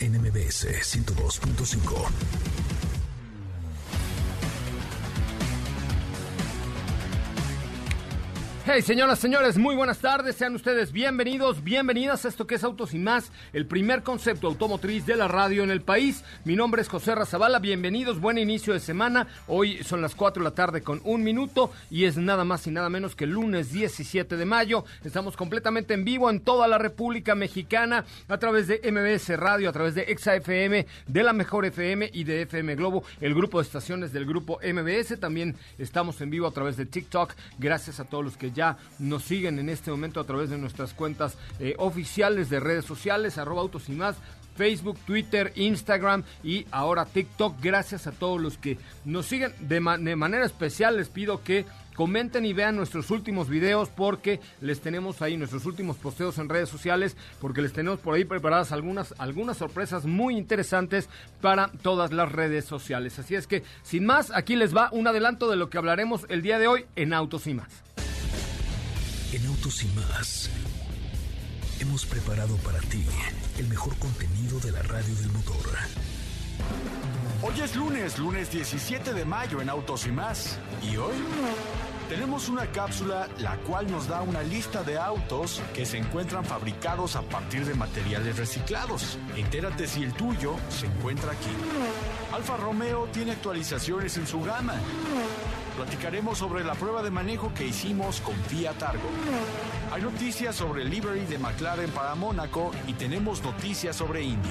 NMBS 0.00 0.64
102.5. 1.40 2.49
Hey, 8.66 8.82
señoras, 8.82 9.18
señores, 9.18 9.56
muy 9.56 9.74
buenas 9.74 10.00
tardes. 10.00 10.36
Sean 10.36 10.54
ustedes 10.54 10.92
bienvenidos, 10.92 11.64
bienvenidas 11.64 12.24
a 12.24 12.28
esto 12.28 12.46
que 12.46 12.56
es 12.56 12.62
Autos 12.62 12.92
y 12.92 12.98
Más, 12.98 13.32
el 13.54 13.64
primer 13.64 14.02
concepto 14.02 14.48
automotriz 14.48 15.06
de 15.06 15.16
la 15.16 15.28
radio 15.28 15.64
en 15.64 15.70
el 15.70 15.80
país. 15.80 16.22
Mi 16.44 16.56
nombre 16.56 16.82
es 16.82 16.88
José 16.88 17.14
Razabala. 17.14 17.58
Bienvenidos, 17.58 18.20
buen 18.20 18.36
inicio 18.36 18.74
de 18.74 18.80
semana. 18.80 19.28
Hoy 19.48 19.82
son 19.82 20.02
las 20.02 20.14
4 20.14 20.42
de 20.42 20.50
la 20.50 20.54
tarde 20.54 20.82
con 20.82 21.00
un 21.04 21.24
minuto 21.24 21.72
y 21.90 22.04
es 22.04 22.18
nada 22.18 22.44
más 22.44 22.66
y 22.66 22.70
nada 22.70 22.90
menos 22.90 23.16
que 23.16 23.24
el 23.24 23.30
lunes 23.30 23.72
17 23.72 24.36
de 24.36 24.44
mayo. 24.44 24.84
Estamos 25.04 25.38
completamente 25.38 25.94
en 25.94 26.04
vivo 26.04 26.28
en 26.28 26.40
toda 26.40 26.68
la 26.68 26.76
República 26.76 27.34
Mexicana 27.34 28.04
a 28.28 28.36
través 28.36 28.68
de 28.68 28.82
MBS 28.92 29.38
Radio, 29.38 29.70
a 29.70 29.72
través 29.72 29.94
de 29.94 30.02
ExaFM, 30.02 30.86
de 31.06 31.22
la 31.22 31.32
Mejor 31.32 31.64
FM 31.64 32.10
y 32.12 32.24
de 32.24 32.42
FM 32.42 32.74
Globo, 32.74 33.04
el 33.22 33.34
grupo 33.34 33.58
de 33.58 33.64
estaciones 33.64 34.12
del 34.12 34.26
grupo 34.26 34.60
MBS. 34.62 35.18
También 35.18 35.56
estamos 35.78 36.20
en 36.20 36.28
vivo 36.28 36.46
a 36.46 36.52
través 36.52 36.76
de 36.76 36.84
TikTok. 36.84 37.32
Gracias 37.58 38.00
a 38.00 38.04
todos 38.04 38.22
los 38.22 38.36
que 38.36 38.50
ya 38.50 38.59
nos 38.98 39.24
siguen 39.24 39.58
en 39.58 39.68
este 39.68 39.90
momento 39.90 40.20
a 40.20 40.24
través 40.24 40.50
de 40.50 40.58
nuestras 40.58 40.94
cuentas 40.94 41.36
eh, 41.58 41.74
oficiales 41.78 42.50
de 42.50 42.60
redes 42.60 42.84
sociales, 42.84 43.38
arroba 43.38 43.62
autos 43.62 43.88
y 43.88 43.92
más, 43.92 44.16
Facebook, 44.56 44.98
Twitter, 45.06 45.52
Instagram 45.56 46.22
y 46.44 46.66
ahora 46.70 47.06
TikTok. 47.06 47.56
Gracias 47.62 48.06
a 48.06 48.12
todos 48.12 48.40
los 48.40 48.58
que 48.58 48.76
nos 49.06 49.26
siguen. 49.26 49.54
De, 49.60 49.80
de, 50.00 50.16
manera 50.16 50.44
especial 50.44 50.98
les 50.98 51.08
pido 51.08 51.42
que 51.42 51.64
comenten 51.94 52.44
y 52.44 52.52
vean 52.52 52.76
nuestros 52.76 53.10
últimos 53.10 53.48
videos 53.48 53.88
porque 53.88 54.40
les 54.60 54.80
tenemos 54.80 55.22
ahí 55.22 55.36
nuestros 55.36 55.66
últimos 55.66 55.96
posteos 55.96 56.38
en 56.38 56.48
redes 56.48 56.68
sociales 56.68 57.16
porque 57.40 57.62
les 57.62 57.72
tenemos 57.72 58.00
por 58.00 58.14
ahí 58.14 58.24
preparadas 58.24 58.72
algunas, 58.72 59.14
algunas 59.18 59.56
sorpresas 59.56 60.04
muy 60.04 60.36
interesantes 60.36 61.08
para 61.40 61.68
todas 61.82 62.12
las 62.12 62.30
redes 62.30 62.64
sociales. 62.64 63.18
Así 63.18 63.34
es 63.34 63.46
que, 63.46 63.62
sin 63.82 64.04
más, 64.04 64.30
aquí 64.30 64.56
les 64.56 64.76
va 64.76 64.90
un 64.92 65.06
adelanto 65.06 65.50
de 65.50 65.56
lo 65.56 65.70
que 65.70 65.78
hablaremos 65.78 66.26
el 66.28 66.42
día 66.42 66.58
de 66.58 66.66
hoy 66.66 66.86
en 66.96 67.14
Autos 67.14 67.46
y 67.46 67.54
más. 67.54 67.89
En 69.32 69.46
Autos 69.46 69.84
y 69.84 69.86
más 69.88 70.50
hemos 71.78 72.04
preparado 72.04 72.56
para 72.58 72.80
ti 72.80 73.04
el 73.58 73.68
mejor 73.68 73.96
contenido 73.98 74.58
de 74.58 74.72
la 74.72 74.82
radio 74.82 75.14
del 75.14 75.30
motor. 75.30 75.56
Hoy 77.40 77.60
es 77.60 77.76
lunes, 77.76 78.18
lunes 78.18 78.50
17 78.50 79.14
de 79.14 79.24
mayo 79.24 79.62
en 79.62 79.70
Autos 79.70 80.06
y 80.06 80.10
más. 80.10 80.58
¿Y 80.82 80.96
hoy? 80.96 81.14
Tenemos 82.08 82.48
una 82.48 82.72
cápsula 82.72 83.28
la 83.38 83.56
cual 83.58 83.88
nos 83.88 84.08
da 84.08 84.20
una 84.22 84.42
lista 84.42 84.82
de 84.82 84.98
autos 84.98 85.62
que 85.74 85.86
se 85.86 85.98
encuentran 85.98 86.44
fabricados 86.44 87.14
a 87.14 87.22
partir 87.22 87.64
de 87.64 87.74
materiales 87.74 88.36
reciclados. 88.36 89.16
Entérate 89.36 89.86
si 89.86 90.02
el 90.02 90.12
tuyo 90.12 90.56
se 90.68 90.86
encuentra 90.86 91.30
aquí. 91.30 91.54
Alfa 92.32 92.56
Romeo 92.56 93.08
tiene 93.12 93.30
actualizaciones 93.30 94.16
en 94.16 94.26
su 94.26 94.40
gama. 94.42 94.74
Platicaremos 95.80 96.36
sobre 96.36 96.62
la 96.62 96.74
prueba 96.74 97.02
de 97.02 97.10
manejo 97.10 97.54
que 97.54 97.66
hicimos 97.66 98.20
con 98.20 98.34
Fiat 98.34 98.82
Argo. 98.82 99.08
Hay 99.90 100.02
noticias 100.02 100.54
sobre 100.54 100.82
el 100.82 100.90
livery 100.90 101.24
de 101.24 101.38
McLaren 101.38 101.90
para 101.92 102.14
Mónaco 102.14 102.70
y 102.86 102.92
tenemos 102.92 103.42
noticias 103.42 103.96
sobre 103.96 104.22
Indy. 104.22 104.50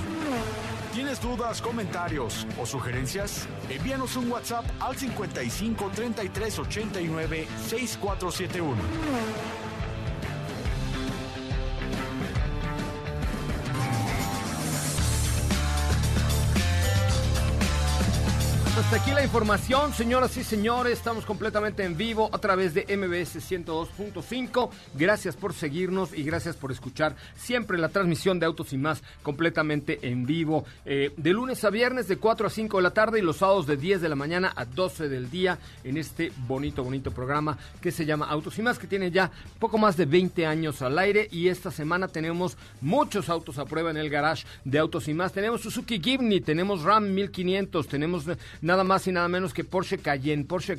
¿Tienes 0.91 1.21
dudas, 1.21 1.61
comentarios 1.61 2.47
o 2.59 2.65
sugerencias? 2.65 3.47
Envíanos 3.69 4.15
un 4.15 4.31
WhatsApp 4.31 4.65
al 4.79 4.97
55 4.97 5.91
33 5.93 6.59
89 6.59 7.47
6471. 7.67 9.68
Hasta 18.89 19.03
aquí 19.03 19.11
la 19.11 19.23
información, 19.23 19.93
señoras 19.93 20.35
y 20.37 20.43
señores. 20.43 20.93
Estamos 20.93 21.23
completamente 21.23 21.83
en 21.83 21.95
vivo 21.95 22.27
a 22.33 22.39
través 22.39 22.73
de 22.73 22.85
MBS 22.97 23.35
102.5. 23.35 24.71
Gracias 24.95 25.35
por 25.35 25.53
seguirnos 25.53 26.11
y 26.11 26.23
gracias 26.23 26.55
por 26.55 26.71
escuchar 26.71 27.15
siempre 27.35 27.77
la 27.77 27.89
transmisión 27.89 28.39
de 28.39 28.47
Autos 28.47 28.73
y 28.73 28.79
Más 28.79 29.03
completamente 29.21 29.99
en 30.01 30.25
vivo. 30.25 30.65
Eh, 30.87 31.13
de 31.15 31.33
lunes 31.33 31.63
a 31.65 31.69
viernes 31.69 32.07
de 32.07 32.17
4 32.17 32.47
a 32.47 32.49
5 32.49 32.77
de 32.77 32.81
la 32.81 32.89
tarde 32.89 33.19
y 33.19 33.21
los 33.21 33.37
sábados 33.37 33.67
de 33.67 33.77
10 33.77 34.01
de 34.01 34.09
la 34.09 34.15
mañana 34.15 34.53
a 34.55 34.65
12 34.65 35.07
del 35.07 35.29
día 35.29 35.59
en 35.83 35.95
este 35.97 36.31
bonito, 36.47 36.83
bonito 36.83 37.11
programa 37.11 37.59
que 37.79 37.91
se 37.91 38.07
llama 38.07 38.25
Autos 38.25 38.57
y 38.57 38.63
Más, 38.63 38.79
que 38.79 38.87
tiene 38.87 39.11
ya 39.11 39.29
poco 39.59 39.77
más 39.77 39.97
de 39.97 40.07
20 40.07 40.47
años 40.47 40.81
al 40.81 40.97
aire. 40.97 41.27
Y 41.31 41.49
esta 41.49 41.69
semana 41.69 42.07
tenemos 42.07 42.57
muchos 42.81 43.29
autos 43.29 43.59
a 43.59 43.65
prueba 43.65 43.91
en 43.91 43.97
el 43.97 44.09
garage 44.09 44.47
de 44.65 44.79
Autos 44.79 45.07
y 45.07 45.13
Más. 45.13 45.31
Tenemos 45.31 45.61
Suzuki 45.61 46.01
Gibney, 46.01 46.41
tenemos 46.41 46.81
Ram 46.81 47.13
1500, 47.13 47.87
tenemos 47.87 48.25
nada 48.61 48.78
más 48.83 49.07
y 49.07 49.11
nada 49.11 49.27
menos 49.27 49.53
que 49.53 49.63
Porsche 49.63 49.97
Cayenne. 49.97 50.45
Porsche. 50.45 50.77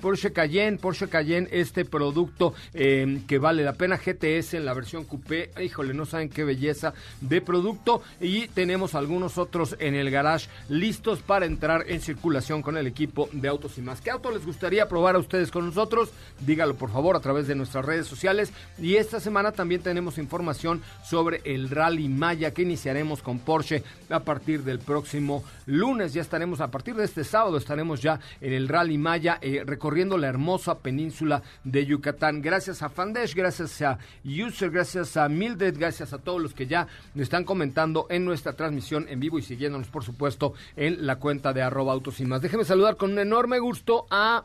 Porsche 0.00 0.32
Cayenne, 0.32 0.78
Porsche 0.78 1.08
Cayenne, 1.08 1.48
este 1.50 1.84
producto 1.84 2.54
eh, 2.72 3.20
que 3.26 3.38
vale 3.38 3.62
la 3.62 3.74
pena, 3.74 3.98
GTS 3.98 4.54
en 4.54 4.64
la 4.64 4.72
versión 4.72 5.04
coupé, 5.04 5.50
híjole, 5.62 5.92
no 5.92 6.06
saben 6.06 6.30
qué 6.30 6.44
belleza 6.44 6.94
de 7.20 7.42
producto 7.42 8.02
y 8.20 8.48
tenemos 8.48 8.94
algunos 8.94 9.36
otros 9.36 9.76
en 9.78 9.94
el 9.94 10.10
garage 10.10 10.48
listos 10.68 11.20
para 11.20 11.44
entrar 11.44 11.84
en 11.88 12.00
circulación 12.00 12.62
con 12.62 12.78
el 12.78 12.86
equipo 12.86 13.28
de 13.32 13.48
Autos 13.48 13.76
y 13.76 13.82
más. 13.82 14.00
¿Qué 14.00 14.10
auto 14.10 14.30
les 14.30 14.46
gustaría 14.46 14.88
probar 14.88 15.16
a 15.16 15.18
ustedes 15.18 15.50
con 15.50 15.66
nosotros? 15.66 16.10
Dígalo 16.40 16.76
por 16.76 16.90
favor 16.90 17.16
a 17.16 17.20
través 17.20 17.46
de 17.46 17.54
nuestras 17.54 17.84
redes 17.84 18.06
sociales 18.06 18.52
y 18.78 18.96
esta 18.96 19.20
semana 19.20 19.52
también 19.52 19.82
tenemos 19.82 20.16
información 20.16 20.80
sobre 21.04 21.42
el 21.44 21.68
Rally 21.68 22.08
Maya 22.08 22.52
que 22.52 22.62
iniciaremos 22.62 23.22
con 23.22 23.38
Porsche 23.38 23.82
a 24.08 24.20
partir 24.20 24.62
del 24.62 24.78
próximo 24.78 25.44
lunes, 25.66 26.14
ya 26.14 26.22
estaremos 26.22 26.60
a 26.60 26.70
partir 26.70 26.94
de 26.94 27.04
este 27.04 27.24
sábado 27.24 27.58
estaremos 27.58 28.00
ya 28.00 28.20
en 28.40 28.52
el 28.52 28.68
Rally 28.68 28.96
Maya 28.96 29.38
eh, 29.56 29.64
recorriendo 29.64 30.18
la 30.18 30.28
hermosa 30.28 30.78
península 30.78 31.42
de 31.64 31.86
Yucatán. 31.86 32.42
Gracias 32.42 32.82
a 32.82 32.88
Fandesh, 32.88 33.34
gracias 33.34 33.80
a 33.82 33.98
User, 34.24 34.70
gracias 34.70 35.16
a 35.16 35.28
Mildred, 35.28 35.78
gracias 35.78 36.12
a 36.12 36.18
todos 36.18 36.40
los 36.40 36.54
que 36.54 36.66
ya 36.66 36.86
están 37.14 37.44
comentando 37.44 38.06
en 38.10 38.24
nuestra 38.24 38.52
transmisión 38.52 39.06
en 39.08 39.20
vivo 39.20 39.38
y 39.38 39.42
siguiéndonos, 39.42 39.88
por 39.88 40.04
supuesto, 40.04 40.54
en 40.76 41.06
la 41.06 41.16
cuenta 41.16 41.52
de 41.52 41.62
arroba 41.62 41.92
autos 41.92 42.20
y 42.20 42.24
más. 42.24 42.42
Déjeme 42.42 42.64
saludar 42.64 42.96
con 42.96 43.12
un 43.12 43.18
enorme 43.18 43.58
gusto 43.58 44.06
a... 44.10 44.44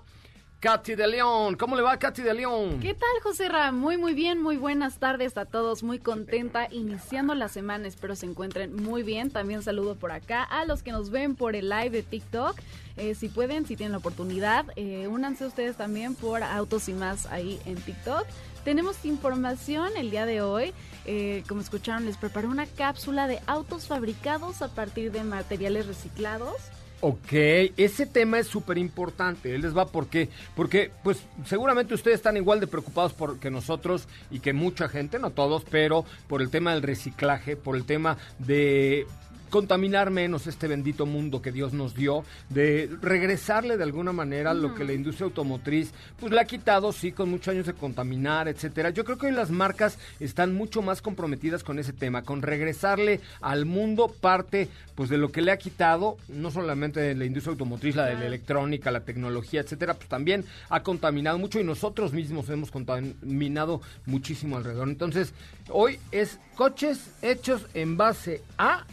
Katy 0.60 0.96
de 0.96 1.08
León. 1.08 1.56
¿Cómo 1.56 1.76
le 1.76 1.82
va, 1.82 1.98
Katy 1.98 2.22
de 2.22 2.34
León? 2.34 2.80
¿Qué 2.80 2.94
tal, 2.94 3.10
José 3.22 3.50
Ra? 3.50 3.72
Muy, 3.72 3.98
muy 3.98 4.14
bien. 4.14 4.42
Muy 4.42 4.58
buenas 4.58 4.98
tardes 4.98 5.38
a 5.38 5.46
todos. 5.46 5.84
Muy 5.84 6.00
contenta 6.00 6.68
iniciando 6.72 7.36
la 7.36 7.50
semana. 7.50 7.88
Espero 7.88 8.16
se 8.16 8.26
encuentren 8.26 8.76
muy 8.76 9.04
bien. 9.04 9.30
También 9.30 9.62
saludo 9.62 9.96
por 9.96 10.12
acá 10.12 10.44
a 10.44 10.66
los 10.66 10.82
que 10.82 10.92
nos 10.92 11.12
ven 11.12 11.36
por 11.36 11.56
el 11.56 11.70
live 11.70 11.92
de 11.92 12.04
TikTok. 12.04 12.58
Eh, 12.98 13.14
si 13.14 13.30
pueden, 13.30 13.66
si 13.66 13.76
tienen 13.76 13.92
la 13.92 13.98
oportunidad, 14.00 14.66
eh, 14.76 15.08
únanse 15.08 15.46
ustedes 15.46 15.76
también 15.76 16.16
por 16.16 16.42
Autos 16.42 16.90
y 16.90 16.94
Más 16.94 17.26
ahí 17.28 17.60
en 17.66 17.76
TikTok. 17.76 18.26
Tenemos 18.64 19.06
información 19.06 19.90
el 19.96 20.10
día 20.10 20.26
de 20.26 20.42
hoy. 20.42 20.74
Eh, 21.06 21.44
como 21.48 21.62
escucharon, 21.62 22.06
les 22.06 22.18
preparé 22.18 22.48
una 22.48 22.66
cápsula 22.66 23.28
de 23.28 23.40
autos 23.46 23.86
fabricados 23.86 24.64
a 24.64 24.70
partir 24.70 25.12
de 25.12 25.24
materiales 25.24 25.86
reciclados. 25.86 26.56
Ok, 27.02 27.34
ese 27.78 28.06
tema 28.06 28.40
es 28.40 28.48
súper 28.48 28.78
importante. 28.78 29.54
Él 29.54 29.62
les 29.62 29.78
va 29.78 29.86
porque, 29.86 30.30
porque, 30.56 30.92
pues, 31.04 31.20
seguramente 31.46 31.94
ustedes 31.94 32.16
están 32.16 32.38
igual 32.38 32.60
de 32.60 32.68
preocupados 32.68 33.14
por 33.14 33.40
que 33.40 33.52
nosotros 33.52 34.08
y 34.32 34.40
que 34.40 34.54
mucha 34.54 34.88
gente, 34.90 35.20
no 35.20 35.32
todos, 35.32 35.64
pero 35.70 36.06
por 36.28 36.42
el 36.42 36.50
tema 36.50 36.74
del 36.74 36.82
reciclaje, 36.82 37.58
por 37.58 37.76
el 37.76 37.86
tema 37.86 38.18
de 38.40 39.06
contaminar 39.56 40.12
menos 40.12 40.48
este 40.48 40.68
bendito 40.68 41.06
mundo 41.06 41.42
que 41.42 41.54
Dios 41.54 41.72
nos 41.72 41.96
dio, 41.96 42.26
de 42.50 42.90
regresarle 43.02 43.78
de 43.78 43.84
alguna 43.84 44.12
manera 44.12 44.54
lo 44.54 44.76
que 44.76 44.84
la 44.84 44.92
industria 44.92 45.28
automotriz 45.28 45.94
pues 46.20 46.34
le 46.34 46.42
ha 46.42 46.44
quitado, 46.44 46.92
sí, 46.92 47.14
con 47.14 47.30
muchos 47.30 47.54
años 47.54 47.66
de 47.66 47.74
contaminar, 47.74 48.50
etcétera. 48.50 48.90
Yo 48.90 49.06
creo 49.06 49.18
que 49.18 49.28
hoy 49.28 49.32
las 49.32 49.52
marcas 49.52 49.98
están 50.20 50.54
mucho 50.54 50.82
más 50.82 51.02
comprometidas 51.02 51.64
con 51.64 51.80
ese 51.80 51.94
tema, 51.94 52.24
con 52.24 52.42
regresarle 52.42 53.22
al 53.40 53.66
mundo 53.66 54.10
parte 54.10 54.68
pues 54.94 55.10
de 55.10 55.18
lo 55.18 55.32
que 55.32 55.42
le 55.42 55.54
ha 55.54 55.58
quitado, 55.58 56.18
no 56.28 56.52
solamente 56.52 57.16
la 57.16 57.24
industria 57.24 57.52
automotriz, 57.52 57.96
la 57.96 58.08
de 58.08 58.16
la 58.16 58.26
electrónica, 58.26 58.92
la 58.92 59.06
tecnología, 59.06 59.62
etcétera, 59.62 59.94
pues 59.94 60.10
también 60.10 60.44
ha 60.68 60.84
contaminado 60.84 61.38
mucho 61.38 61.62
y 61.62 61.64
nosotros 61.64 62.12
mismos 62.12 62.50
hemos 62.50 62.72
contaminado 62.72 63.80
muchísimo 64.06 64.58
alrededor. 64.58 64.90
Entonces, 64.90 65.34
hoy 65.70 65.98
es 66.12 66.40
coches 66.58 67.10
hechos 67.22 67.68
en 67.74 67.96
base 67.96 68.42
a 68.58 68.86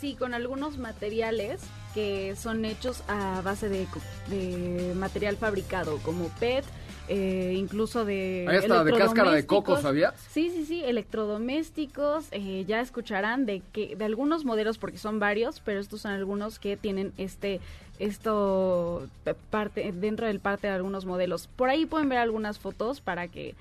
Sí, 0.00 0.14
con 0.14 0.32
algunos 0.34 0.78
materiales 0.78 1.60
que 1.92 2.36
son 2.36 2.64
hechos 2.64 3.02
a 3.08 3.40
base 3.42 3.68
de, 3.68 3.86
de 4.28 4.94
material 4.94 5.36
fabricado, 5.36 5.98
como 6.04 6.28
PET, 6.38 6.64
eh, 7.08 7.54
incluso 7.56 8.04
de 8.04 8.46
Ahí 8.48 8.58
está, 8.58 8.84
de 8.84 8.92
cáscara 8.92 9.32
de 9.32 9.46
coco, 9.46 9.80
¿sabías? 9.80 10.14
Sí, 10.30 10.50
sí, 10.50 10.66
sí, 10.66 10.84
electrodomésticos, 10.84 12.26
eh, 12.32 12.64
ya 12.68 12.80
escucharán 12.80 13.46
de 13.46 13.62
que 13.72 13.96
de 13.96 14.04
algunos 14.04 14.44
modelos 14.44 14.76
porque 14.78 14.98
son 14.98 15.18
varios, 15.18 15.60
pero 15.60 15.80
estos 15.80 16.02
son 16.02 16.12
algunos 16.12 16.58
que 16.58 16.76
tienen 16.76 17.12
este 17.16 17.60
esto 17.98 19.08
parte 19.50 19.90
dentro 19.92 20.26
del 20.26 20.38
parte 20.38 20.68
de 20.68 20.74
algunos 20.74 21.06
modelos. 21.06 21.48
Por 21.56 21.70
ahí 21.70 21.86
pueden 21.86 22.08
ver 22.08 22.18
algunas 22.18 22.58
fotos 22.58 23.00
para 23.00 23.26
que 23.26 23.56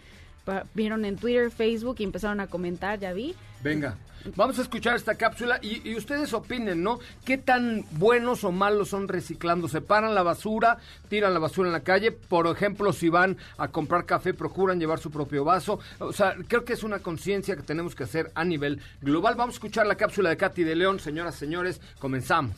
vieron 0.73 1.05
en 1.05 1.17
Twitter, 1.17 1.51
Facebook 1.51 1.97
y 1.99 2.03
empezaron 2.03 2.39
a 2.39 2.47
comentar, 2.47 2.99
ya 2.99 3.13
vi. 3.13 3.35
Venga. 3.63 3.97
Vamos 4.35 4.59
a 4.59 4.61
escuchar 4.61 4.95
esta 4.95 5.15
cápsula 5.15 5.59
y, 5.61 5.95
ustedes 5.95 6.33
opinen, 6.33 6.83
¿no? 6.83 6.99
¿Qué 7.23 7.37
tan 7.37 7.85
buenos 7.91 8.43
o 8.43 8.51
malos 8.51 8.89
son 8.89 9.07
reciclando? 9.07 9.67
¿Separan 9.67 10.15
la 10.15 10.23
basura? 10.23 10.77
¿Tiran 11.07 11.33
la 11.33 11.39
basura 11.39 11.69
en 11.69 11.73
la 11.73 11.81
calle? 11.81 12.11
Por 12.11 12.47
ejemplo, 12.47 12.91
si 12.91 13.09
van 13.09 13.37
a 13.57 13.69
comprar 13.69 14.05
café, 14.05 14.33
procuran 14.33 14.79
llevar 14.79 14.99
su 14.99 15.11
propio 15.11 15.43
vaso. 15.43 15.79
O 15.99 16.11
sea, 16.11 16.35
creo 16.47 16.65
que 16.65 16.73
es 16.73 16.83
una 16.83 16.99
conciencia 16.99 17.55
que 17.55 17.63
tenemos 17.63 17.95
que 17.95 18.03
hacer 18.03 18.31
a 18.35 18.43
nivel 18.43 18.81
global. 19.01 19.35
Vamos 19.35 19.55
a 19.55 19.57
escuchar 19.57 19.87
la 19.87 19.95
cápsula 19.95 20.29
de 20.29 20.37
Katy 20.37 20.63
de 20.63 20.75
León. 20.75 20.99
Señoras, 20.99 21.35
señores, 21.35 21.79
comenzamos. 21.99 22.57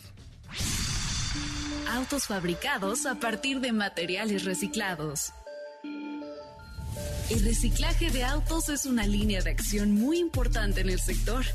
Autos 1.91 2.27
fabricados 2.27 3.05
a 3.05 3.15
partir 3.15 3.59
de 3.59 3.73
materiales 3.73 4.45
reciclados. 4.45 5.33
El 7.29 7.45
reciclaje 7.45 8.09
de 8.09 8.23
autos 8.23 8.69
es 8.69 8.87
una 8.87 9.05
línea 9.05 9.41
de 9.41 9.51
acción 9.51 9.91
muy 9.91 10.17
importante 10.17 10.81
en 10.81 10.89
el 10.89 10.99
sector. 10.99 11.45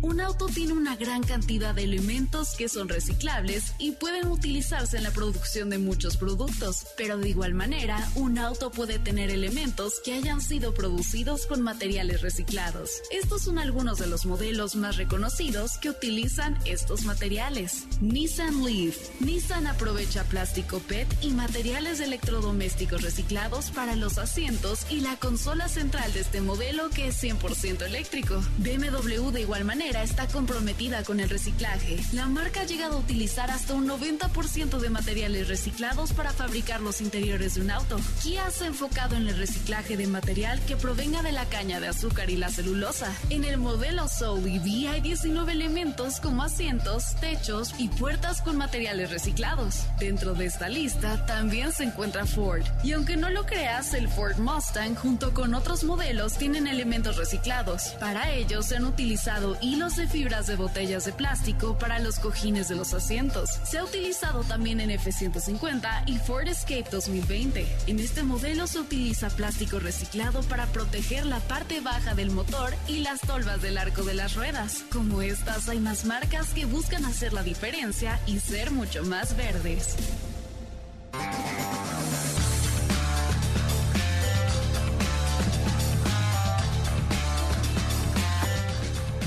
Un 0.00 0.20
auto 0.20 0.46
tiene 0.46 0.74
una 0.74 0.94
gran 0.94 1.24
cantidad 1.24 1.74
de 1.74 1.82
elementos 1.82 2.54
que 2.56 2.68
son 2.68 2.88
reciclables 2.88 3.72
y 3.80 3.92
pueden 3.92 4.28
utilizarse 4.28 4.96
en 4.96 5.02
la 5.02 5.10
producción 5.10 5.70
de 5.70 5.78
muchos 5.78 6.16
productos, 6.16 6.86
pero 6.96 7.18
de 7.18 7.28
igual 7.28 7.54
manera, 7.54 8.08
un 8.14 8.38
auto 8.38 8.70
puede 8.70 9.00
tener 9.00 9.30
elementos 9.30 9.94
que 10.04 10.14
hayan 10.14 10.40
sido 10.40 10.72
producidos 10.72 11.46
con 11.46 11.62
materiales 11.62 12.22
reciclados. 12.22 13.02
Estos 13.10 13.42
son 13.42 13.58
algunos 13.58 13.98
de 13.98 14.06
los 14.06 14.24
modelos 14.24 14.76
más 14.76 14.96
reconocidos 14.96 15.78
que 15.78 15.90
utilizan 15.90 16.56
estos 16.64 17.02
materiales. 17.02 17.86
Nissan 18.00 18.64
Leaf. 18.64 18.96
Nissan 19.20 19.66
aprovecha 19.66 20.22
plástico 20.24 20.78
PET 20.78 21.08
y 21.22 21.30
materiales 21.30 21.98
electrodomésticos 21.98 23.02
reciclados 23.02 23.72
para 23.72 23.96
los 23.96 24.18
asientos 24.18 24.86
y 24.90 25.00
la 25.00 25.16
consola 25.16 25.68
central 25.68 26.12
de 26.12 26.20
este 26.20 26.40
modelo 26.40 26.88
que 26.90 27.08
es 27.08 27.20
100% 27.20 27.82
eléctrico. 27.82 28.40
BMW 28.58 29.30
de 29.32 29.40
igual 29.40 29.64
manera 29.64 29.87
está 29.96 30.26
comprometida 30.26 31.02
con 31.02 31.18
el 31.18 31.30
reciclaje. 31.30 31.98
La 32.12 32.26
marca 32.26 32.60
ha 32.60 32.64
llegado 32.64 32.96
a 32.96 33.00
utilizar 33.00 33.50
hasta 33.50 33.74
un 33.74 33.88
90% 33.88 34.78
de 34.78 34.90
materiales 34.90 35.48
reciclados 35.48 36.12
para 36.12 36.30
fabricar 36.32 36.82
los 36.82 37.00
interiores 37.00 37.54
de 37.54 37.62
un 37.62 37.70
auto. 37.70 37.98
Kia 38.22 38.50
se 38.50 38.64
ha 38.64 38.66
enfocado 38.66 39.16
en 39.16 39.26
el 39.28 39.36
reciclaje 39.38 39.96
de 39.96 40.06
material 40.06 40.60
que 40.66 40.76
provenga 40.76 41.22
de 41.22 41.32
la 41.32 41.46
caña 41.46 41.80
de 41.80 41.88
azúcar 41.88 42.28
y 42.28 42.36
la 42.36 42.50
celulosa. 42.50 43.10
En 43.30 43.44
el 43.44 43.56
modelo 43.56 44.08
Soul 44.08 44.46
EV 44.46 44.90
hay 44.90 45.00
19 45.00 45.52
elementos 45.52 46.20
como 46.20 46.42
asientos, 46.42 47.16
techos 47.20 47.74
y 47.78 47.88
puertas 47.88 48.42
con 48.42 48.58
materiales 48.58 49.10
reciclados. 49.10 49.86
Dentro 49.98 50.34
de 50.34 50.46
esta 50.46 50.68
lista 50.68 51.24
también 51.24 51.72
se 51.72 51.84
encuentra 51.84 52.26
Ford. 52.26 52.64
Y 52.84 52.92
aunque 52.92 53.16
no 53.16 53.30
lo 53.30 53.46
creas, 53.46 53.94
el 53.94 54.08
Ford 54.08 54.36
Mustang 54.36 54.94
junto 54.94 55.32
con 55.32 55.54
otros 55.54 55.82
modelos 55.82 56.36
tienen 56.36 56.66
elementos 56.66 57.16
reciclados. 57.16 57.94
Para 57.98 58.30
ello 58.32 58.62
se 58.62 58.76
han 58.76 58.84
utilizado 58.84 59.56
hilos 59.62 59.77
de 59.78 60.08
fibras 60.08 60.48
de 60.48 60.56
botellas 60.56 61.04
de 61.04 61.12
plástico 61.12 61.78
para 61.78 62.00
los 62.00 62.18
cojines 62.18 62.68
de 62.68 62.74
los 62.74 62.94
asientos. 62.94 63.48
Se 63.64 63.78
ha 63.78 63.84
utilizado 63.84 64.42
también 64.42 64.80
en 64.80 64.90
F-150 64.90 66.02
y 66.06 66.18
Ford 66.18 66.48
Escape 66.48 66.86
2020. 66.90 67.64
En 67.86 68.00
este 68.00 68.24
modelo 68.24 68.66
se 68.66 68.80
utiliza 68.80 69.30
plástico 69.30 69.78
reciclado 69.78 70.42
para 70.42 70.66
proteger 70.66 71.26
la 71.26 71.38
parte 71.38 71.80
baja 71.80 72.16
del 72.16 72.32
motor 72.32 72.74
y 72.88 72.98
las 73.00 73.20
tolvas 73.20 73.62
del 73.62 73.78
arco 73.78 74.02
de 74.02 74.14
las 74.14 74.34
ruedas. 74.34 74.84
Como 74.92 75.22
estas, 75.22 75.68
hay 75.68 75.78
más 75.78 76.04
marcas 76.04 76.48
que 76.50 76.64
buscan 76.64 77.04
hacer 77.04 77.32
la 77.32 77.44
diferencia 77.44 78.20
y 78.26 78.40
ser 78.40 78.72
mucho 78.72 79.04
más 79.04 79.36
verdes. 79.36 79.94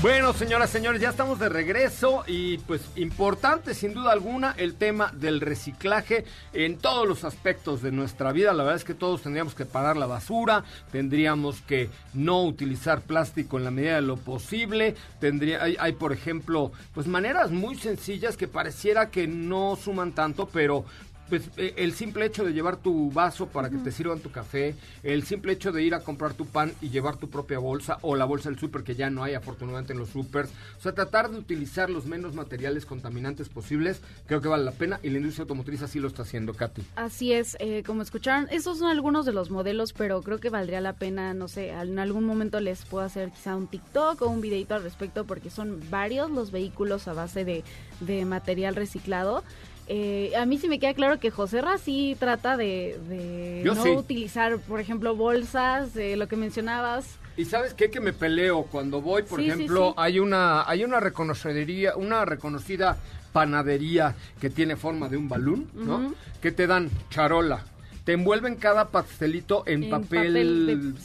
Bueno, 0.02 0.32
señoras, 0.32 0.70
señores, 0.70 1.00
ya 1.00 1.10
estamos 1.10 1.38
de 1.38 1.48
regreso 1.48 2.24
y 2.26 2.58
pues 2.58 2.82
importante 2.96 3.72
sin 3.72 3.94
duda 3.94 4.10
alguna 4.10 4.52
el 4.58 4.74
tema 4.74 5.12
del 5.14 5.40
reciclaje 5.40 6.24
en 6.52 6.76
todos 6.76 7.06
los 7.06 7.22
aspectos 7.22 7.82
de 7.82 7.92
nuestra 7.92 8.32
vida. 8.32 8.52
La 8.52 8.64
verdad 8.64 8.80
es 8.80 8.84
que 8.84 8.94
todos 8.94 9.22
tendríamos 9.22 9.54
que 9.54 9.64
parar 9.64 9.96
la 9.96 10.06
basura, 10.06 10.64
tendríamos 10.90 11.60
que 11.60 11.88
no 12.14 12.42
utilizar 12.42 13.02
plástico 13.02 13.58
en 13.58 13.64
la 13.64 13.70
medida 13.70 13.94
de 13.94 14.02
lo 14.02 14.16
posible. 14.16 14.96
Tendría, 15.20 15.62
hay, 15.62 15.76
hay 15.78 15.92
por 15.92 16.12
ejemplo, 16.12 16.72
pues 16.94 17.06
maneras 17.06 17.52
muy 17.52 17.76
sencillas 17.76 18.36
que 18.36 18.48
pareciera 18.48 19.08
que 19.08 19.28
no 19.28 19.76
suman 19.76 20.10
tanto, 20.10 20.48
pero 20.52 20.84
pues 21.32 21.48
eh, 21.56 21.72
el 21.78 21.94
simple 21.94 22.26
hecho 22.26 22.44
de 22.44 22.52
llevar 22.52 22.76
tu 22.76 23.10
vaso 23.10 23.46
para 23.46 23.70
que 23.70 23.78
te 23.78 23.90
sirvan 23.90 24.20
tu 24.20 24.30
café, 24.30 24.74
el 25.02 25.22
simple 25.22 25.54
hecho 25.54 25.72
de 25.72 25.82
ir 25.82 25.94
a 25.94 26.00
comprar 26.00 26.34
tu 26.34 26.44
pan 26.44 26.74
y 26.82 26.90
llevar 26.90 27.16
tu 27.16 27.30
propia 27.30 27.58
bolsa 27.58 27.96
o 28.02 28.16
la 28.16 28.26
bolsa 28.26 28.50
del 28.50 28.58
súper 28.58 28.82
que 28.82 28.94
ya 28.94 29.08
no 29.08 29.24
hay 29.24 29.32
afortunadamente 29.32 29.94
en 29.94 29.98
los 29.98 30.10
súpers, 30.10 30.50
o 30.78 30.82
sea, 30.82 30.92
tratar 30.92 31.30
de 31.30 31.38
utilizar 31.38 31.88
los 31.88 32.04
menos 32.04 32.34
materiales 32.34 32.84
contaminantes 32.84 33.48
posibles, 33.48 34.02
creo 34.26 34.42
que 34.42 34.48
vale 34.48 34.62
la 34.62 34.72
pena 34.72 35.00
y 35.02 35.08
la 35.08 35.16
industria 35.16 35.44
automotriz 35.44 35.80
así 35.80 36.00
lo 36.00 36.08
está 36.08 36.20
haciendo, 36.20 36.52
Katy. 36.52 36.82
Así 36.96 37.32
es, 37.32 37.56
eh, 37.60 37.82
como 37.86 38.02
escucharon, 38.02 38.46
esos 38.50 38.80
son 38.80 38.90
algunos 38.90 39.24
de 39.24 39.32
los 39.32 39.48
modelos, 39.48 39.94
pero 39.94 40.20
creo 40.20 40.38
que 40.38 40.50
valdría 40.50 40.82
la 40.82 40.92
pena, 40.92 41.32
no 41.32 41.48
sé, 41.48 41.70
en 41.70 41.98
algún 41.98 42.24
momento 42.24 42.60
les 42.60 42.84
puedo 42.84 43.06
hacer 43.06 43.30
quizá 43.30 43.56
un 43.56 43.68
TikTok 43.68 44.20
o 44.20 44.28
un 44.28 44.42
videito 44.42 44.74
al 44.74 44.82
respecto 44.82 45.24
porque 45.24 45.48
son 45.48 45.80
varios 45.88 46.30
los 46.30 46.50
vehículos 46.50 47.08
a 47.08 47.14
base 47.14 47.46
de, 47.46 47.64
de 48.00 48.26
material 48.26 48.76
reciclado. 48.76 49.42
Eh, 49.94 50.32
a 50.38 50.46
mí 50.46 50.56
sí 50.56 50.68
me 50.68 50.78
queda 50.78 50.94
claro 50.94 51.20
que 51.20 51.30
José 51.30 51.60
Ra 51.60 51.76
sí 51.76 52.16
trata 52.18 52.56
de, 52.56 53.60
no 53.62 53.82
utilizar, 53.92 54.58
por 54.60 54.80
ejemplo, 54.80 55.14
bolsas, 55.14 55.92
de 55.92 56.16
lo 56.16 56.28
que 56.28 56.36
mencionabas. 56.36 57.18
Y 57.36 57.44
sabes 57.44 57.74
qué 57.74 57.90
que 57.90 58.00
me 58.00 58.14
peleo 58.14 58.62
cuando 58.62 59.02
voy, 59.02 59.22
por 59.22 59.38
ejemplo, 59.38 59.92
hay 59.98 60.18
una 60.18 60.66
hay 60.66 60.84
una 60.84 60.98
reconocería, 60.98 61.94
una 61.94 62.24
reconocida 62.24 62.96
panadería 63.34 64.14
que 64.40 64.48
tiene 64.48 64.76
forma 64.76 65.10
de 65.10 65.18
un 65.18 65.28
balón, 65.28 65.68
¿no? 65.74 66.14
Que 66.40 66.52
te 66.52 66.66
dan 66.66 66.88
charola, 67.10 67.62
te 68.04 68.12
envuelven 68.12 68.56
cada 68.56 68.88
pastelito 68.88 69.62
en, 69.66 69.90
papel, 69.90 70.96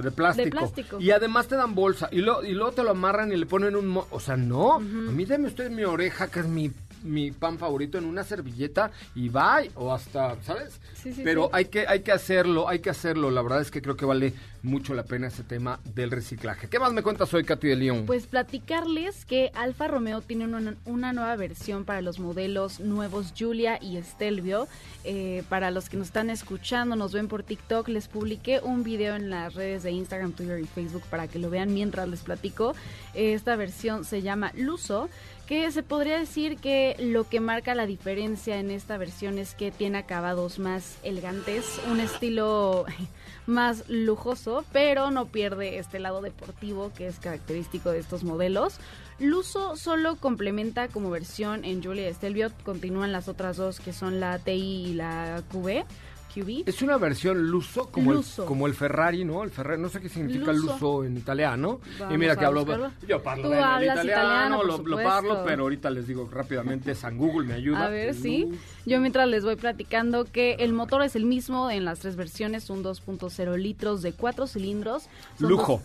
de, 0.00 0.10
plástico. 0.12 1.00
Y 1.00 1.10
además 1.10 1.48
te 1.48 1.56
dan 1.56 1.74
bolsa. 1.74 2.08
Y, 2.12 2.18
lo, 2.18 2.44
y 2.44 2.52
luego 2.52 2.70
te 2.70 2.84
lo 2.84 2.90
amarran 2.90 3.32
y 3.32 3.36
le 3.36 3.46
ponen 3.46 3.74
un... 3.74 4.00
o 4.10 4.20
sea, 4.20 4.36
no. 4.36 4.74
A 4.74 4.78
mí 4.78 5.24
deme 5.24 5.48
usted 5.48 5.72
mi 5.72 5.82
oreja, 5.82 6.28
que 6.28 6.38
es 6.38 6.46
mi 6.46 6.70
mi 7.02 7.30
pan 7.30 7.58
favorito 7.58 7.98
en 7.98 8.04
una 8.04 8.24
servilleta 8.24 8.90
y 9.14 9.28
bye, 9.28 9.70
o 9.74 9.92
hasta, 9.92 10.40
¿sabes? 10.42 10.80
Sí, 10.94 11.12
sí, 11.12 11.22
Pero 11.24 11.50
Hay, 11.52 11.66
que, 11.66 11.86
hay 11.86 12.00
que 12.00 12.12
hacerlo, 12.12 12.68
hay 12.68 12.80
que 12.80 12.90
hacerlo. 12.90 13.30
La 13.30 13.42
verdad 13.42 13.60
es 13.60 13.70
que 13.70 13.82
creo 13.82 13.96
que 13.96 14.04
vale 14.04 14.34
mucho 14.62 14.94
la 14.94 15.04
pena 15.04 15.28
ese 15.28 15.44
tema 15.44 15.80
del 15.94 16.10
reciclaje. 16.10 16.68
¿Qué 16.68 16.78
más 16.78 16.92
me 16.92 17.02
cuentas 17.02 17.32
hoy, 17.34 17.44
Katy 17.44 17.68
de 17.68 17.76
León? 17.76 18.04
Pues 18.06 18.26
platicarles 18.26 19.24
que 19.24 19.50
Alfa 19.54 19.88
Romeo 19.88 20.20
tiene 20.20 20.44
una, 20.46 21.12
nueva 21.12 21.36
versión 21.36 21.84
para 21.84 22.02
los 22.02 22.18
modelos 22.18 22.80
nuevos 22.80 23.32
Julia 23.38 23.78
y 23.80 24.00
Stelvio. 24.02 24.68
Eh, 25.04 25.42
para 25.48 25.70
los 25.70 25.88
que 25.88 25.96
nos 25.96 26.08
están 26.08 26.30
escuchando, 26.30 26.96
nos 26.96 27.12
ven 27.12 27.28
por 27.28 27.42
TikTok, 27.42 27.88
les 27.88 28.08
publiqué 28.08 28.60
un 28.62 28.82
video 28.82 29.14
en 29.14 29.30
las 29.30 29.54
redes 29.54 29.82
de 29.82 29.92
Instagram, 29.92 30.32
Twitter 30.32 30.60
y 30.60 30.66
Facebook 30.66 31.02
para 31.10 31.28
que 31.28 31.38
lo 31.38 31.50
vean 31.50 31.72
mientras 31.72 32.08
les 32.08 32.20
platico. 32.20 32.74
esta 33.14 33.56
versión 33.56 34.04
se 34.04 34.22
llama 34.22 34.52
Luso 34.56 35.08
que 35.48 35.72
se 35.72 35.82
podría 35.82 36.18
decir 36.18 36.58
que 36.58 36.94
lo 36.98 37.26
que 37.26 37.40
marca 37.40 37.74
la 37.74 37.86
diferencia 37.86 38.58
en 38.58 38.70
esta 38.70 38.98
versión 38.98 39.38
es 39.38 39.54
que 39.54 39.70
tiene 39.70 39.96
acabados 39.96 40.58
más 40.58 40.98
elegantes, 41.02 41.80
un 41.90 42.00
estilo 42.00 42.84
más 43.46 43.88
lujoso, 43.88 44.62
pero 44.72 45.10
no 45.10 45.24
pierde 45.28 45.78
este 45.78 46.00
lado 46.00 46.20
deportivo 46.20 46.92
que 46.94 47.06
es 47.06 47.18
característico 47.18 47.90
de 47.90 48.00
estos 48.00 48.24
modelos. 48.24 48.78
Luso 49.18 49.76
solo 49.76 50.16
complementa 50.16 50.88
como 50.88 51.08
versión 51.08 51.64
en 51.64 51.82
Julia 51.82 52.12
Stelvio, 52.12 52.52
continúan 52.62 53.10
las 53.10 53.26
otras 53.26 53.56
dos 53.56 53.80
que 53.80 53.94
son 53.94 54.20
la 54.20 54.38
TI 54.38 54.88
y 54.88 54.92
la 54.92 55.42
QB. 55.50 55.86
Es 56.66 56.82
una 56.82 56.96
versión 56.98 57.48
luso 57.48 57.86
como, 57.86 58.12
El, 58.12 58.24
como 58.44 58.66
el 58.66 58.74
Ferrari, 58.74 59.24
¿no? 59.24 59.42
El 59.42 59.50
Ferrari, 59.50 59.80
no 59.80 59.88
sé 59.88 60.00
qué 60.00 60.08
significa 60.08 60.52
luso, 60.52 61.04
en 61.04 61.16
italiano. 61.16 61.80
y 62.10 62.16
mira 62.18 62.36
que 62.36 62.44
hablo, 62.44 62.64
yo 63.06 63.22
parlo 63.22 63.48
de 63.48 63.58
italiano, 63.58 64.62
lo, 64.62 64.78
lo, 64.78 64.96
parlo, 64.96 65.42
pero 65.44 65.64
ahorita 65.64 65.90
les 65.90 66.06
digo 66.06 66.28
rápidamente, 66.30 66.94
San 66.94 67.16
Google 67.16 67.46
me 67.46 67.54
ayuda. 67.54 67.86
A 67.86 67.88
ver, 67.88 68.14
sí. 68.14 68.48
Yo 68.86 69.00
mientras 69.00 69.28
les 69.28 69.44
voy 69.44 69.56
platicando 69.56 70.24
que 70.24 70.54
el 70.54 70.72
motor 70.72 71.02
es 71.02 71.16
el 71.16 71.24
mismo 71.24 71.70
en 71.70 71.84
las 71.84 72.00
tres 72.00 72.16
versiones, 72.16 72.70
un 72.70 72.82
2.0 72.82 73.56
litros 73.56 74.02
de 74.02 74.12
cuatro 74.12 74.46
cilindros. 74.46 75.08
Lujo. 75.38 75.82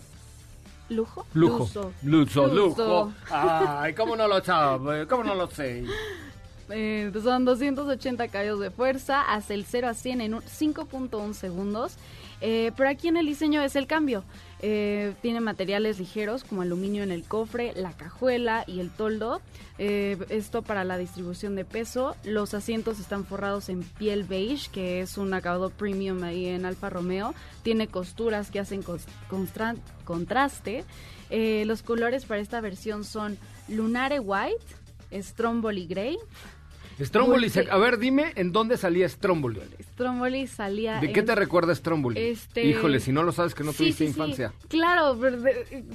¿Lujo? 0.90 1.26
Lujo. 1.32 1.92
Lujo, 2.02 2.46
lujo. 2.46 3.12
Ay, 3.30 3.94
¿cómo 3.94 4.16
no 4.16 4.28
lo 4.28 4.42
sabe? 4.44 5.06
¿Cómo 5.06 5.24
no 5.24 5.34
lo 5.34 5.50
sé? 5.50 5.84
Eh, 6.70 7.12
son 7.22 7.44
280 7.44 8.28
caballos 8.28 8.60
de 8.60 8.70
fuerza, 8.70 9.20
hace 9.22 9.54
el 9.54 9.64
0 9.64 9.88
a 9.88 9.94
100 9.94 10.20
en 10.20 10.32
5.1 10.32 11.34
segundos. 11.34 11.96
Eh, 12.40 12.72
pero 12.76 12.90
aquí 12.90 13.08
en 13.08 13.16
el 13.16 13.26
diseño 13.26 13.62
es 13.62 13.76
el 13.76 13.86
cambio. 13.86 14.24
Eh, 14.60 15.14
tiene 15.22 15.40
materiales 15.40 15.98
ligeros 15.98 16.44
como 16.44 16.62
aluminio 16.62 17.02
en 17.02 17.10
el 17.10 17.24
cofre, 17.24 17.72
la 17.74 17.92
cajuela 17.92 18.64
y 18.66 18.80
el 18.80 18.90
toldo. 18.90 19.40
esto 19.78 20.62
para 20.62 20.84
la 20.84 20.98
distribución 20.98 21.56
de 21.56 21.64
peso. 21.64 22.16
Los 22.24 22.54
asientos 22.54 23.00
están 23.00 23.24
forrados 23.24 23.68
en 23.68 23.82
piel 23.82 24.24
beige, 24.24 24.70
que 24.70 25.00
es 25.00 25.18
un 25.18 25.34
acabado 25.34 25.70
premium 25.70 26.22
ahí 26.22 26.46
en 26.46 26.64
Alfa 26.64 26.90
Romeo. 26.90 27.34
Tiene 27.62 27.88
costuras 27.88 28.50
que 28.50 28.60
hacen 28.60 28.84
contraste. 30.06 30.84
los 31.30 31.82
colores 31.82 32.24
para 32.24 32.40
esta 32.40 32.60
versión 32.60 33.04
son 33.04 33.36
Lunare 33.68 34.20
White, 34.20 34.83
Stromboli 35.22 35.86
Grey, 35.86 36.18
Stromboli, 37.00 37.50
a 37.70 37.78
ver, 37.78 37.98
dime 37.98 38.32
en 38.36 38.52
dónde 38.52 38.76
salía 38.76 39.08
Stromboli. 39.08 39.60
Stromboli 39.94 40.46
salía. 40.46 41.00
¿De 41.00 41.12
qué 41.12 41.22
te 41.22 41.34
recuerda 41.34 41.74
Stromboli? 41.74 42.20
Este... 42.20 42.64
Híjole, 42.64 43.00
si 43.00 43.10
no 43.10 43.22
lo 43.22 43.32
sabes 43.32 43.54
que 43.54 43.64
no 43.64 43.72
tuviste 43.72 44.04
infancia. 44.04 44.52
Claro, 44.68 45.18
pero 45.20 45.38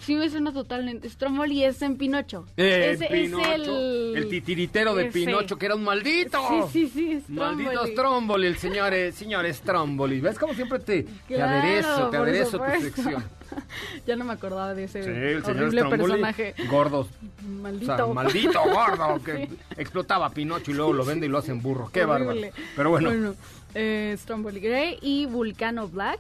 sí 0.02 0.16
me 0.16 0.30
suena 0.30 0.52
totalmente. 0.52 1.10
Stromboli 1.10 1.64
es 1.64 1.82
en 1.82 1.96
Pinocho. 1.96 2.46
Eh, 2.58 2.98
Pinocho, 3.10 3.50
el... 3.50 4.18
el... 4.18 4.30
titiritero 4.30 4.94
de 4.94 5.06
Pinocho, 5.06 5.58
que 5.58 5.68
era 5.68 5.76
un 5.76 5.84
maldito. 5.84 6.42
Sí, 6.72 6.90
sí, 6.94 7.24
sí. 7.26 7.34
Maldito 7.34 7.88
Stromboli, 7.88 8.48
el 8.48 8.58
señor, 8.58 8.94
eh, 8.94 9.12
señor 9.12 9.52
Stromboli. 9.54 10.20
¿Ves 10.20 10.38
cómo 10.38 10.54
siempre 10.54 10.80
te, 10.80 11.06
te 11.28 11.42
aderezo, 11.42 12.10
te 12.10 12.18
aderezo 12.18 12.60
tu 12.60 12.82
sección? 12.82 13.39
ya 14.08 14.16
no 14.16 14.26
me 14.26 14.34
acordaba 14.34 14.74
de 14.74 14.86
ese 14.86 15.02
horrible 15.44 15.86
personaje. 15.86 16.56
Gordos. 16.70 17.08
Maldito. 17.48 18.14
maldito 18.14 18.62
gordo 18.64 19.24
que 19.26 19.50
explotaba 19.78 20.30
Pinocho 20.30 20.72
y 20.72 20.74
luego 20.76 20.94
lo 20.94 21.06
vende 21.06 21.26
y 21.26 21.30
lo 21.30 21.38
hacen 21.38 21.62
burro. 21.62 21.90
Qué 21.92 22.06
bárbaro. 22.06 22.40
Pero 22.76 22.90
bueno. 22.90 23.10
bueno 23.10 23.36
eh, 23.76 24.16
Stromboli 24.18 24.60
Grey 24.60 24.98
y 25.02 25.26
Vulcano 25.26 25.88
Black. 25.88 26.20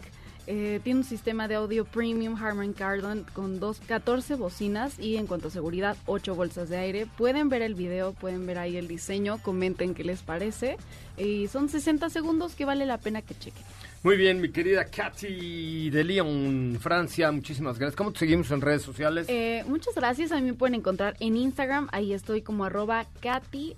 Eh, 0.52 0.80
tiene 0.84 1.02
un 1.02 1.06
sistema 1.06 1.48
de 1.48 1.56
audio 1.56 1.86
premium 1.86 2.36
Harman 2.36 2.74
Kardon 2.74 3.24
con 3.34 3.60
dos, 3.60 3.80
14 3.88 4.34
bocinas 4.34 4.98
y 4.98 5.18
en 5.18 5.28
cuanto 5.28 5.50
a 5.50 5.52
seguridad, 5.52 5.96
8 6.08 6.34
bolsas 6.34 6.70
de 6.70 6.78
aire. 6.78 7.06
Pueden 7.06 7.50
ver 7.50 7.62
el 7.62 7.76
video, 7.76 8.14
pueden 8.14 8.48
ver 8.48 8.58
ahí 8.58 8.76
el 8.76 8.88
diseño, 8.88 9.38
comenten 9.44 9.94
qué 9.94 10.04
les 10.04 10.24
parece. 10.24 10.78
Y 11.18 11.48
son 11.50 11.70
60 11.70 12.10
segundos 12.10 12.56
que 12.56 12.66
vale 12.66 12.88
la 12.88 12.98
pena 12.98 13.22
que 13.22 13.38
chequen. 13.38 13.64
Muy 14.02 14.16
bien, 14.16 14.40
mi 14.40 14.50
querida 14.50 14.86
Katy 14.86 15.90
de 15.90 16.06
Lyon, 16.06 16.78
Francia, 16.80 17.30
muchísimas 17.34 17.78
gracias. 17.78 17.98
¿Cómo 17.98 18.14
te 18.14 18.20
seguimos 18.20 18.50
en 18.50 18.62
redes 18.62 18.82
sociales? 18.82 19.26
Eh, 19.28 19.66
muchas 19.68 19.94
gracias, 19.94 20.32
a 20.32 20.36
mí 20.36 20.44
me 20.44 20.54
pueden 20.54 20.76
encontrar 20.76 21.18
en 21.20 21.36
Instagram, 21.36 21.90
ahí 21.92 22.14
estoy 22.14 22.42
como 22.42 22.64
arroba 22.64 23.08
Katy 23.20 23.76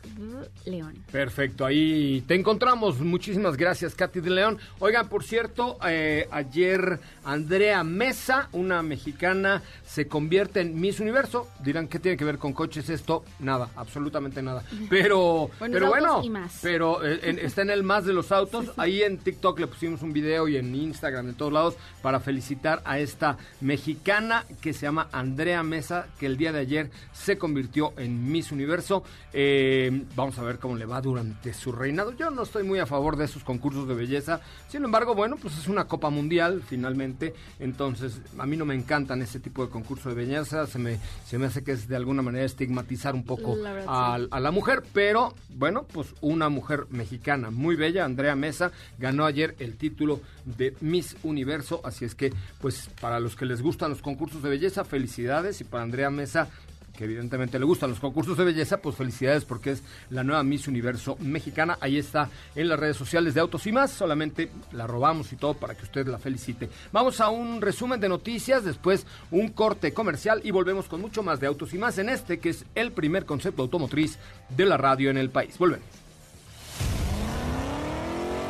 León. 0.66 1.04
Perfecto, 1.12 1.66
ahí 1.66 2.24
te 2.28 2.36
encontramos. 2.36 3.00
Muchísimas 3.00 3.58
gracias, 3.58 3.96
Katy 3.96 4.20
de 4.20 4.30
León. 4.30 4.60
Oigan, 4.78 5.10
por 5.10 5.24
cierto, 5.24 5.80
eh, 5.88 6.28
ayer 6.30 7.00
Andrea 7.24 7.84
Mesa, 7.84 8.48
una 8.51 8.84
mexicana, 8.84 9.63
se 9.84 10.08
convierte 10.08 10.62
en 10.62 10.80
Miss 10.80 11.00
Universo. 11.00 11.48
Dirán, 11.63 11.88
¿qué 11.88 11.98
tiene 11.98 12.16
que 12.16 12.25
ver 12.25 12.38
con 12.38 12.54
coches 12.54 12.92
esto? 12.92 13.24
Nada, 13.40 13.70
absolutamente 13.75 14.44
nada. 14.44 14.63
Pero 14.88 15.50
bueno, 15.58 15.74
pero 15.74 15.88
bueno, 15.88 16.22
pero 16.62 17.04
eh, 17.04 17.40
está 17.42 17.62
en 17.63 17.72
el 17.72 17.82
más 17.82 18.06
de 18.06 18.13
los 18.13 18.32
autos. 18.32 18.72
Ahí 18.78 19.01
en 19.01 19.18
TikTok 19.18 19.60
le 19.60 19.68
pusimos 19.68 20.01
un 20.01 20.11
video 20.13 20.48
y 20.48 20.58
en 20.58 20.74
Instagram, 20.74 21.30
en 21.30 21.36
todos 21.36 21.53
lados, 21.53 21.75
para 22.01 22.20
felicitar 22.20 22.82
a 22.86 23.00
esta 23.00 23.38
mexicana 23.60 24.46
que 24.62 24.74
se 24.74 24.82
llama 24.82 25.08
Andrea 25.12 25.63
Mesa, 25.63 26.08
que 26.20 26.25
el 26.25 26.38
día 26.38 26.51
de 26.51 26.60
ayer 26.60 26.91
se 27.13 27.38
convirtió 27.38 27.94
en 27.98 28.32
Miss 28.32 28.51
Universo. 28.51 29.03
Eh, 29.34 30.06
vamos 30.15 30.38
a 30.39 30.44
ver 30.44 30.60
cómo 30.60 30.75
le 30.75 30.86
va 30.86 31.01
durante 31.01 31.53
su 31.53 31.72
reinado. 31.72 32.15
Yo 32.15 32.30
no 32.30 32.44
estoy 32.44 32.63
muy 32.63 32.80
a 32.80 32.86
favor 32.86 33.15
de 33.15 33.25
esos 33.25 33.44
concursos 33.44 33.88
de 33.88 33.94
belleza. 33.94 34.41
Sin 34.68 34.84
embargo, 34.84 35.15
bueno, 35.15 35.38
pues 35.41 35.58
es 35.58 35.68
una 35.68 35.86
Copa 35.86 36.10
Mundial 36.10 36.63
finalmente. 36.68 37.34
Entonces, 37.60 38.20
a 38.38 38.46
mí 38.46 38.58
no 38.58 38.65
me 38.65 38.75
encantan 38.75 39.22
ese 39.22 39.39
tipo 39.39 39.65
de 39.65 39.72
concursos 39.72 40.15
de 40.15 40.25
belleza. 40.25 40.68
Se 40.68 40.80
me, 40.80 41.00
se 41.25 41.38
me 41.38 41.46
hace 41.46 41.63
que 41.63 41.72
es 41.72 41.88
de 41.88 41.96
alguna 41.96 42.22
manera 42.22 42.46
estigmatizar 42.46 43.15
un 43.15 43.24
poco 43.24 43.56
a, 43.88 44.15
a 44.15 44.39
la 44.39 44.51
mujer. 44.51 44.84
Pero, 44.94 45.34
bueno, 45.50 45.86
pues 45.91 46.13
una 46.22 46.50
mujer 46.50 46.88
mexicana 46.89 47.51
muy 47.51 47.75
bella, 47.75 48.06
Andrea 48.06 48.36
Mesa, 48.36 48.72
ganó 48.98 49.25
ayer 49.25 49.56
el 49.60 49.77
título 49.77 50.00
de 50.46 50.75
Miss 50.81 51.15
Universo. 51.24 51.81
Así 51.84 52.05
es 52.05 52.15
que, 52.15 52.34
pues, 52.60 52.89
para 53.00 53.20
los 53.20 53.36
que 53.36 53.46
les 53.46 53.62
gustan 53.62 53.91
los 53.91 54.01
concursos 54.01 54.41
de 54.43 54.50
belleza, 54.50 54.84
felicidades. 54.84 55.62
Y 55.62 55.63
para 55.63 55.84
Andrea 55.84 56.10
Mesa, 56.10 56.50
que 56.98 57.05
evidentemente 57.05 57.58
le 57.58 57.65
gustan 57.65 57.89
los 57.89 58.00
concursos 58.00 58.38
de 58.38 58.43
belleza, 58.43 58.77
pues 58.77 58.96
felicidades 58.96 59.46
porque 59.46 59.72
es 59.72 59.84
la 60.10 60.24
nueva 60.24 60.43
Miss 60.43 60.67
Universo 60.67 61.17
mexicana. 61.20 61.77
Ahí 61.81 61.98
está 61.98 62.29
en 62.55 62.67
las 62.67 62.79
redes 62.79 62.98
sociales 62.98 63.34
de 63.34 63.39
Autos 63.39 63.65
y 63.67 63.72
más. 63.72 63.91
Solamente 63.91 64.51
la 64.72 64.88
robamos 64.88 65.31
y 65.34 65.36
todo 65.36 65.53
para 65.53 65.75
que 65.75 65.84
usted 65.84 66.08
la 66.08 66.20
felicite. 66.20 66.70
Vamos 66.91 67.20
a 67.22 67.29
un 67.29 67.62
resumen 67.62 68.00
de 68.00 68.10
noticias, 68.10 68.63
después 68.63 69.05
un 69.31 69.50
corte 69.50 69.93
comercial 69.93 70.41
y 70.43 70.51
volvemos 70.51 70.88
con 70.88 71.01
mucho 71.01 71.24
más 71.24 71.39
de 71.39 71.48
Autos 71.48 71.74
y 71.74 71.77
más 71.77 71.98
en 71.98 72.10
este 72.10 72.39
que 72.39 72.50
es 72.50 72.65
el 72.75 72.91
primer 72.91 73.25
concepto 73.25 73.62
automotriz 73.62 74.17
de 74.50 74.65
la 74.65 74.77
radio 74.77 75.10
en 75.10 75.17
el 75.17 75.29
país. 75.29 75.58
Volvemos. 75.58 75.86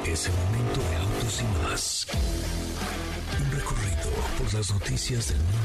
Es 0.05 0.27
el 0.27 0.33
momento 0.33 0.81
de 0.89 1.10
y 1.39 1.43
más. 1.63 2.07
Un 3.39 3.51
recorrido 3.51 4.09
por 4.37 4.53
las 4.53 4.71
noticias 4.71 5.29
del 5.29 5.37
mundo 5.37 5.60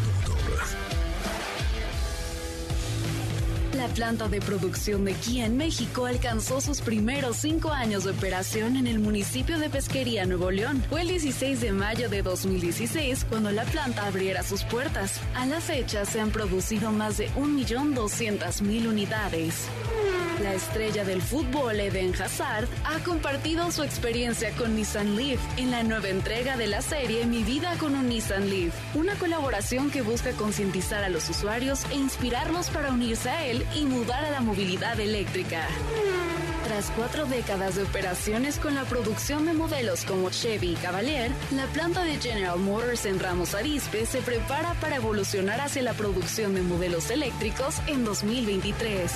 la 3.77 3.89
planta 3.89 4.29
de 4.29 4.41
producción 4.41 5.05
de 5.05 5.13
Kia 5.13 5.45
en 5.45 5.57
México 5.57 6.07
alcanzó 6.07 6.61
sus 6.61 6.81
primeros 6.81 7.37
cinco 7.37 7.71
años 7.71 8.05
de 8.05 8.11
operación 8.11 8.77
en 8.77 8.87
el 8.87 8.99
municipio 8.99 9.59
de 9.59 9.69
Pesquería, 9.69 10.25
Nuevo 10.25 10.51
León. 10.51 10.83
Fue 10.89 11.03
el 11.03 11.09
16 11.09 11.61
de 11.61 11.73
mayo 11.73 12.09
de 12.09 12.23
2016 12.23 13.27
cuando 13.29 13.51
la 13.51 13.65
planta 13.65 14.07
abriera 14.07 14.43
sus 14.43 14.65
puertas. 14.65 15.21
A 15.35 15.45
la 15.47 15.61
fecha 15.61 16.05
se 16.07 16.21
han 16.21 16.31
producido 16.31 16.91
más 16.91 17.19
de 17.19 17.29
1.200.000 17.33 18.89
unidades. 18.89 19.69
La 20.43 20.53
estrella 20.53 21.03
del 21.05 21.23
fútbol 21.23 21.81
Eden 21.81 22.13
Hazard 22.21 22.69
ha 22.85 22.99
compartido 23.03 23.73
su 23.73 23.83
experiencia 23.83 24.51
con 24.53 24.77
Nissan 24.77 25.17
Leaf 25.17 25.41
en 25.57 25.71
la 25.71 25.83
nueva 25.83 26.09
entrega 26.09 26.59
de 26.59 26.67
la 26.67 26.83
serie 26.83 27.25
Mi 27.25 27.43
vida 27.43 27.75
con 27.79 27.95
un 27.95 28.11
Nissan 28.11 28.51
Leaf, 28.51 28.75
una 28.95 29.15
colaboración 29.15 29.91
que 29.91 30.03
busca 30.03 30.33
concientizar 30.33 31.03
a 31.05 31.09
los 31.09 31.31
usuarios 31.31 31.87
e 31.91 31.95
inspirarlos 31.95 32.69
para 32.69 32.91
unirse 32.91 33.31
a 33.31 33.47
él 33.47 33.66
y 33.75 33.85
mudar 33.85 34.25
a 34.25 34.31
la 34.31 34.41
movilidad 34.41 34.99
eléctrica. 35.01 35.67
Tras 36.65 36.91
cuatro 36.91 37.27
décadas 37.27 37.77
de 37.77 37.85
operaciones 37.85 38.59
con 38.59 38.75
la 38.75 38.85
producción 38.85 39.47
de 39.47 39.53
modelos 39.53 40.05
como 40.05 40.31
Chevy 40.31 40.73
y 40.73 40.75
Cavalier, 40.75 41.31
la 41.53 41.67
planta 41.67 42.03
de 42.03 42.19
General 42.19 42.59
Motors 42.59 43.07
en 43.07 43.21
Ramos 43.21 43.55
Arizpe 43.55 44.05
se 44.05 44.21
prepara 44.21 44.75
para 44.75 44.97
evolucionar 44.97 45.61
hacia 45.61 45.83
la 45.83 45.93
producción 45.93 46.55
de 46.55 46.63
modelos 46.63 47.11
eléctricos 47.11 47.77
en 47.87 48.05
2023. 48.05 49.13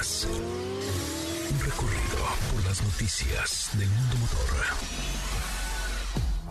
Un 0.00 1.60
recorrido 1.60 2.16
por 2.52 2.64
las 2.64 2.82
noticias 2.82 3.68
del 3.74 3.88
mundo 3.88 4.16
motor. 4.16 5.29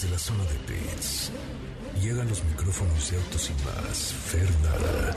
Desde 0.00 0.12
la 0.12 0.18
zona 0.20 0.44
de 0.44 0.54
pits, 0.60 1.32
llegan 2.00 2.28
los 2.28 2.44
micrófonos 2.44 3.10
de 3.10 3.16
autos 3.16 3.50
y 3.50 3.64
más, 3.64 4.14
Fernanda. 4.26 5.16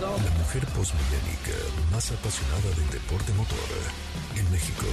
La 0.00 0.38
mujer 0.38 0.64
postmillénica 0.66 1.58
más 1.90 2.12
apasionada 2.12 2.70
del 2.76 2.90
deporte 2.90 3.32
motor 3.32 3.58
en 4.36 4.52
México. 4.52 4.86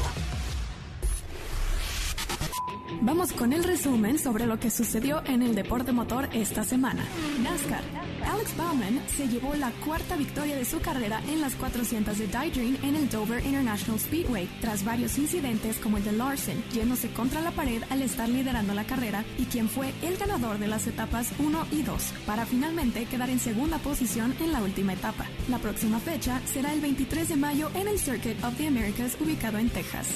Vamos 3.02 3.34
con 3.34 3.54
el 3.54 3.64
resumen 3.64 4.20
sobre 4.20 4.46
lo 4.46 4.60
que 4.60 4.70
sucedió 4.70 5.24
en 5.26 5.42
el 5.42 5.56
deporte 5.56 5.92
motor 5.92 6.30
esta 6.34 6.64
semana. 6.64 7.04
NASCAR. 7.42 7.84
Alex 8.26 8.56
Bauman 8.56 9.02
se 9.08 9.28
llevó 9.28 9.56
la 9.56 9.72
cuarta 9.84 10.16
victoria 10.16 10.56
de 10.56 10.66
su 10.66 10.80
carrera 10.80 11.22
en 11.28 11.42
las 11.42 11.56
400 11.56 12.18
de 12.18 12.28
Dream 12.28 12.78
en 12.84 12.96
el 12.96 13.10
Dover 13.10 13.44
International 13.44 14.00
Speedway, 14.00 14.48
tras 14.62 14.86
varios 14.86 15.18
incidentes 15.18 15.78
como 15.78 15.98
el 15.98 16.04
de 16.04 16.12
Larson, 16.12 16.64
yéndose 16.72 17.10
contra 17.10 17.42
la 17.42 17.52
pared 17.52 17.82
al 17.90 18.02
estar 18.02 18.30
liderando 18.30 18.74
la 18.74 18.86
carrera 18.86 19.26
y 19.38 19.46
quien 19.46 19.68
fue 19.68 19.94
el 20.02 20.18
ganador 20.18 20.60
de 20.60 20.68
las 20.68 20.86
etapas 20.88 21.32
1 21.40 21.68
y 21.72 21.82
2, 21.82 22.14
para 22.26 22.46
finalmente 22.46 23.06
quedar 23.06 23.30
en 23.30 23.40
segunda 23.40 23.80
posición 23.80 24.36
en 24.40 24.52
la 24.52 24.62
última 24.62 24.94
etapa. 24.94 25.26
La 25.50 25.58
próxima 25.58 26.00
fecha 26.00 26.42
será 26.46 26.74
el 26.74 26.82
23 26.82 27.30
de 27.30 27.36
mayo 27.36 27.70
en 27.74 27.88
el 27.88 28.00
Circuit 28.00 28.42
of 28.44 28.56
the 28.58 28.68
Americas 28.68 29.18
ubicado 29.20 29.58
en 29.58 29.70
Texas. 29.70 30.08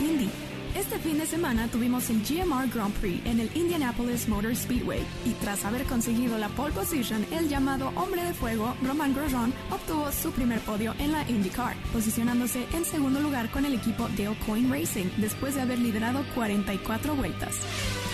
Indy. 0.00 0.51
Este 0.74 0.98
fin 0.98 1.18
de 1.18 1.26
semana 1.26 1.68
tuvimos 1.68 2.08
el 2.08 2.22
GMR 2.22 2.66
Grand 2.72 2.94
Prix 2.94 3.26
en 3.26 3.40
el 3.40 3.50
Indianapolis 3.54 4.26
Motor 4.26 4.56
Speedway 4.56 5.04
y 5.26 5.32
tras 5.34 5.66
haber 5.66 5.84
conseguido 5.84 6.38
la 6.38 6.48
pole 6.48 6.72
position, 6.72 7.26
el 7.30 7.48
llamado 7.48 7.92
hombre 7.94 8.24
de 8.24 8.32
fuego 8.32 8.74
Roman 8.82 9.14
Grosjean 9.14 9.52
obtuvo 9.70 10.10
su 10.10 10.32
primer 10.32 10.60
podio 10.60 10.94
en 10.98 11.12
la 11.12 11.28
IndyCar, 11.28 11.76
posicionándose 11.92 12.66
en 12.72 12.86
segundo 12.86 13.20
lugar 13.20 13.50
con 13.50 13.66
el 13.66 13.74
equipo 13.74 14.08
Dale 14.16 14.36
Coin 14.46 14.70
Racing 14.72 15.10
después 15.18 15.54
de 15.54 15.60
haber 15.60 15.78
liderado 15.78 16.24
44 16.34 17.16
vueltas. 17.16 17.54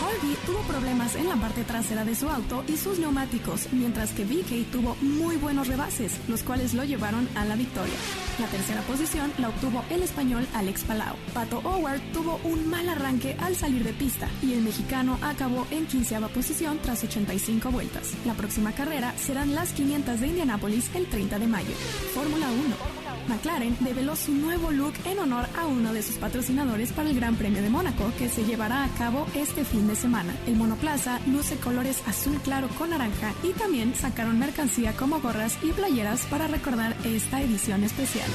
Harvey 0.01 0.37
tuvo 0.47 0.61
problemas 0.61 1.17
en 1.17 1.29
la 1.29 1.37
parte 1.37 1.65
trasera 1.65 2.05
de 2.05 2.15
su 2.15 2.29
auto 2.29 2.65
y 2.69 2.77
sus 2.77 2.99
neumáticos, 2.99 3.69
mientras 3.73 4.11
que 4.13 4.25
VK 4.25 4.71
tuvo 4.71 4.97
muy 5.01 5.37
buenos 5.37 5.69
rebases, 5.69 6.19
los 6.29 6.43
cuales 6.43 6.75
lo 6.75 6.85
llevaron 6.85 7.29
a 7.35 7.45
la 7.45 7.57
victoria. 7.57 7.95
La 8.39 8.47
tercera 8.47 8.83
posición 8.83 9.33
la 9.39 9.49
obtuvo 9.49 9.85
el 9.91 10.03
español 10.03 10.47
Alex 10.55 10.85
Palau. 10.85 11.17
Pato 11.35 11.59
Howard 11.59 12.01
tuvo 12.13 12.41
un 12.45 12.69
mal 12.69 12.89
arranque 12.89 13.37
al 13.41 13.57
salir 13.57 13.83
de 13.85 13.93
pista 13.93 14.29
y 14.43 14.53
el 14.53 14.63
mexicano 14.63 15.19
acabó 15.23 15.67
en 15.71 15.87
quinceava 15.87 16.29
posición 16.29 16.79
tras 16.83 17.03
85 17.03 17.71
vueltas. 17.71 18.13
La 18.25 18.35
próxima 18.35 18.73
carrera 18.73 19.15
serán 19.19 19.55
las 19.55 19.73
500 19.73 20.21
de 20.21 20.27
Indianápolis 20.29 20.91
el 20.95 21.07
30 21.07 21.39
de 21.39 21.47
mayo. 21.47 21.75
Fórmula 22.15 22.47
1. 22.51 23.08
McLaren 23.29 23.77
develó 23.81 24.17
su 24.17 24.33
nuevo 24.33 24.71
look 24.71 24.95
en 25.05 25.19
honor 25.19 25.47
a 25.57 25.67
uno 25.67 25.93
de 25.93 26.03
sus 26.03 26.17
patrocinadores 26.17 26.93
para 26.93 27.11
el 27.11 27.17
Gran 27.17 27.37
Premio 27.37 27.63
de 27.63 27.71
Mónaco, 27.71 28.11
que 28.19 28.29
se 28.29 28.45
llevará 28.45 28.85
a 28.85 28.89
cabo 28.97 29.27
este 29.35 29.65
fin 29.65 29.87
de 29.87 29.97
semana. 29.97 30.35
El 30.47 30.57
monoplaza 30.57 31.21
luce 31.27 31.57
colores 31.57 32.03
azul 32.07 32.41
claro 32.43 32.69
con 32.79 32.91
naranja 32.91 33.35
y 33.43 33.53
también 33.53 33.95
sacaron 33.95 34.39
mercancía 34.39 34.95
como 34.95 35.21
gorras 35.21 35.59
y 35.63 35.73
playeras 35.73 36.27
para 36.27 36.49
recordar 36.49 36.97
esta 37.05 37.41
edición 37.43 37.85
especial. 37.85 38.29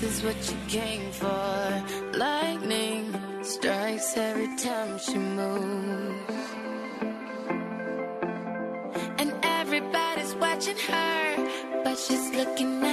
This 0.00 0.02
is 0.02 0.24
what 0.24 0.36
you 0.50 0.56
came 0.68 1.10
for. 1.12 2.18
Lightning 2.18 3.14
strikes 3.42 4.16
every 4.16 4.48
time 4.56 4.98
she 4.98 5.18
moves. 5.18 6.45
Everybody's 9.76 10.34
watching 10.36 10.76
her, 10.88 11.82
but 11.84 11.98
she's 11.98 12.30
looking 12.34 12.85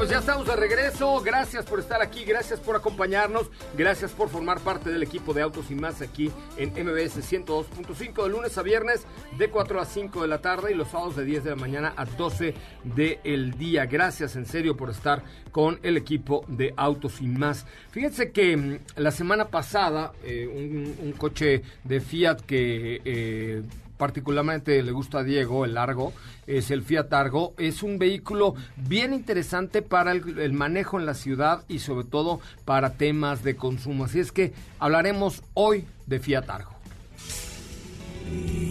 pues 0.00 0.08
ya 0.08 0.20
estamos 0.20 0.46
de 0.46 0.56
regreso. 0.56 1.20
Gracias 1.20 1.66
por 1.66 1.78
estar 1.78 2.00
aquí, 2.00 2.24
gracias 2.24 2.58
por 2.58 2.74
acompañarnos, 2.74 3.50
gracias 3.76 4.12
por 4.12 4.30
formar 4.30 4.58
parte 4.60 4.88
del 4.88 5.02
equipo 5.02 5.34
de 5.34 5.42
Autos 5.42 5.70
y 5.70 5.74
Más 5.74 6.00
aquí 6.00 6.30
en 6.56 6.70
MBS 6.70 7.18
102.5 7.18 8.22
de 8.22 8.28
lunes 8.30 8.56
a 8.56 8.62
viernes 8.62 9.02
de 9.36 9.50
4 9.50 9.78
a 9.78 9.84
5 9.84 10.22
de 10.22 10.28
la 10.28 10.40
tarde 10.40 10.72
y 10.72 10.74
los 10.74 10.88
sábados 10.88 11.16
de 11.16 11.26
10 11.26 11.44
de 11.44 11.50
la 11.50 11.56
mañana 11.56 11.92
a 11.98 12.06
12 12.06 12.54
del 12.82 13.58
día. 13.58 13.84
Gracias 13.84 14.36
en 14.36 14.46
serio 14.46 14.74
por 14.74 14.88
estar 14.88 15.22
con 15.52 15.78
el 15.82 15.98
equipo 15.98 16.46
de 16.48 16.72
Autos 16.78 17.20
y 17.20 17.26
Más. 17.26 17.66
Fíjense 17.90 18.32
que 18.32 18.56
mm, 18.56 18.78
la 18.96 19.10
semana 19.10 19.48
pasada 19.48 20.12
eh, 20.24 20.46
un, 20.50 20.96
un 21.04 21.12
coche 21.12 21.60
de 21.84 22.00
Fiat 22.00 22.40
que... 22.46 23.02
eh, 23.04 23.62
particularmente 24.00 24.82
le 24.82 24.92
gusta 24.92 25.18
a 25.18 25.22
Diego, 25.22 25.66
el 25.66 25.74
Largo, 25.74 26.14
es 26.46 26.70
el 26.70 26.82
Fiat 26.82 27.12
Argo. 27.12 27.52
Es 27.58 27.82
un 27.82 27.98
vehículo 27.98 28.54
bien 28.76 29.12
interesante 29.12 29.82
para 29.82 30.12
el, 30.12 30.38
el 30.38 30.54
manejo 30.54 30.98
en 30.98 31.04
la 31.04 31.12
ciudad 31.12 31.64
y 31.68 31.80
sobre 31.80 32.06
todo 32.06 32.40
para 32.64 32.94
temas 32.94 33.44
de 33.44 33.56
consumo. 33.56 34.06
Así 34.06 34.18
es 34.18 34.32
que 34.32 34.54
hablaremos 34.78 35.42
hoy 35.52 35.84
de 36.06 36.18
Fiat 36.18 36.48
Argo. 36.48 36.70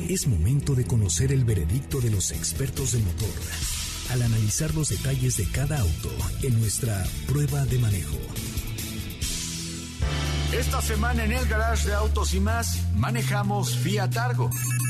Es 0.09 0.27
momento 0.27 0.73
de 0.73 0.85
conocer 0.85 1.31
el 1.31 1.45
veredicto 1.45 2.01
de 2.01 2.09
los 2.09 2.31
expertos 2.31 2.93
del 2.93 3.03
motor 3.03 3.29
al 4.09 4.23
analizar 4.23 4.73
los 4.73 4.89
detalles 4.89 5.37
de 5.37 5.45
cada 5.51 5.79
auto 5.79 6.09
en 6.41 6.59
nuestra 6.59 7.03
prueba 7.27 7.63
de 7.65 7.77
manejo. 7.77 8.17
Esta 10.51 10.81
semana 10.81 11.25
en 11.25 11.31
el 11.31 11.45
garage 11.47 11.89
de 11.89 11.93
autos 11.93 12.33
y 12.33 12.39
más 12.39 12.79
manejamos 12.95 13.75
Fiat 13.77 14.17
Argo. 14.17 14.49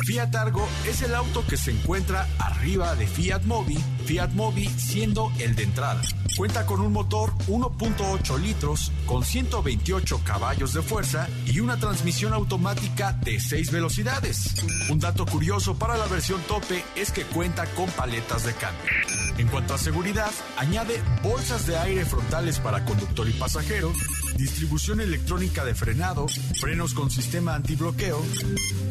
Fiat 0.10 0.36
Argo 0.38 0.68
es 0.88 1.04
el 1.04 1.14
auto 1.14 1.46
que 1.46 1.56
se 1.56 1.70
encuentra 1.70 2.28
arriba 2.40 2.96
de 2.96 3.06
Fiat 3.06 3.44
Mobi, 3.44 3.78
Fiat 4.06 4.32
Mobi 4.32 4.68
siendo 4.68 5.32
el 5.38 5.56
de 5.56 5.62
entrada. 5.62 6.02
Cuenta 6.36 6.66
con 6.66 6.82
un 6.82 6.92
motor 6.92 7.32
1.8 7.48 8.40
litros 8.40 8.92
con 9.06 9.24
128 9.24 10.22
caballos 10.24 10.74
de 10.74 10.82
fuerza 10.82 11.28
y 11.46 11.60
una 11.60 11.78
transmisión 11.78 12.34
automática 12.34 13.14
de 13.24 13.40
6 13.40 13.72
velocidades. 13.72 14.56
Un 14.90 14.98
dato 14.98 15.28
curioso 15.28 15.78
para 15.78 15.96
la 15.96 16.08
versión 16.08 16.42
tope 16.48 16.84
es 16.96 17.12
que 17.12 17.26
cuenta 17.26 17.68
con 17.76 17.88
paletas 17.92 18.46
de 18.46 18.54
cambio. 18.54 18.92
En 19.38 19.48
cuanto 19.48 19.76
a 19.76 19.78
seguridad, 19.78 20.32
añade 20.58 21.04
bolsas 21.22 21.68
de 21.68 21.78
aire 21.78 22.04
frontales 22.04 22.58
para 22.60 22.84
conductor 22.84 23.30
y 23.30 23.34
pasajero, 23.34 23.94
distribución 24.40 25.02
electrónica 25.02 25.66
de 25.66 25.76
frenado, 25.76 26.28
frenos 26.60 26.94
con 26.94 27.12
sistema 27.12 27.56
antibloqueo. 27.56 28.24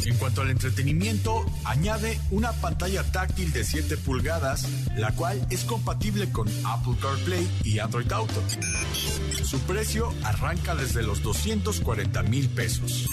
En 0.04 0.16
cuanto 0.18 0.42
al 0.42 0.50
entretenimiento, 0.50 1.44
añade 1.64 2.20
una 2.30 2.52
pantalla 2.52 3.02
táctil 3.02 3.52
de 3.52 3.64
7 3.64 3.96
pulgadas, 3.96 4.68
la 4.96 5.12
cual 5.12 5.44
es 5.50 5.64
compatible 5.64 6.30
con 6.30 6.48
Apple 6.66 6.94
CarPlay 7.00 7.48
y 7.64 7.78
Android 7.78 8.12
Auto. 8.12 8.42
Su 9.42 9.58
precio 9.61 10.12
arranca 10.22 10.74
desde 10.74 11.02
los 11.02 11.22
240 11.22 12.22
mil 12.24 12.48
pesos. 12.50 13.06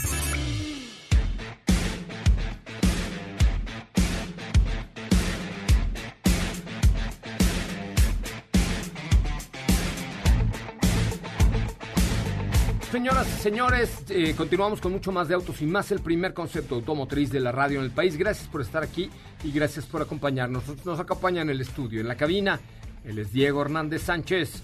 Señoras 12.95 13.27
y 13.27 13.41
señores, 13.41 14.05
eh, 14.08 14.34
continuamos 14.38 14.79
con 14.79 14.93
mucho 14.93 15.12
más 15.12 15.27
de 15.27 15.34
autos 15.34 15.62
y 15.62 15.65
más 15.65 15.91
el 15.91 15.99
primer 15.99 16.34
concepto 16.34 16.75
automotriz 16.75 17.29
de 17.29 17.41
la 17.41 17.51
radio 17.51 17.79
en 17.79 17.84
el 17.84 17.91
país. 17.91 18.15
Gracias 18.15 18.47
por 18.47 18.62
estar 18.62 18.84
aquí 18.84 19.10
y 19.43 19.51
gracias 19.51 19.86
por 19.86 20.01
acompañarnos. 20.01 20.63
Nos, 20.86 20.97
acompaña 20.97 21.41
en 21.41 21.49
el 21.49 21.60
estudio, 21.60 21.99
en 21.99 22.08
la 22.08 22.15
cabina. 22.15 22.58
Él 23.03 23.19
es 23.19 23.34
Diego 23.34 23.62
Hernández 23.62 24.03
Sánchez. 24.03 24.63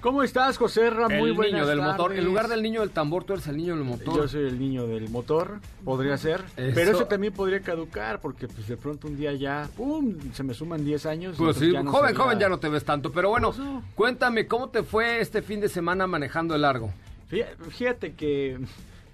¿Cómo 0.00 0.22
estás, 0.22 0.56
José? 0.56 0.90
Muy 0.90 1.32
buenas 1.32 1.52
niño 1.52 1.66
del 1.66 1.82
motor. 1.82 2.14
En 2.16 2.24
lugar 2.24 2.48
del 2.48 2.62
niño 2.62 2.80
del 2.80 2.92
tambor, 2.92 3.24
tú 3.24 3.34
eres 3.34 3.46
el 3.46 3.58
niño 3.58 3.76
del 3.76 3.84
motor. 3.84 4.22
Yo 4.22 4.28
soy 4.28 4.46
el 4.46 4.58
niño 4.58 4.86
del 4.86 5.10
motor, 5.10 5.60
podría 5.84 6.16
ser. 6.16 6.44
Eso. 6.56 6.72
Pero 6.74 6.92
eso 6.92 7.04
también 7.04 7.34
podría 7.34 7.60
caducar, 7.60 8.22
porque 8.22 8.48
pues 8.48 8.66
de 8.68 8.78
pronto 8.78 9.06
un 9.06 9.18
día 9.18 9.34
ya, 9.34 9.68
¡pum! 9.76 10.14
Se 10.32 10.42
me 10.42 10.54
suman 10.54 10.82
10 10.82 11.04
años. 11.04 11.36
Pues 11.36 11.58
sí, 11.58 11.72
no 11.72 11.92
joven, 11.92 12.14
joven 12.14 12.38
ya 12.38 12.48
no 12.48 12.58
te 12.58 12.70
ves 12.70 12.86
tanto. 12.86 13.12
Pero 13.12 13.28
bueno, 13.28 13.52
Pues 13.52 13.60
cuéntame, 13.94 14.46
¿cómo 14.46 14.70
te 14.70 14.82
fue 14.82 15.20
este 15.20 15.42
fin 15.42 15.60
de 15.60 15.68
semana 15.68 16.06
manejando 16.06 16.54
el 16.54 16.62
largo? 16.62 16.90
Fí- 17.30 17.44
Fíjate 17.70 18.12
que 18.14 18.58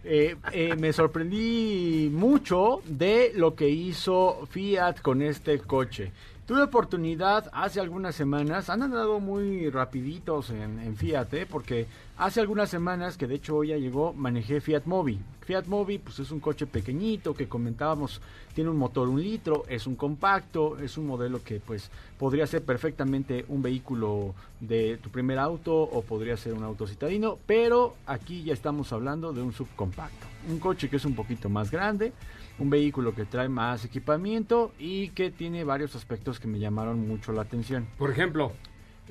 eh, 0.05 0.37
eh, 0.53 0.75
me 0.77 0.93
sorprendí 0.93 2.11
mucho 2.13 2.83
de 2.87 3.33
lo 3.35 3.55
que 3.55 3.69
hizo 3.69 4.47
Fiat 4.51 5.01
con 5.01 5.23
este 5.23 5.59
coche. 5.61 6.13
Tuve 6.45 6.65
oportunidad 6.65 7.49
hace 7.53 7.79
algunas 7.79 8.17
semanas, 8.17 8.69
han 8.69 8.83
andado 8.83 9.21
muy 9.21 9.71
rapiditos 9.71 10.51
en, 10.51 10.97
Fiat, 10.97 11.33
¿eh? 11.35 11.47
porque 11.49 11.87
hace 12.19 12.41
algunas 12.41 12.69
semanas, 12.69 13.17
que 13.17 13.29
de 13.29 13.37
hecho 13.37 13.59
hoy 13.59 13.69
ya 13.69 13.77
llegó, 13.77 14.13
manejé 14.13 14.61
Fiat 14.61 14.83
Mobi. 14.87 15.21
Fiat 15.43 15.67
Mobi 15.67 15.99
pues 15.99 16.19
es 16.19 16.33
un 16.33 16.41
coche 16.41 16.67
pequeñito 16.67 17.33
que 17.33 17.49
comentábamos, 17.49 18.21
tiene 18.57 18.71
un 18.71 18.77
motor 18.77 19.09
un 19.09 19.23
litro, 19.23 19.63
es 19.69 19.87
un 19.87 19.95
compacto, 19.95 20.79
es 20.81 20.99
un 20.99 21.07
modelo 21.07 21.45
que 21.45 21.61
pues 21.61 21.91
podría 22.19 22.45
ser 22.49 22.65
perfectamente 22.65 23.45
un 23.47 23.63
vehículo 23.63 24.35
de 24.59 24.97
tu 24.97 25.11
primer 25.11 25.39
auto 25.39 25.73
o 25.73 26.03
podría 26.03 26.37
ser 26.37 26.55
un 26.55 26.65
auto 26.65 26.89
citadino, 26.89 27.39
pero 27.47 27.95
aquí 28.05 28.43
ya 28.43 28.53
estamos 28.53 28.93
hablando 28.93 29.33
de 29.33 29.43
un 29.43 29.53
subcompacto, 29.53 30.27
un 30.51 30.59
coche 30.59 30.91
que 30.91 30.97
es 30.97 31.05
un 31.05 31.15
poquito 31.15 31.49
más 31.49 31.71
grande, 31.71 32.13
un 32.63 32.71
vehículo 32.71 33.13
que 33.15 33.25
trae 33.25 33.49
más 33.49 33.85
equipamiento 33.85 34.73
y 34.79 35.09
que 35.11 35.31
tiene 35.33 35.65
varios 35.65 35.97
aspectos 35.97 36.39
que 36.39 36.47
me 36.47 36.61
llamaron 36.61 37.07
mucho 37.09 37.33
la 37.33 37.43
atención. 37.43 37.89
Por 37.99 38.11
ejemplo, 38.11 38.53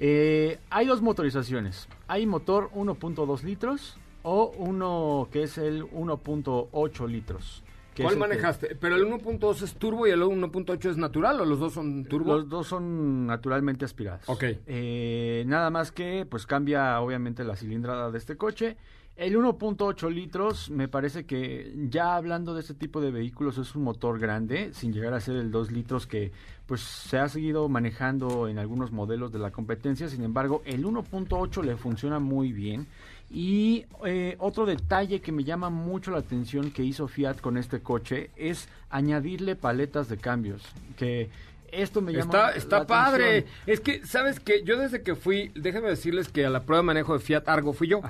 Eh, 0.04 0.58
hay 0.72 0.88
dos 0.88 1.02
motorizaciones. 1.04 1.88
Hay 2.08 2.26
motor 2.26 2.72
1.2 2.74 3.44
litros 3.44 3.98
o 4.24 4.52
uno 4.58 5.28
que 5.32 5.44
es 5.44 5.58
el 5.60 5.84
1.8 5.92 7.06
litros. 7.08 7.62
que 7.94 8.04
¿cuál 8.04 8.16
que- 8.16 8.20
manejaste? 8.22 8.76
¿Pero 8.78 8.96
el 8.96 9.04
1.2 9.06 9.62
es 9.62 9.74
turbo 9.76 10.08
y 10.08 10.12
el 10.12 10.24
1.8 10.24 10.90
es 10.90 10.96
natural 10.98 11.42
o 11.42 11.46
los 11.46 11.60
dos 11.60 11.74
son 11.74 12.06
turbo? 12.06 12.36
Los 12.38 12.48
dos 12.50 12.66
son 12.68 13.28
naturalmente 13.28 13.84
aspirados. 13.84 14.24
Ok. 14.28 14.44
Eh, 14.66 15.44
nada 15.46 15.70
más 15.70 15.92
que 15.92 16.26
pues 16.28 16.48
cambia 16.48 17.00
obviamente 17.02 17.44
la 17.44 17.58
cilindrada 17.58 18.10
de 18.10 18.18
este 18.18 18.38
coche. 18.38 18.78
El 19.22 19.38
1.8 19.38 20.10
litros 20.10 20.72
me 20.72 20.88
parece 20.88 21.26
que 21.26 21.76
ya 21.92 22.16
hablando 22.16 22.56
de 22.56 22.62
este 22.62 22.74
tipo 22.74 23.02
de 23.02 23.12
vehículos 23.12 23.60
es 23.60 23.76
un 23.76 23.84
motor 23.84 24.18
grande, 24.18 24.74
sin 24.74 24.94
llegar 24.94 25.14
a 25.14 25.20
ser 25.20 25.36
el 25.36 25.52
2 25.52 25.72
litros 25.72 26.08
que 26.08 26.32
pues 26.66 26.82
se 26.82 27.20
ha 27.20 27.30
seguido 27.30 27.70
manejando 27.70 28.48
en 28.48 28.58
algunos 28.58 28.92
modelos 28.92 29.32
de 29.32 29.38
la 29.38 29.52
competencia. 29.52 30.10
Sin 30.10 30.24
embargo, 30.24 30.64
el 30.66 30.84
1.8 30.84 31.64
le 31.64 31.78
funciona 31.78 32.18
muy 32.18 32.52
bien. 32.52 32.88
Y 33.30 33.86
eh, 34.04 34.38
otro 34.40 34.66
detalle 34.66 35.22
que 35.22 35.32
me 35.32 35.44
llama 35.44 35.70
mucho 35.70 36.10
la 36.10 36.18
atención 36.18 36.72
que 36.72 36.84
hizo 36.84 37.08
Fiat 37.08 37.42
con 37.42 37.58
este 37.58 37.80
coche 37.80 38.32
es 38.36 38.70
añadirle 38.90 39.56
paletas 39.56 40.10
de 40.10 40.18
cambios. 40.18 40.64
Que 40.98 41.30
esto 41.72 42.02
me 42.02 42.12
llama 42.12 42.26
Está, 42.26 42.52
la 42.52 42.56
está 42.58 42.88
padre. 42.88 43.38
atención. 43.40 43.54
Es 43.68 43.80
que, 43.80 44.06
¿sabes 44.06 44.40
que 44.40 44.64
Yo 44.64 44.78
desde 44.78 45.02
que 45.02 45.16
fui, 45.16 45.52
déjame 45.56 45.90
decirles 45.90 46.30
que 46.30 46.46
a 46.46 46.50
la 46.50 46.62
prueba 46.62 46.82
de 46.82 46.86
manejo 46.88 47.14
de 47.14 47.20
Fiat 47.20 47.48
Argo 47.48 47.74
fui 47.74 47.88
yo. 47.88 48.02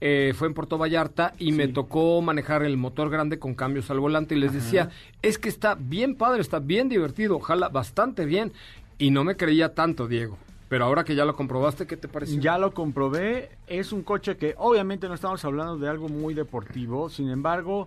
Eh, 0.00 0.32
fue 0.36 0.48
en 0.48 0.54
Puerto 0.54 0.78
Vallarta 0.78 1.34
y 1.38 1.52
me 1.52 1.68
tocó 1.68 2.20
manejar 2.22 2.62
el 2.62 2.76
motor 2.76 3.10
grande 3.10 3.38
con 3.38 3.54
cambios 3.54 3.90
al 3.90 4.00
volante 4.00 4.34
y 4.34 4.38
les 4.38 4.52
decía, 4.52 4.90
es 5.22 5.38
que 5.38 5.48
está 5.48 5.76
bien 5.78 6.14
padre, 6.16 6.40
está 6.40 6.58
bien 6.58 6.88
divertido, 6.88 7.36
ojalá 7.36 7.68
bastante 7.68 8.24
bien. 8.24 8.52
Y 8.98 9.10
no 9.10 9.24
me 9.24 9.36
creía 9.36 9.74
tanto, 9.74 10.06
Diego. 10.06 10.38
Pero 10.68 10.86
ahora 10.86 11.04
que 11.04 11.14
ya 11.14 11.24
lo 11.24 11.36
comprobaste, 11.36 11.86
¿qué 11.86 11.96
te 11.96 12.08
pareció? 12.08 12.40
Ya 12.40 12.58
lo 12.58 12.72
comprobé, 12.72 13.50
es 13.66 13.92
un 13.92 14.02
coche 14.02 14.36
que 14.36 14.54
obviamente 14.58 15.08
no 15.08 15.14
estamos 15.14 15.44
hablando 15.44 15.76
de 15.76 15.88
algo 15.88 16.08
muy 16.08 16.34
deportivo, 16.34 17.08
sin 17.10 17.28
embargo, 17.28 17.86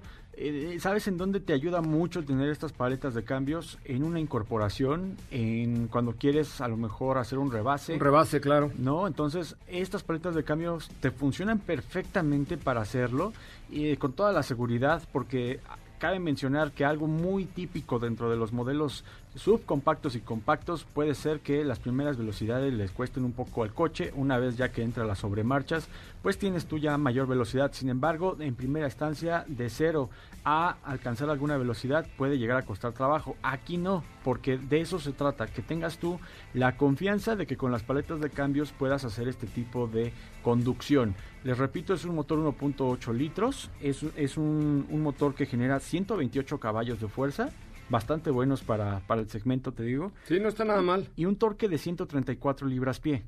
¿sabes 0.79 1.07
en 1.07 1.17
dónde 1.17 1.39
te 1.39 1.53
ayuda 1.53 1.81
mucho 1.81 2.23
tener 2.23 2.49
estas 2.49 2.71
paletas 2.71 3.13
de 3.13 3.23
cambios? 3.23 3.79
En 3.85 4.03
una 4.03 4.19
incorporación, 4.19 5.17
en 5.31 5.87
cuando 5.87 6.13
quieres 6.13 6.61
a 6.61 6.67
lo 6.67 6.77
mejor 6.77 7.17
hacer 7.17 7.39
un 7.39 7.51
rebase. 7.51 7.93
Un 7.93 7.99
rebase, 7.99 8.39
claro. 8.39 8.71
¿no? 8.77 9.07
Entonces, 9.07 9.55
estas 9.67 10.03
paletas 10.03 10.35
de 10.35 10.43
cambios 10.43 10.89
te 10.99 11.11
funcionan 11.11 11.59
perfectamente 11.59 12.57
para 12.57 12.81
hacerlo 12.81 13.33
y 13.69 13.87
eh, 13.87 13.97
con 13.97 14.13
toda 14.13 14.31
la 14.31 14.43
seguridad, 14.43 15.01
porque 15.11 15.59
cabe 15.97 16.19
mencionar 16.19 16.71
que 16.71 16.85
algo 16.85 17.07
muy 17.07 17.45
típico 17.45 17.99
dentro 17.99 18.29
de 18.29 18.37
los 18.37 18.53
modelos 18.53 19.03
subcompactos 19.37 20.15
y 20.15 20.21
compactos 20.21 20.83
puede 20.83 21.15
ser 21.15 21.39
que 21.39 21.63
las 21.63 21.79
primeras 21.79 22.17
velocidades 22.17 22.73
les 22.73 22.91
cuesten 22.91 23.23
un 23.23 23.33
poco 23.33 23.63
al 23.63 23.73
coche, 23.73 24.11
una 24.15 24.37
vez 24.37 24.57
ya 24.57 24.71
que 24.71 24.83
entra 24.83 25.05
las 25.05 25.19
sobremarchas, 25.19 25.87
pues 26.21 26.37
tienes 26.37 26.65
tú 26.65 26.77
ya 26.77 26.97
mayor 26.97 27.27
velocidad. 27.27 27.71
Sin 27.73 27.89
embargo, 27.89 28.35
en 28.39 28.55
primera 28.55 28.87
instancia, 28.87 29.45
de 29.47 29.69
cero 29.69 30.09
a 30.43 30.77
alcanzar 30.83 31.29
alguna 31.29 31.57
velocidad 31.57 32.07
puede 32.17 32.37
llegar 32.37 32.57
a 32.57 32.65
costar 32.65 32.93
trabajo. 32.93 33.35
Aquí 33.43 33.77
no, 33.77 34.03
porque 34.23 34.57
de 34.57 34.81
eso 34.81 34.99
se 34.99 35.11
trata, 35.11 35.47
que 35.47 35.61
tengas 35.61 35.97
tú 35.97 36.19
la 36.53 36.77
confianza 36.77 37.35
de 37.35 37.45
que 37.45 37.57
con 37.57 37.71
las 37.71 37.83
paletas 37.83 38.19
de 38.19 38.29
cambios 38.29 38.71
puedas 38.71 39.05
hacer 39.05 39.27
este 39.27 39.45
tipo 39.45 39.87
de 39.87 40.13
conducción. 40.43 41.15
Les 41.43 41.57
repito, 41.57 41.93
es 41.93 42.05
un 42.05 42.15
motor 42.15 42.39
1.8 42.39 43.13
litros, 43.13 43.69
es, 43.81 44.03
es 44.15 44.37
un, 44.37 44.87
un 44.89 45.01
motor 45.01 45.35
que 45.35 45.45
genera 45.45 45.79
128 45.79 46.59
caballos 46.59 46.99
de 46.99 47.07
fuerza, 47.07 47.49
bastante 47.89 48.31
buenos 48.31 48.63
para, 48.63 48.99
para 49.07 49.21
el 49.21 49.29
segmento, 49.29 49.71
te 49.71 49.83
digo, 49.83 50.11
Sí, 50.25 50.39
no 50.39 50.49
está 50.49 50.65
nada 50.65 50.81
mal. 50.81 51.07
y 51.15 51.25
un 51.25 51.35
torque 51.37 51.67
de 51.69 51.77
134 51.77 52.67
libras 52.67 52.99
pie. 52.99 53.23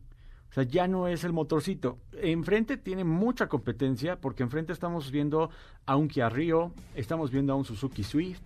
O 0.50 0.54
sea, 0.54 0.64
ya 0.64 0.88
no 0.88 1.08
es 1.08 1.24
el 1.24 1.32
motorcito. 1.32 2.00
Enfrente 2.22 2.76
tiene 2.78 3.04
mucha 3.04 3.48
competencia 3.48 4.16
porque 4.20 4.42
enfrente 4.42 4.74
estamos 4.74 5.12
viendo 5.12 5.52
a 5.86 5.96
un 5.96 6.08
Kia 6.08 6.28
Rio, 6.30 6.72
estamos 6.96 7.30
viendo 7.30 7.54
a 7.54 7.56
un 7.56 7.66
Suzuki 7.66 8.04
Swift 8.04 8.42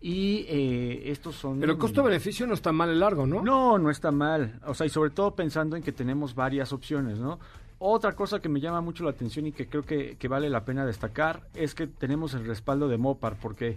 y 0.00 0.44
eh, 0.48 1.10
estos 1.12 1.36
son... 1.36 1.60
Pero 1.60 1.72
el 1.72 1.78
costo-beneficio 1.78 2.46
no 2.48 2.54
está 2.54 2.72
mal 2.72 2.90
el 2.90 2.98
largo, 2.98 3.24
¿no? 3.24 3.40
No, 3.40 3.78
no 3.78 3.88
está 3.88 4.10
mal. 4.10 4.58
O 4.66 4.74
sea, 4.74 4.86
y 4.86 4.90
sobre 4.90 5.10
todo 5.10 5.34
pensando 5.36 5.76
en 5.76 5.82
que 5.84 5.92
tenemos 5.92 6.34
varias 6.34 6.72
opciones, 6.72 7.20
¿no? 7.20 7.38
Otra 7.78 8.14
cosa 8.16 8.40
que 8.40 8.48
me 8.48 8.60
llama 8.60 8.80
mucho 8.80 9.04
la 9.04 9.10
atención 9.10 9.46
y 9.46 9.52
que 9.52 9.66
creo 9.68 9.82
que, 9.82 10.16
que 10.16 10.28
vale 10.28 10.50
la 10.50 10.64
pena 10.64 10.84
destacar 10.84 11.42
es 11.54 11.74
que 11.74 11.86
tenemos 11.86 12.34
el 12.34 12.46
respaldo 12.46 12.88
de 12.88 12.98
Mopar, 12.98 13.36
porque 13.40 13.76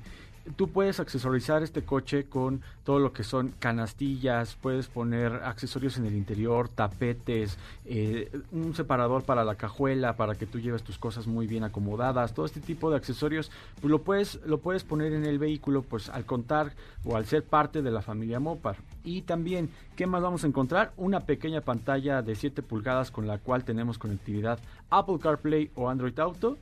tú 0.55 0.69
puedes 0.69 0.99
accesorizar 0.99 1.63
este 1.63 1.83
coche 1.83 2.25
con 2.25 2.61
todo 2.83 2.99
lo 2.99 3.11
que 3.11 3.23
son 3.23 3.53
canastillas, 3.59 4.55
puedes 4.61 4.87
poner 4.87 5.33
accesorios 5.43 5.97
en 5.97 6.05
el 6.05 6.15
interior, 6.15 6.69
tapetes, 6.69 7.57
eh, 7.85 8.31
un 8.51 8.73
separador 8.73 9.23
para 9.23 9.43
la 9.43 9.55
cajuela, 9.55 10.15
para 10.15 10.35
que 10.35 10.45
tú 10.45 10.59
lleves 10.59 10.83
tus 10.83 10.97
cosas 10.97 11.27
muy 11.27 11.47
bien 11.47 11.63
acomodadas, 11.63 12.33
todo 12.33 12.45
este 12.45 12.61
tipo 12.61 12.89
de 12.89 12.97
accesorios, 12.97 13.51
pues 13.81 13.91
lo 13.91 14.01
puedes, 14.01 14.39
lo 14.45 14.59
puedes 14.59 14.83
poner 14.83 15.13
en 15.13 15.25
el 15.25 15.39
vehículo, 15.39 15.81
pues 15.81 16.09
al 16.09 16.25
contar 16.25 16.73
o 17.03 17.17
al 17.17 17.25
ser 17.25 17.43
parte 17.43 17.81
de 17.81 17.91
la 17.91 18.01
familia 18.01 18.39
Mopar. 18.39 18.77
Y 19.03 19.23
también, 19.23 19.69
¿qué 19.95 20.07
más 20.07 20.21
vamos 20.21 20.43
a 20.43 20.47
encontrar? 20.47 20.93
Una 20.97 21.21
pequeña 21.21 21.61
pantalla 21.61 22.21
de 22.21 22.35
7 22.35 22.61
pulgadas 22.61 23.11
con 23.11 23.27
la 23.27 23.37
cual 23.37 23.63
tenemos 23.63 23.97
conectividad 23.97 24.59
Apple 24.89 25.19
CarPlay 25.21 25.71
o 25.75 25.89
Android 25.89 26.17
Auto 26.19 26.57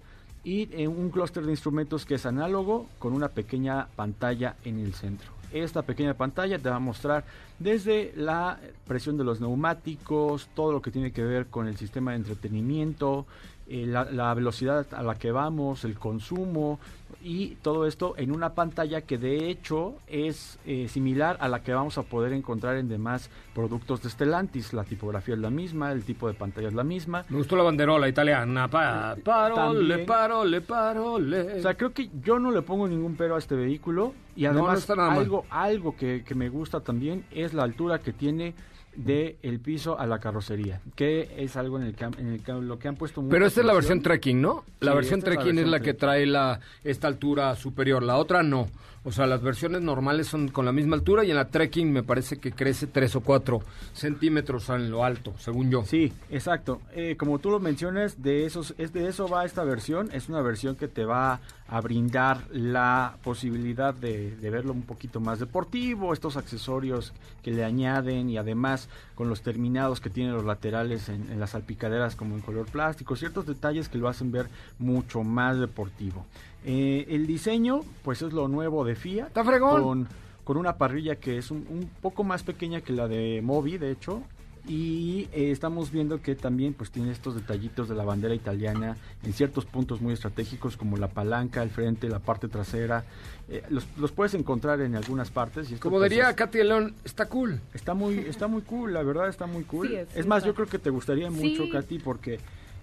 y 0.45 0.69
eh, 0.71 0.87
un 0.87 1.09
clúster 1.09 1.43
de 1.43 1.51
instrumentos 1.51 2.05
que 2.05 2.15
es 2.15 2.25
análogo 2.25 2.85
con 2.99 3.13
una 3.13 3.29
pequeña 3.29 3.87
pantalla 3.95 4.55
en 4.63 4.79
el 4.79 4.93
centro. 4.93 5.31
Esta 5.51 5.81
pequeña 5.81 6.13
pantalla 6.13 6.59
te 6.59 6.69
va 6.69 6.75
a 6.75 6.79
mostrar 6.79 7.25
desde 7.59 8.13
la 8.15 8.59
presión 8.87 9.17
de 9.17 9.23
los 9.23 9.41
neumáticos, 9.41 10.47
todo 10.53 10.71
lo 10.71 10.81
que 10.81 10.91
tiene 10.91 11.11
que 11.11 11.23
ver 11.23 11.47
con 11.47 11.67
el 11.67 11.77
sistema 11.77 12.11
de 12.11 12.17
entretenimiento, 12.17 13.25
eh, 13.67 13.87
la 13.87 14.33
velocidad 14.35 14.85
a 14.93 15.01
la 15.01 15.15
que 15.15 15.31
vamos, 15.31 15.83
el 15.83 15.97
consumo 15.97 16.79
y 17.25 17.55
todo 17.63 17.87
esto 17.87 18.13
en 18.17 18.31
una 18.31 18.53
pantalla 18.53 19.01
que 19.01 19.17
de 19.17 19.49
hecho 19.49 19.95
es 20.05 20.59
eh, 20.63 20.87
similar 20.87 21.37
a 21.39 21.47
la 21.47 21.63
que 21.63 21.73
vamos 21.73 21.97
a 21.97 22.03
poder 22.03 22.33
encontrar 22.33 22.77
en 22.77 22.87
demás 22.87 23.31
productos 23.55 24.03
de 24.03 24.11
Stellantis. 24.11 24.73
La 24.73 24.83
tipografía 24.83 25.33
es 25.33 25.39
la 25.39 25.49
misma, 25.49 25.91
el 25.91 26.03
tipo 26.03 26.27
de 26.27 26.35
pantalla 26.35 26.67
es 26.67 26.75
la 26.75 26.83
misma. 26.83 27.25
Me 27.29 27.37
gustó 27.37 27.55
la 27.55 27.63
banderola 27.63 28.07
italiana. 28.07 28.67
Pa, 28.67 29.15
parole, 29.23 29.87
También. 29.87 30.05
parole, 30.05 30.61
parole. 30.61 31.57
O 31.57 31.61
sea, 31.63 31.73
creo 31.73 31.93
que 31.93 32.11
yo 32.21 32.37
no 32.37 32.51
le 32.51 32.61
pongo 32.61 32.87
ningún 32.87 33.15
pero 33.15 33.33
a 33.35 33.39
este 33.39 33.55
vehículo. 33.55 34.13
Y 34.35 34.43
No, 34.43 34.53
no 34.53 34.67
además, 34.69 34.87
algo, 34.91 35.45
algo 35.49 35.95
que, 35.95 36.23
que 36.23 36.35
me 36.35 36.49
gusta 36.49 36.81
también 36.81 37.25
es 37.31 37.55
la 37.55 37.63
altura 37.63 37.97
que 37.97 38.13
tiene 38.13 38.53
de 38.95 39.37
el 39.43 39.59
piso 39.59 39.99
a 39.99 40.05
la 40.05 40.19
carrocería, 40.19 40.81
que 40.95 41.33
es 41.37 41.55
algo 41.55 41.77
en 41.77 41.83
el 41.85 41.95
que, 41.95 42.05
en 42.05 42.27
el 42.33 42.41
que 42.43 42.53
lo 42.53 42.79
que 42.79 42.87
han 42.87 42.95
puesto 42.95 43.21
mucha 43.21 43.31
Pero 43.33 43.45
esta 43.47 43.61
es 43.61 43.67
la 43.67 43.73
versión 43.73 44.01
trekking, 44.01 44.41
¿no? 44.41 44.63
La 44.79 44.91
Sí, 44.91 44.95
versión 44.95 45.19
esta 45.19 45.31
es 45.31 45.35
la 45.35 45.41
trekking 45.43 45.59
es 45.59 45.67
la 45.67 45.79
que 45.79 45.93
trae 45.93 46.25
la 46.25 46.59
esta 46.83 47.07
altura 47.07 47.55
superior, 47.55 48.03
la 48.03 48.17
otra 48.17 48.43
no. 48.43 48.67
O 49.07 49.11
sea, 49.11 49.27
las 49.27 49.43
versiones 49.43 49.81
normales 49.83 50.25
son 50.27 50.47
con 50.47 50.65
la 50.65 50.71
misma 50.71 50.95
altura 50.95 51.23
y 51.23 51.29
en 51.29 51.35
la 51.35 51.49
trekking 51.49 51.93
me 51.93 52.01
parece 52.01 52.37
que 52.39 52.51
crece 52.53 52.87
3 52.87 53.17
o 53.17 53.21
4 53.21 53.61
centímetros 53.93 54.67
en 54.69 54.89
lo 54.89 55.03
alto, 55.05 55.33
según 55.37 55.69
yo. 55.69 55.83
Sí, 55.85 56.11
exacto. 56.31 56.81
Eh, 56.93 57.15
como 57.15 57.37
tú 57.37 57.51
lo 57.51 57.59
mencionas, 57.59 58.21
de 58.23 58.45
esos, 58.45 58.73
es 58.79 58.93
de 58.93 59.07
eso 59.07 59.27
va 59.27 59.45
esta 59.45 59.63
versión. 59.63 60.09
Es 60.11 60.27
una 60.27 60.41
versión 60.41 60.75
que 60.75 60.87
te 60.87 61.05
va 61.05 61.39
a 61.67 61.81
brindar 61.81 62.45
la 62.51 63.17
posibilidad 63.23 63.93
de, 63.93 64.35
de, 64.35 64.49
verlo 64.51 64.71
un 64.71 64.83
poquito 64.83 65.19
más 65.19 65.39
deportivo, 65.39 66.13
estos 66.13 66.37
accesorios 66.37 67.11
que 67.41 67.51
le 67.51 67.63
añaden 67.63 68.29
y 68.29 68.37
además 68.37 68.87
con 69.15 69.29
los 69.29 69.41
terminados 69.41 69.99
que 69.99 70.11
tienen 70.11 70.33
los 70.33 70.45
laterales 70.45 71.09
en, 71.09 71.31
en 71.31 71.39
las 71.39 71.51
salpicaderas 71.51 72.15
como 72.15 72.35
en 72.35 72.41
color 72.41 72.67
plástico, 72.67 73.15
ciertos 73.15 73.47
detalles 73.47 73.89
que 73.89 73.97
lo 73.97 74.07
hacen 74.07 74.31
ver 74.31 74.47
mucho 74.77 75.23
más 75.23 75.57
deportivo. 75.57 76.25
Eh, 76.65 77.05
el 77.09 77.27
diseño, 77.27 77.81
pues 78.03 78.21
es 78.21 78.33
lo 78.33 78.47
nuevo 78.47 78.85
de 78.85 78.95
Fiat. 78.95 79.27
¡Está 79.27 79.43
fregón! 79.43 79.81
Con, 79.81 80.07
con 80.43 80.57
una 80.57 80.77
parrilla 80.77 81.15
que 81.15 81.37
es 81.37 81.49
un, 81.51 81.65
un, 81.69 81.89
poco 82.01 82.23
más 82.23 82.43
pequeña 82.43 82.81
que 82.81 82.93
la 82.93 83.07
de 83.07 83.41
Mobi, 83.43 83.77
de 83.77 83.91
hecho. 83.91 84.21
Y 84.67 85.27
eh, 85.31 85.51
estamos 85.51 85.91
viendo 85.91 86.21
que 86.21 86.35
también 86.35 86.73
pues 86.73 86.89
tiene 86.89 87.11
estos 87.11 87.35
detallitos 87.35 87.87
de 87.87 87.95
la 87.95 88.03
bandera 88.03 88.33
italiana 88.33 88.97
en 89.23 89.33
ciertos 89.33 89.65
puntos 89.65 90.01
muy 90.01 90.13
estratégicos 90.13 90.75
como 90.75 90.97
la 90.97 91.07
palanca, 91.07 91.61
el 91.61 91.69
frente, 91.69 92.09
la 92.09 92.19
parte 92.19 92.47
trasera. 92.47 93.05
Eh, 93.47 93.61
los, 93.69 93.85
los, 93.97 94.11
puedes 94.11 94.33
encontrar 94.33 94.81
en 94.81 94.95
algunas 94.95 95.29
partes. 95.29 95.71
Y 95.71 95.75
como 95.75 96.01
diría 96.01 96.31
es, 96.31 96.35
Katy 96.35 96.63
León, 96.63 96.95
está 97.03 97.27
cool. 97.27 97.61
Está 97.73 97.93
muy, 97.93 98.17
está 98.19 98.47
muy 98.47 98.63
cool, 98.63 98.93
la 98.93 99.03
verdad 99.03 99.29
está 99.29 99.45
muy 99.45 99.63
cool. 99.65 99.89
Sí, 99.89 99.95
es, 99.95 100.15
es 100.15 100.25
más, 100.25 100.43
yo 100.43 100.55
creo 100.55 100.67
que 100.67 100.79
te 100.79 100.89
gustaría 100.89 101.29
mucho, 101.29 101.65
Sí. 101.65 101.69
Katy, 101.69 101.99
porque 101.99 102.39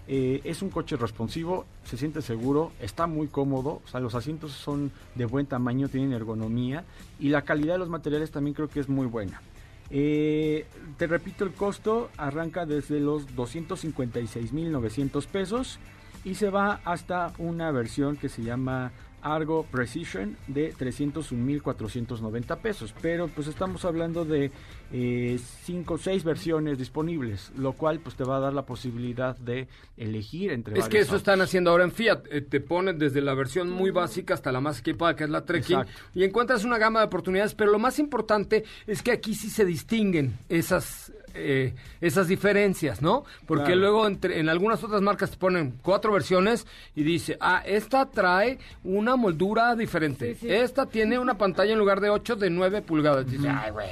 eh, 0.07 0.41
es 0.43 0.61
un 0.61 0.69
coche 0.69 0.97
responsivo, 0.97 1.65
se 1.85 1.97
siente 1.97 2.21
seguro, 2.21 2.71
está 2.81 3.07
muy 3.07 3.27
cómodo, 3.27 3.81
o 3.85 3.87
sea, 3.87 4.01
los 4.01 4.15
asientos 4.15 4.51
son 4.51 4.91
de 5.15 5.25
buen 5.25 5.45
tamaño, 5.45 5.87
tienen 5.87 6.11
ergonomía 6.11 6.83
y 7.19 7.29
la 7.29 7.43
calidad 7.43 7.75
de 7.75 7.79
los 7.79 7.89
materiales 7.89 8.29
también 8.29 8.53
creo 8.53 8.67
que 8.67 8.81
es 8.81 8.89
muy 8.89 9.07
buena. 9.07 9.41
Eh, 9.89 10.65
te 10.97 11.07
repito, 11.07 11.43
el 11.43 11.53
costo 11.53 12.09
arranca 12.17 12.65
desde 12.65 12.99
los 12.99 13.27
256.900 13.35 15.27
pesos 15.27 15.79
y 16.23 16.35
se 16.35 16.49
va 16.49 16.81
hasta 16.85 17.33
una 17.37 17.71
versión 17.71 18.15
que 18.15 18.29
se 18.29 18.43
llama 18.43 18.91
Argo 19.23 19.65
Precision 19.71 20.37
de 20.47 20.73
301.490 20.73 22.57
pesos. 22.59 22.93
Pero 23.01 23.27
pues 23.27 23.47
estamos 23.47 23.85
hablando 23.85 24.25
de 24.25 24.51
5 24.91 25.93
o 25.93 25.97
6 25.97 26.23
versiones 26.23 26.77
disponibles, 26.77 27.51
lo 27.57 27.73
cual 27.73 27.99
pues 27.99 28.15
te 28.15 28.23
va 28.23 28.37
a 28.37 28.39
dar 28.39 28.53
la 28.53 28.65
posibilidad 28.65 29.35
de 29.37 29.67
elegir 29.97 30.51
entre 30.51 30.77
Es 30.77 30.87
que 30.87 30.99
eso 30.99 31.15
están 31.15 31.41
haciendo 31.41 31.71
ahora 31.71 31.83
en 31.83 31.91
Fiat. 31.91 32.27
Eh, 32.29 32.41
te 32.41 32.59
ponen 32.59 32.99
desde 32.99 33.21
la 33.21 33.33
versión 33.33 33.69
muy 33.69 33.91
básica 33.91 34.33
hasta 34.33 34.51
la 34.51 34.61
más 34.61 34.79
equipada, 34.79 35.15
que 35.15 35.23
es 35.23 35.29
la 35.29 35.45
Trekking. 35.45 35.79
Exacto. 35.79 36.01
Y 36.13 36.23
encuentras 36.23 36.63
una 36.63 36.77
gama 36.77 36.99
de 36.99 37.05
oportunidades, 37.05 37.55
pero 37.55 37.71
lo 37.71 37.79
más 37.79 37.97
importante 37.99 38.63
es 38.85 39.01
que 39.01 39.11
aquí 39.11 39.33
sí 39.35 39.49
se 39.49 39.65
distinguen 39.65 40.37
esas... 40.49 41.11
eh, 41.33 41.73
esas 42.01 42.27
diferencias, 42.27 43.01
¿no? 43.01 43.23
Porque 43.45 43.65
Claro. 43.65 43.79
luego 43.81 44.07
entre, 44.07 44.39
en 44.39 44.49
algunas 44.49 44.83
otras 44.83 45.01
marcas 45.01 45.31
te 45.31 45.37
ponen 45.37 45.77
cuatro 45.81 46.11
versiones 46.13 46.65
y 46.95 47.03
dice, 47.03 47.37
ah, 47.39 47.63
esta 47.65 48.05
trae 48.09 48.59
una 48.83 49.15
moldura 49.15 49.75
diferente. 49.75 50.33
Sí, 50.35 50.41
sí. 50.47 50.51
Esta 50.53 50.85
tiene 50.85 51.17
una 51.19 51.37
pantalla 51.37 51.73
en 51.73 51.79
lugar 51.79 51.99
de 52.01 52.09
8 52.09 52.35
de 52.35 52.49
9 52.49 52.81
pulgadas. 52.81 53.29
Dice, 53.29 53.47
ay, 53.49 53.71
güey. 53.71 53.87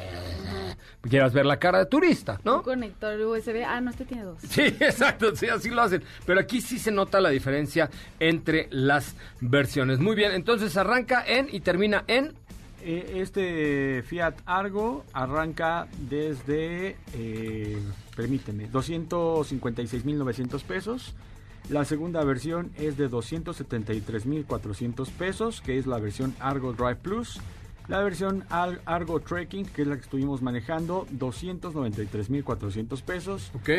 Quieras 1.10 1.34
ver 1.34 1.48
la 1.48 1.58
cara 1.58 1.80
de 1.80 1.88
turista, 1.88 2.40
¿no? 2.44 2.58
Un 2.58 2.62
conector 2.64 3.20
USB. 3.22 3.64
Ah, 3.66 3.82
no, 3.82 3.90
este 3.90 4.06
tiene 4.06 4.24
dos. 4.24 4.38
Sí, 4.48 4.62
exacto, 4.80 5.36
sí, 5.36 5.48
así 5.48 5.72
lo 5.72 5.82
hacen. 5.82 6.04
Pero 6.28 6.40
aquí 6.40 6.62
sí 6.62 6.78
se 6.78 6.92
nota 6.92 7.20
la 7.20 7.30
diferencia 7.30 7.90
entre 8.20 8.68
las 8.70 9.16
versiones. 9.40 9.98
Muy 10.00 10.16
bien, 10.16 10.32
entonces 10.32 10.78
arranca 10.78 11.24
en 11.26 11.48
y 11.52 11.62
termina 11.62 12.04
en. 12.08 12.34
Eh, 12.84 13.20
Este 13.22 14.02
Fiat 14.04 14.36
Argo 14.46 15.04
arranca 15.14 15.88
desde, 16.10 16.96
eh, 17.14 17.78
permíteme, 18.16 18.70
256.900 18.72 20.64
pesos. 20.64 21.14
La 21.70 21.86
segunda 21.86 22.24
versión 22.24 22.72
es 22.78 22.98
de 22.98 23.08
273.400 23.10 25.10
pesos, 25.12 25.62
que 25.62 25.78
es 25.78 25.86
la 25.86 26.00
versión 26.00 26.36
Argo 26.40 26.74
Drive 26.74 26.96
Plus. 26.96 27.40
La 27.88 28.02
versión 28.04 28.44
Ar- 28.50 28.82
Argo 28.86 29.20
Trekking, 29.20 29.66
que 29.66 29.82
es 29.84 29.88
la 29.88 29.96
que 29.96 30.02
estuvimos 30.04 30.42
manejando, 30.42 31.06
293.400 31.18 33.02
pesos. 33.04 33.52
Ok. 33.56 33.70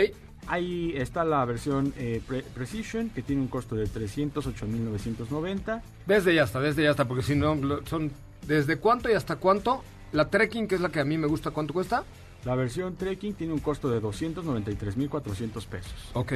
Ahí 0.48 0.92
está 0.96 1.24
la 1.24 1.44
versión 1.44 1.94
eh, 1.96 2.20
Pre- 2.26 2.42
Precision, 2.42 3.10
que 3.10 3.22
tiene 3.22 3.42
un 3.42 3.48
costo 3.48 3.76
de 3.76 3.84
308.990. 3.86 5.82
Desde 6.06 6.34
ya 6.34 6.42
está, 6.44 6.60
desde 6.60 6.82
ya 6.82 6.90
está, 6.90 7.06
porque 7.06 7.22
si 7.22 7.34
no, 7.36 7.56
son. 7.86 8.10
¿Desde 8.46 8.78
cuánto 8.78 9.10
y 9.10 9.14
hasta 9.14 9.36
cuánto? 9.36 9.82
La 10.12 10.28
trekking, 10.28 10.68
que 10.68 10.74
es 10.74 10.80
la 10.80 10.90
que 10.90 11.00
a 11.00 11.04
mí 11.04 11.16
me 11.16 11.26
gusta, 11.26 11.50
¿cuánto 11.50 11.72
cuesta? 11.72 12.04
La 12.44 12.56
versión 12.56 12.96
Trekking 12.96 13.34
tiene 13.34 13.52
un 13.52 13.60
costo 13.60 13.88
de 13.88 14.02
293.400 14.02 15.66
pesos. 15.66 15.92
Ok. 16.14 16.32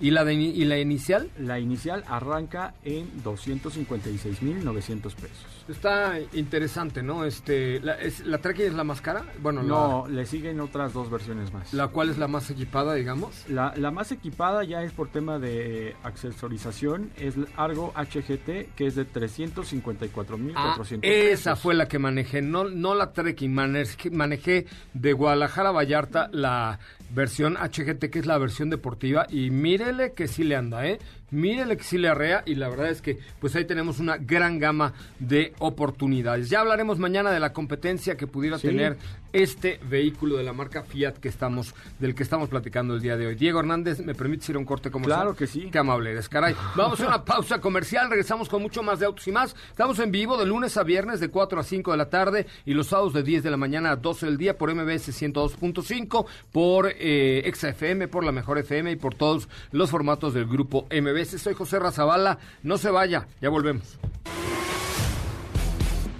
¿Y 0.00 0.10
la, 0.10 0.24
de, 0.24 0.34
y 0.34 0.64
la 0.66 0.78
inicial? 0.78 1.30
La 1.38 1.58
inicial 1.58 2.04
arranca 2.06 2.74
en 2.84 3.10
256.900 3.24 5.00
pesos. 5.14 5.46
Está 5.68 6.18
interesante, 6.34 7.02
¿no? 7.02 7.24
Este, 7.24 7.80
la, 7.80 7.94
es, 7.94 8.24
¿La 8.24 8.38
trekking 8.38 8.66
es 8.66 8.74
la 8.74 8.84
más 8.84 9.00
cara? 9.00 9.24
Bueno, 9.42 9.62
No, 9.62 10.06
le 10.08 10.24
siguen 10.26 10.60
otras 10.60 10.92
dos 10.92 11.10
versiones 11.10 11.52
más. 11.52 11.72
la, 11.72 11.84
la 11.86 11.88
cual 11.90 12.10
es 12.10 12.18
la 12.18 12.28
más 12.28 12.48
equipada, 12.50 12.94
digamos. 12.94 13.44
La, 13.48 13.72
la 13.76 13.90
más 13.90 14.12
equipada 14.12 14.62
ya 14.64 14.82
es 14.82 14.92
por 14.92 15.08
tema 15.08 15.38
de 15.38 15.96
accesorización, 16.04 17.10
es 17.16 17.34
Argo 17.56 17.92
HGT, 17.96 18.74
que 18.76 18.86
es 18.86 18.94
de 18.94 19.06
354.400 19.10 20.52
Ah, 20.54 20.74
pesos. 20.78 20.98
esa 21.02 21.56
fue 21.56 21.74
la 21.74 21.88
que 21.88 21.98
manejé, 21.98 22.42
no, 22.42 22.64
no 22.68 22.94
la 22.94 23.12
trekking, 23.12 23.52
manejé, 23.52 24.10
manejé 24.10 24.66
de 24.94 25.12
Guadalajara 25.12 25.70
a 25.70 25.72
Vallarta 25.72 26.28
la 26.32 26.78
versión 27.10 27.56
HGT, 27.56 28.10
que 28.10 28.18
es 28.18 28.26
la 28.26 28.38
versión 28.38 28.70
deportiva, 28.70 29.26
y 29.30 29.50
mírele 29.50 30.12
que 30.12 30.28
sí 30.28 30.44
le 30.44 30.56
anda, 30.56 30.86
¿eh? 30.86 30.98
Mírele 31.30 31.76
que 31.76 31.82
sí 31.84 31.98
le 31.98 32.08
arrea, 32.08 32.42
y 32.46 32.54
la 32.54 32.68
verdad 32.68 32.88
es 32.88 33.02
que 33.02 33.18
pues 33.40 33.54
ahí 33.56 33.64
tenemos 33.64 33.98
una 33.98 34.16
gran 34.16 34.58
gama 34.58 34.92
de 35.18 35.52
oportunidades. 35.58 36.48
Ya 36.50 36.60
hablaremos 36.60 36.98
mañana 36.98 37.30
de 37.30 37.40
la 37.40 37.52
competencia 37.52 38.16
que 38.16 38.26
pudiera 38.26 38.58
Sí. 38.58 38.68
tener 38.68 38.96
este 39.32 39.78
vehículo 39.90 40.36
de 40.36 40.44
la 40.44 40.54
marca 40.54 40.82
Fiat 40.82 41.14
que 41.18 41.28
estamos, 41.28 41.74
del 41.98 42.14
que 42.14 42.22
estamos 42.22 42.48
platicando 42.48 42.94
el 42.94 43.02
día 43.02 43.16
de 43.18 43.26
hoy. 43.26 43.34
Diego 43.34 43.60
Hernández, 43.60 44.00
¿me 44.00 44.14
permites 44.14 44.48
ir 44.48 44.56
a 44.56 44.58
un 44.58 44.64
corte 44.64 44.90
comercial? 44.90 45.18
Claro 45.20 45.36
que 45.36 45.46
sí. 45.46 45.68
Qué 45.70 45.78
amable 45.78 46.12
eres, 46.12 46.28
caray. 46.28 46.54
Vamos 46.74 47.00
a 47.00 47.06
una 47.08 47.24
pausa 47.24 47.60
comercial, 47.60 48.08
regresamos 48.08 48.48
con 48.48 48.62
mucho 48.62 48.82
más 48.82 48.98
de 48.98 49.06
autos 49.06 49.26
y 49.28 49.32
más. 49.32 49.54
Estamos 49.70 49.98
en 49.98 50.10
vivo 50.10 50.38
de 50.38 50.46
lunes 50.46 50.76
a 50.78 50.84
viernes 50.84 51.20
de 51.20 51.28
4 51.28 51.60
a 51.60 51.64
5 51.64 51.90
de 51.90 51.96
la 51.98 52.08
tarde 52.08 52.46
y 52.64 52.72
los 52.72 52.86
sábados 52.86 53.12
de 53.12 53.22
10 53.24 53.42
de 53.42 53.50
la 53.50 53.56
mañana 53.58 53.90
a 53.90 53.96
12 53.96 54.24
del 54.26 54.38
día 54.38 54.56
por 54.56 54.72
MBS 54.74 55.08
102.5, 55.12 56.24
por 56.52 56.88
eh, 56.96 57.50
XFM, 57.54 58.08
por 58.08 58.24
la 58.24 58.32
Mejor 58.32 58.58
FM 58.58 58.92
y 58.92 58.96
por 58.96 59.14
todos 59.14 59.48
los 59.72 59.90
formatos 59.90 60.32
del 60.32 60.46
grupo 60.46 60.86
MBS. 60.90 61.15
Soy 61.24 61.54
José 61.54 61.78
Razabala, 61.78 62.38
no 62.62 62.76
se 62.76 62.90
vaya, 62.90 63.26
ya 63.40 63.48
volvemos. 63.48 63.98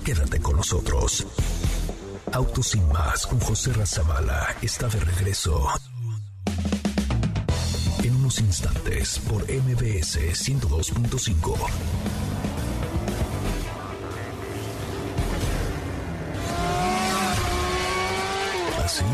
Quédate 0.05 0.41
con 0.41 0.57
nosotros. 0.57 1.27
Autos 2.33 2.69
sin 2.69 2.89
más 2.89 3.27
con 3.27 3.39
José 3.41 3.73
Razabala 3.73 4.57
está 4.63 4.89
de 4.89 5.01
regreso. 5.01 5.69
En 8.03 8.17
unos 8.17 8.39
instantes 8.41 9.19
por 9.19 9.43
MBS 9.43 10.19
102.5. 10.49 11.57
¿Así? 18.85 19.05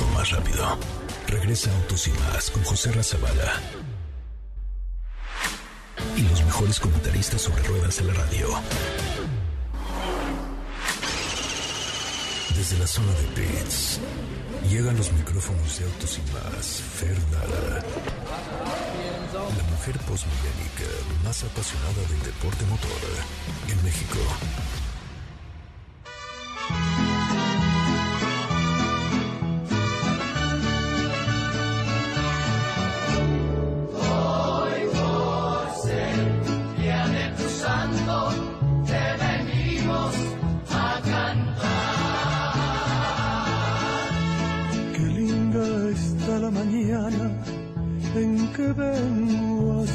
O 0.00 0.14
más 0.14 0.30
rápido. 0.30 1.01
Regresa 1.28 1.74
Autos 1.74 2.08
y 2.08 2.10
más 2.12 2.50
con 2.50 2.62
José 2.64 2.92
Razabala. 2.92 3.60
Y 6.16 6.22
los 6.22 6.44
mejores 6.44 6.80
comentaristas 6.80 7.42
sobre 7.42 7.62
ruedas 7.62 7.96
de 7.96 8.04
la 8.04 8.14
radio. 8.14 8.48
Desde 12.56 12.78
la 12.78 12.86
zona 12.86 13.12
de 13.12 13.24
pits, 13.34 14.00
llegan 14.68 14.96
los 14.96 15.12
micrófonos 15.12 15.78
de 15.78 15.84
autos 15.86 16.18
y 16.18 16.22
más. 16.32 16.82
Fernanda. 16.98 17.84
La 19.32 19.64
mujer 19.70 19.98
posmillénica 20.00 20.84
más 21.24 21.42
apasionada 21.44 22.02
del 22.08 22.22
deporte 22.22 22.64
motor 22.66 22.90
en 23.68 23.84
México. 23.84 24.18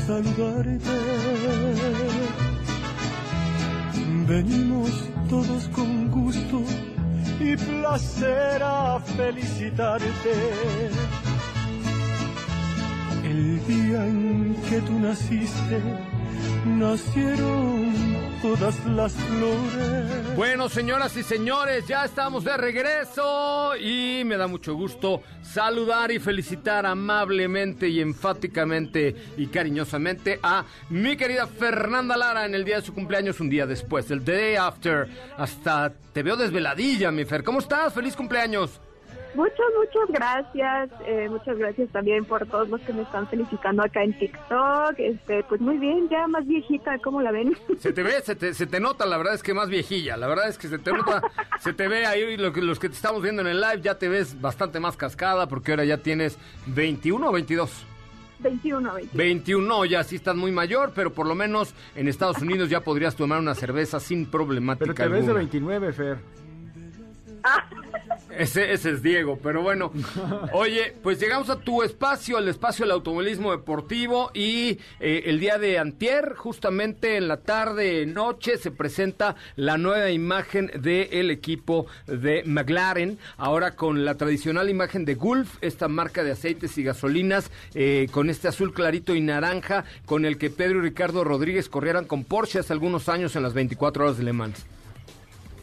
Saludarte. 0.08 0.98
Venimos 4.26 4.92
todos 5.30 5.68
con 5.76 6.10
gusto 6.10 6.62
y 7.42 7.58
placer 7.58 8.64
a 8.64 9.00
felicitarte. 9.18 10.36
El 13.26 13.68
día 13.68 14.00
en 14.08 14.56
que 14.70 14.80
tú 14.88 14.94
naciste, 15.00 15.78
nacieron 16.66 17.97
todas 18.42 18.86
las 18.86 19.14
flores. 19.14 20.36
Bueno, 20.36 20.70
señoras 20.70 21.16
y 21.18 21.24
señores, 21.24 21.88
ya 21.88 22.06
estamos 22.06 22.44
de 22.44 22.56
regreso 22.58 23.76
y 23.76 24.24
me 24.26 24.38
da 24.38 24.48
mucho 24.48 24.76
gusto 24.76 25.22
saludar 25.42 26.12
y 26.12 26.20
felicitar 26.20 26.86
amablemente 26.86 27.88
y 27.88 28.02
enfáticamente 28.02 29.16
y 29.38 29.48
cariñosamente 29.48 30.40
a 30.44 30.66
mi 30.90 31.18
querida 31.18 31.48
Fernanda 31.48 32.18
Lara 32.18 32.46
en 32.46 32.56
el 32.56 32.64
día 32.64 32.78
de 32.78 32.82
su 32.84 32.94
cumpleaños, 32.94 33.40
un 33.40 33.50
día 33.50 33.66
después, 33.66 34.12
el 34.12 34.24
day 34.24 34.56
after. 34.56 35.08
Hasta 35.38 35.94
te 36.14 36.24
veo 36.24 36.36
desveladilla, 36.36 37.12
mi 37.12 37.26
Fer. 37.26 37.44
¿Cómo 37.44 37.60
estás? 37.60 37.94
Feliz 37.94 38.16
cumpleaños. 38.16 38.80
Muchas, 39.38 39.68
muchas 39.78 40.10
gracias. 40.10 40.90
Eh, 41.06 41.28
muchas 41.30 41.60
gracias 41.60 41.92
también 41.92 42.26
por 42.26 42.48
todos 42.48 42.68
los 42.70 42.82
que 42.82 42.92
me 42.92 43.04
están 43.04 43.28
felicitando 43.28 43.84
acá 43.84 44.04
en 44.04 44.18
TikTok. 44.18 44.96
Este, 44.98 45.44
pues 45.44 45.62
muy 45.62 45.78
bien, 45.78 46.10
ya 46.10 46.28
más 46.28 46.44
viejita, 46.48 46.98
¿cómo 47.04 47.22
la 47.22 47.32
ven? 47.32 47.56
Se 47.80 47.94
te 47.94 48.02
ve, 48.02 48.20
se 48.24 48.36
te, 48.36 48.56
se 48.56 48.66
te 48.66 48.80
nota, 48.80 49.06
la 49.06 49.16
verdad 49.16 49.36
es 49.36 49.44
que 49.44 49.54
más 49.54 49.70
viejilla. 49.70 50.18
La 50.18 50.26
verdad 50.26 50.50
es 50.50 50.58
que 50.58 50.68
se 50.68 50.80
te 50.80 50.92
nota, 50.92 51.22
se 51.60 51.72
te 51.72 51.88
ve 51.88 52.08
ahí, 52.08 52.36
lo 52.36 52.52
que, 52.52 52.64
los 52.64 52.80
que 52.80 52.90
te 52.90 52.96
estamos 52.96 53.22
viendo 53.22 53.44
en 53.44 53.48
el 53.48 53.62
live, 53.62 53.82
ya 53.84 54.00
te 54.00 54.10
ves 54.10 54.42
bastante 54.42 54.80
más 54.80 54.98
cascada 54.98 55.48
porque 55.48 55.72
ahora 55.72 55.86
ya 55.86 56.00
tienes 56.00 56.40
21 56.66 57.30
o 57.30 57.32
22. 57.32 57.86
21, 58.40 58.94
21. 58.94 59.12
21, 59.14 59.68
no, 59.68 59.86
ya 59.86 60.04
sí 60.04 60.16
estás 60.16 60.36
muy 60.36 60.52
mayor, 60.52 60.94
pero 60.96 61.14
por 61.14 61.28
lo 61.28 61.36
menos 61.36 61.76
en 61.96 62.08
Estados 62.08 62.42
Unidos 62.42 62.72
ya 62.72 62.82
podrías 62.82 63.16
tomar 63.16 63.40
una 63.40 63.54
cerveza 63.54 64.00
sin 64.00 64.26
problemática 64.26 64.94
Pero 64.96 64.96
te 64.96 65.10
ves 65.10 65.26
de 65.26 65.32
alguna. 65.32 65.40
29, 65.40 65.94
Fer. 65.94 66.18
Ese, 68.38 68.72
es 68.74 69.02
Diego, 69.02 69.40
pero 69.42 69.64
bueno. 69.64 69.92
Oye, 70.52 70.94
pues 71.02 71.20
llegamos 71.20 71.50
a 71.50 71.60
tu 71.60 71.82
espacio, 71.82 72.38
el 72.38 72.48
espacio 72.48 72.86
del 72.86 72.92
automovilismo 72.92 73.52
deportivo 73.52 74.32
y 74.34 74.80
eh, 75.00 75.24
el 75.26 75.40
día 75.40 75.58
de 75.58 75.80
antier, 75.80 76.36
justamente 76.36 77.18
en 77.18 77.28
la 77.28 77.38
tarde, 77.38 78.06
noche, 78.06 78.58
se 78.58 78.70
presenta 78.70 79.36
la 79.56 79.78
nueva 79.78 80.12
imagen 80.12 80.70
del 80.80 81.32
equipo 81.32 81.88
de 82.06 82.44
McLaren, 82.46 83.18
ahora 83.38 83.76
con 83.76 84.06
la 84.06 84.16
tradicional 84.16 84.70
imagen 84.70 85.06
de 85.06 85.16
Gulf, 85.16 85.58
esta 85.62 85.88
marca 85.88 86.24
de 86.24 86.32
aceites 86.32 86.78
y 86.78 86.84
gasolinas, 86.84 87.50
eh, 87.74 88.08
con 88.12 88.30
este 88.30 88.48
azul 88.48 88.74
clarito 88.74 89.16
y 89.16 89.22
naranja, 89.22 89.86
con 90.06 90.26
el 90.26 90.38
que 90.38 90.50
Pedro 90.50 90.80
y 90.80 90.82
Ricardo 90.84 91.24
Rodríguez 91.24 91.70
corrieran 91.70 92.06
con 92.06 92.24
Porsche 92.24 92.60
hace 92.60 92.74
algunos 92.74 93.10
años 93.10 93.36
en 93.36 93.44
las 93.44 93.54
24 93.54 94.06
horas 94.06 94.18
de 94.18 94.24
Le 94.24 94.34
Mans. 94.34 94.77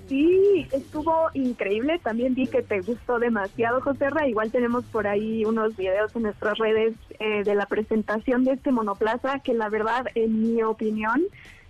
Sí, 0.08 0.66
estuvo 0.72 1.30
increíble. 1.32 1.98
También 2.02 2.34
vi 2.34 2.46
que 2.46 2.62
te 2.62 2.80
gustó 2.80 3.18
demasiado, 3.18 3.80
José 3.80 4.10
Ra. 4.10 4.28
Igual 4.28 4.52
tenemos 4.52 4.84
por 4.86 5.06
ahí 5.06 5.44
unos 5.44 5.76
videos 5.76 6.14
en 6.14 6.22
nuestras 6.22 6.58
redes 6.58 6.94
eh, 7.20 7.42
de 7.42 7.54
la 7.54 7.66
presentación 7.66 8.44
de 8.44 8.52
este 8.52 8.70
monoplaza, 8.70 9.38
que 9.38 9.54
la 9.54 9.70
verdad, 9.70 10.06
en 10.14 10.40
mi 10.42 10.62
opinión, 10.62 11.22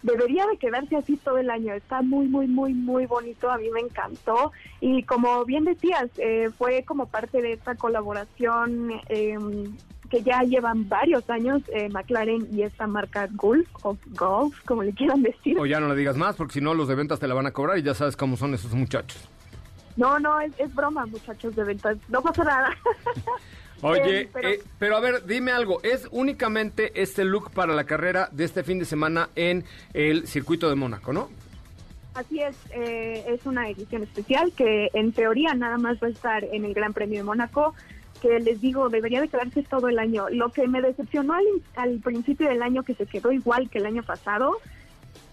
debería 0.03 0.47
de 0.47 0.57
quedarse 0.57 0.97
así 0.97 1.17
todo 1.17 1.39
el 1.39 1.49
año. 1.49 1.75
Está 1.75 2.03
muy, 2.03 2.27
muy, 2.27 2.49
muy, 2.49 2.75
muy 2.75 3.07
bonito. 3.07 3.51
A 3.51 3.59
mí 3.59 3.71
me 3.71 3.81
encantó. 3.81 4.51
Y 4.81 5.05
como 5.05 5.45
bien 5.45 5.65
decías, 5.65 6.11
eh, 6.19 6.51
fue 6.59 6.83
como 6.83 7.07
parte 7.07 7.41
de 7.41 7.53
esta 7.53 7.77
colaboración 7.77 8.91
eh, 9.09 9.39
que 10.15 10.23
ya 10.23 10.43
llevan 10.43 10.89
varios 10.89 11.29
años 11.29 11.61
eh, 11.73 11.89
McLaren 11.89 12.47
y 12.53 12.63
esta 12.63 12.87
marca 12.87 13.29
Golf 13.33 13.67
o 13.83 13.97
Golf, 14.11 14.61
como 14.65 14.85
le 14.85 14.93
quieran 14.93 15.23
decir. 15.23 15.59
O 15.59 15.67
ya 15.67 15.81
no 15.81 15.89
le 15.89 15.97
digas 15.97 16.17
más, 16.17 16.37
porque 16.37 16.55
si 16.55 16.61
no 16.61 16.73
los 16.73 16.87
de 16.87 16.95
ventas 16.95 17.19
te 17.19 17.27
la 17.27 17.35
van 17.35 17.47
a 17.47 17.51
cobrar 17.51 17.79
y 17.79 17.83
ya 17.83 17.95
sabes 17.95 18.15
cómo 18.17 18.37
son 18.37 18.55
esos 18.55 18.73
muchachos. 18.75 19.29
No, 19.97 20.21
no, 20.21 20.41
es, 20.41 20.53
es 20.61 20.73
broma, 20.73 21.05
muchachos 21.07 21.57
de 21.57 21.65
ventas. 21.65 21.97
No 22.09 22.23
pasa 22.23 22.45
nada. 22.45 22.71
Oye, 23.83 24.21
Eh, 24.21 24.29
pero- 24.33 24.49
eh, 24.49 24.61
pero 24.79 24.97
a 24.97 25.01
ver, 25.01 25.25
dime 25.27 25.51
algo, 25.51 25.83
¿es 25.83 26.07
únicamente 26.13 26.93
este 27.03 27.25
look 27.25 27.51
para 27.51 27.75
la 27.75 27.83
carrera 27.85 28.29
de 28.31 28.45
este 28.45 28.63
fin 28.63 28.79
de 28.79 28.85
semana 28.85 29.31
en 29.35 29.65
el 29.95 30.27
circuito 30.29 30.69
de 30.69 30.77
Mónaco, 30.77 31.13
no? 31.13 31.29
Así 32.15 32.41
es, 32.41 32.55
eh, 32.71 33.25
es 33.29 33.45
una 33.45 33.69
edición 33.69 34.05
especial 34.05 34.53
que 34.57 34.89
en 34.95 35.13
teoría 35.13 35.53
nada 35.55 35.77
más 35.79 35.99
va 36.01 36.07
a 36.07 36.11
estar 36.11 36.45
en 36.45 36.65
el 36.65 36.73
Gran 36.73 36.93
Premio 36.93 37.19
de 37.19 37.25
Mónaco, 37.25 37.75
que 38.25 38.41
les 38.41 38.61
digo, 38.61 38.89
debería 38.89 39.21
de 39.21 39.29
quedarse 39.29 39.63
todo 39.65 39.89
el 39.89 39.99
año. 39.99 40.31
Lo 40.31 40.51
que 40.51 40.67
me 40.67 40.81
decepcionó 40.81 41.35
al, 41.35 41.45
al 41.77 41.99
principio 42.01 42.49
del 42.49 42.63
año, 42.63 42.83
que 42.83 42.95
se 42.95 43.05
quedó 43.05 43.31
igual 43.33 43.69
que 43.69 43.79
el 43.79 43.87
año 43.87 44.03
pasado, 44.03 44.57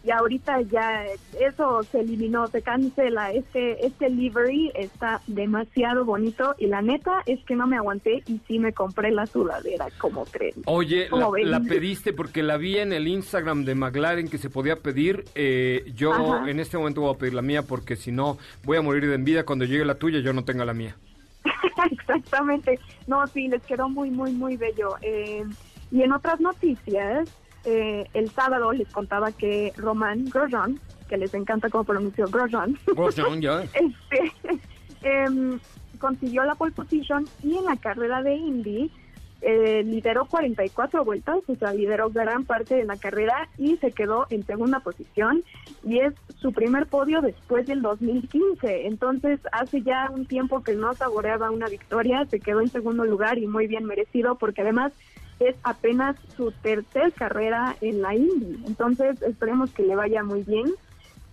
y 0.03 0.11
ahorita 0.11 0.61
ya 0.61 1.05
eso 1.39 1.83
se 1.83 1.99
eliminó, 2.01 2.47
se 2.47 2.61
cancela. 2.61 3.31
Este, 3.31 3.85
este 3.85 4.09
livery 4.09 4.71
está 4.73 5.21
demasiado 5.27 6.03
bonito 6.05 6.55
y 6.57 6.67
la 6.67 6.81
neta 6.81 7.21
es 7.27 7.39
que 7.45 7.55
no 7.55 7.67
me 7.67 7.77
aguanté 7.77 8.23
y 8.27 8.41
sí 8.47 8.59
me 8.59 8.73
compré 8.73 9.11
la 9.11 9.25
sudadera, 9.27 9.87
como 9.99 10.25
creen. 10.25 10.55
Oye, 10.65 11.07
la, 11.43 11.59
pediste 11.61 12.13
porque 12.13 12.41
la 12.43 12.57
vi 12.57 12.79
en 12.79 12.93
el 12.93 13.07
Instagram 13.07 13.63
de 13.63 13.75
McLaren 13.75 14.27
que 14.27 14.37
se 14.39 14.49
podía 14.49 14.75
pedir. 14.75 15.23
eh, 15.35 15.93
yo 15.95 16.13
Ajá. 16.13 16.49
en 16.49 16.59
este 16.59 16.77
momento 16.77 17.01
voy 17.01 17.13
a 17.13 17.17
pedir 17.17 17.35
la 17.35 17.43
mía 17.43 17.61
porque 17.61 17.95
si 17.95 18.11
no 18.11 18.37
voy 18.63 18.77
a 18.77 18.81
morir 18.81 19.07
de 19.07 19.15
envidia 19.15 19.45
cuando 19.45 19.65
llegue 19.65 19.85
la 19.85 19.95
tuya 19.95 20.19
y 20.19 20.23
yo 20.23 20.33
no 20.33 20.43
tenga 20.43 20.65
la 20.65 20.73
mía. 20.73 20.95
Exactamente. 21.91 22.79
No, 23.07 23.25
sí, 23.27 23.47
les 23.47 23.61
quedó 23.63 23.89
muy, 23.89 24.11
muy, 24.11 24.31
muy 24.31 24.57
bello. 24.57 24.95
Eh, 25.01 25.43
y 25.91 26.01
en 26.03 26.11
otras 26.11 26.39
noticias, 26.39 27.29
eh, 27.65 28.07
el 28.13 28.29
sábado 28.31 28.71
les 28.71 28.87
contaba 28.89 29.31
que 29.31 29.73
Román 29.77 30.25
Grosjean, 30.25 30.79
que 31.09 31.17
les 31.17 31.33
encanta 31.33 31.69
cómo 31.69 31.83
pronunció 31.83 32.27
Grosjean, 32.27 32.77
Grosjean, 32.87 33.41
ya. 33.41 33.61
este, 33.61 34.33
em, 35.03 35.59
consiguió 35.99 36.43
la 36.43 36.55
pole 36.55 36.71
position 36.71 37.27
y 37.43 37.57
en 37.57 37.65
la 37.65 37.75
carrera 37.75 38.23
de 38.23 38.35
Indy 38.35 38.91
eh, 39.41 39.83
lideró 39.83 40.25
44 40.25 41.03
vueltas, 41.03 41.39
o 41.47 41.55
sea, 41.55 41.73
lideró 41.73 42.09
gran 42.09 42.45
parte 42.45 42.75
de 42.75 42.85
la 42.85 42.97
carrera 42.97 43.49
y 43.57 43.77
se 43.77 43.91
quedó 43.91 44.27
en 44.29 44.45
segunda 44.45 44.81
posición 44.81 45.43
y 45.83 45.99
es 45.99 46.13
su 46.37 46.53
primer 46.53 46.85
podio 46.85 47.21
después 47.21 47.65
del 47.65 47.81
2015. 47.81 48.87
Entonces, 48.87 49.39
hace 49.51 49.81
ya 49.81 50.11
un 50.13 50.25
tiempo 50.25 50.63
que 50.63 50.75
no 50.75 50.93
saboreaba 50.93 51.51
una 51.51 51.67
victoria, 51.67 52.25
se 52.25 52.39
quedó 52.39 52.61
en 52.61 52.69
segundo 52.69 53.03
lugar 53.03 53.37
y 53.37 53.47
muy 53.47 53.67
bien 53.67 53.85
merecido 53.85 54.35
porque 54.35 54.61
además 54.61 54.93
es 55.39 55.55
apenas 55.63 56.17
su 56.37 56.51
tercer 56.51 57.11
carrera 57.13 57.75
en 57.81 58.01
la 58.01 58.15
Indy. 58.15 58.63
Entonces, 58.67 59.21
esperemos 59.23 59.71
que 59.71 59.83
le 59.83 59.95
vaya 59.95 60.23
muy 60.23 60.43
bien 60.43 60.71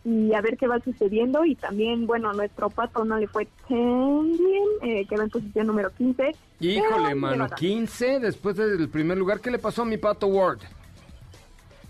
y 0.04 0.32
a 0.34 0.40
ver 0.40 0.56
qué 0.56 0.66
va 0.66 0.80
sucediendo. 0.80 1.44
Y 1.44 1.54
también, 1.54 2.06
bueno, 2.06 2.32
nuestro 2.32 2.70
pato 2.70 3.04
no 3.04 3.18
le 3.18 3.26
fue 3.26 3.46
tan 3.68 4.32
bien, 4.36 4.64
eh, 4.82 5.06
quedó 5.06 5.22
en 5.22 5.30
posición 5.30 5.66
número 5.66 5.90
15. 5.92 6.34
Híjole, 6.60 7.14
mano, 7.14 7.32
de 7.32 7.38
verdad, 7.40 7.56
15 7.56 8.20
después 8.20 8.56
del 8.56 8.88
primer 8.88 9.18
lugar. 9.18 9.40
¿Qué 9.40 9.50
le 9.50 9.58
pasó 9.58 9.82
a 9.82 9.86
mi 9.86 9.96
pato 9.96 10.26
Ward? 10.26 10.60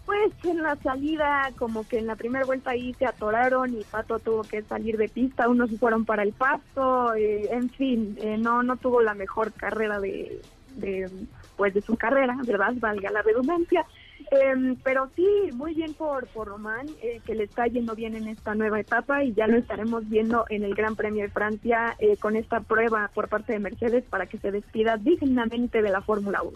Pues 0.09 0.33
en 0.45 0.63
la 0.63 0.75
salida, 0.77 1.51
como 1.59 1.87
que 1.87 1.99
en 1.99 2.07
la 2.07 2.17
primera 2.17 2.47
vuelta 2.47 2.71
ahí 2.71 2.95
se 2.95 3.05
atoraron 3.05 3.75
y 3.79 3.85
Pato 3.85 4.19
tuvo 4.19 4.43
que 4.43 4.63
salir 4.63 4.97
de 4.97 5.11
pista, 5.11 5.51
unos 5.51 5.69
se 5.69 5.77
fueron 5.77 6.07
para 6.07 6.23
el 6.23 6.33
pasto, 6.33 7.13
eh, 7.15 7.47
en 7.51 7.69
fin, 7.69 8.17
eh, 8.23 8.39
no 8.39 8.63
no 8.63 8.79
tuvo 8.79 9.03
la 9.03 9.13
mejor 9.13 9.53
carrera 9.53 10.01
de, 10.01 10.41
de, 10.77 11.11
pues 11.59 11.75
de 11.75 11.83
su 11.83 11.95
carrera, 11.97 12.39
¿verdad? 12.47 12.73
Valga 12.77 13.11
la 13.11 13.21
redundancia. 13.21 13.85
Em, 14.31 14.77
pero 14.85 15.09
sí, 15.17 15.27
muy 15.55 15.75
bien 15.75 15.95
por, 15.95 16.27
por 16.29 16.49
Román, 16.49 16.87
eh, 17.03 17.21
que 17.25 17.35
le 17.35 17.45
está 17.45 17.67
yendo 17.67 17.95
bien 17.95 18.15
en 18.15 18.29
esta 18.29 18.55
nueva 18.55 18.79
etapa 18.79 19.25
y 19.25 19.33
ya 19.33 19.47
lo 19.47 19.57
estaremos 19.57 20.07
viendo 20.09 20.45
en 20.51 20.65
el 20.65 20.75
Gran 20.75 20.97
Premio 20.97 21.23
de 21.23 21.31
Francia 21.31 21.97
eh, 21.99 22.17
con 22.19 22.37
esta 22.37 22.61
prueba 22.61 23.11
por 23.15 23.29
parte 23.29 23.55
de 23.55 23.59
Mercedes 23.59 24.05
para 24.05 24.27
que 24.27 24.39
se 24.39 24.51
despida 24.51 24.99
dignamente 24.99 25.81
de 25.81 25.91
la 25.91 26.03
Fórmula 26.03 26.43
1. 26.43 26.53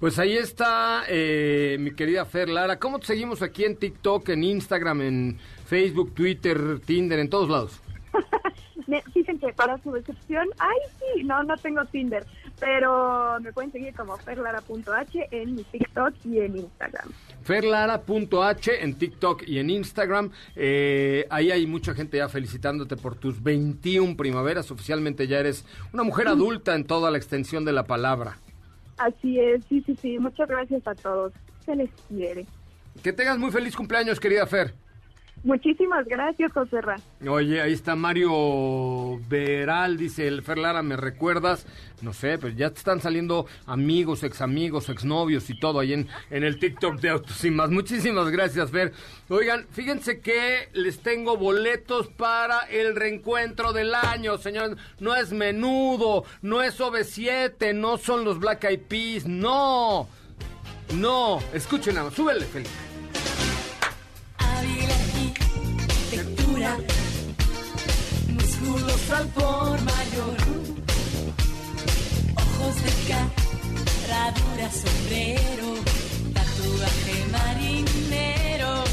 Pues 0.00 0.18
ahí 0.18 0.36
está 0.36 1.04
eh, 1.08 1.76
mi 1.78 1.92
querida 1.92 2.24
Fer 2.24 2.48
Lara. 2.48 2.78
¿Cómo 2.78 2.98
te 2.98 3.06
seguimos 3.06 3.42
aquí 3.42 3.64
en 3.64 3.76
TikTok, 3.76 4.28
en 4.30 4.44
Instagram, 4.44 5.00
en 5.02 5.38
Facebook, 5.66 6.14
Twitter, 6.14 6.80
Tinder, 6.84 7.20
en 7.20 7.28
todos 7.28 7.48
lados? 7.48 7.80
Me- 8.88 9.02
Dicen 9.14 9.38
que 9.38 9.52
para 9.52 9.78
su 9.82 9.92
decepción, 9.92 10.48
ay 10.58 10.76
sí, 10.98 11.22
no, 11.22 11.42
no 11.44 11.56
tengo 11.58 11.84
Tinder, 11.84 12.24
pero 12.58 13.38
me 13.40 13.52
pueden 13.52 13.70
seguir 13.70 13.94
como 13.94 14.16
ferlara.h 14.16 15.28
en 15.30 15.54
mi 15.54 15.62
TikTok 15.62 16.14
y 16.24 16.40
en 16.40 16.56
Instagram. 16.56 17.08
Ferlara.h 17.42 18.82
en 18.84 18.94
TikTok 18.94 19.42
y 19.46 19.58
en 19.58 19.70
Instagram. 19.70 20.30
Eh, 20.56 21.26
ahí 21.30 21.50
hay 21.50 21.66
mucha 21.66 21.94
gente 21.94 22.16
ya 22.16 22.28
felicitándote 22.28 22.96
por 22.96 23.14
tus 23.14 23.42
21 23.42 24.16
primaveras. 24.16 24.70
Oficialmente 24.70 25.26
ya 25.26 25.38
eres 25.38 25.64
una 25.92 26.02
mujer 26.02 26.28
adulta 26.28 26.74
en 26.74 26.84
toda 26.84 27.10
la 27.10 27.18
extensión 27.18 27.64
de 27.64 27.72
la 27.72 27.84
palabra. 27.84 28.38
Así 28.96 29.38
es, 29.38 29.62
sí, 29.68 29.82
sí, 29.86 29.96
sí, 30.02 30.18
muchas 30.18 30.48
gracias 30.48 30.84
a 30.86 30.94
todos, 30.94 31.32
se 31.64 31.76
les 31.76 31.88
quiere. 32.08 32.46
Que 33.02 33.12
tengas 33.12 33.38
muy 33.38 33.50
feliz 33.52 33.76
cumpleaños, 33.76 34.18
querida 34.18 34.44
Fer. 34.46 34.74
Muchísimas 35.44 36.06
gracias, 36.06 36.52
José 36.52 36.80
Ra. 36.80 36.96
Oye, 37.28 37.60
ahí 37.60 37.72
está 37.72 37.94
Mario 37.94 39.20
Veral, 39.28 39.96
dice 39.96 40.26
el 40.26 40.42
Fer 40.42 40.58
Lara, 40.58 40.82
¿me 40.82 40.96
recuerdas? 40.96 41.66
No 42.02 42.12
sé, 42.12 42.38
pues 42.38 42.56
ya 42.56 42.70
te 42.70 42.78
están 42.78 43.00
saliendo 43.00 43.46
amigos, 43.66 44.22
ex 44.22 44.40
amigos, 44.40 44.88
exnovios 44.88 45.48
y 45.50 45.58
todo 45.58 45.80
ahí 45.80 45.92
en, 45.92 46.08
el 46.30 46.58
TikTok 46.58 47.00
de 47.00 47.10
Autos 47.10 47.44
y 47.44 47.50
más. 47.50 47.70
Muchísimas 47.70 48.30
gracias, 48.30 48.70
Fer. 48.70 48.92
Oigan, 49.28 49.66
fíjense 49.70 50.20
que 50.20 50.68
les 50.72 51.00
tengo 51.00 51.36
boletos 51.36 52.08
para 52.08 52.60
el 52.70 52.96
reencuentro 52.96 53.72
del 53.72 53.94
año, 53.94 54.38
señores. 54.38 54.76
No 55.00 55.14
es 55.14 55.32
menudo, 55.32 56.24
no 56.42 56.62
es 56.62 56.80
OV7, 56.80 57.74
no 57.74 57.96
son 57.98 58.24
los 58.24 58.38
Black 58.38 58.64
Eyed 58.64 58.80
Peas, 58.82 59.26
no. 59.26 60.08
No, 60.94 61.38
escuchen, 61.52 61.96
nada 61.96 62.10
súbele, 62.10 62.44
Felipe. 62.46 62.87
Cintura, 66.10 66.78
músculos 68.28 69.10
al 69.10 69.26
por 69.28 69.80
mayor, 69.82 70.36
ojos 72.36 72.76
de 72.82 72.92
cara 73.08 74.32
dura, 74.38 74.70
sombrero, 74.70 75.74
tatuaje 76.32 77.16
marinero 77.30 78.84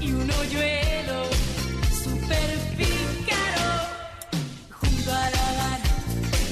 y 0.00 0.12
un 0.12 0.30
hoyuelo 0.30 1.24
super 2.02 2.48
pícaro 2.76 3.70
junto 4.70 5.12
a 5.12 5.30
la 5.30 5.46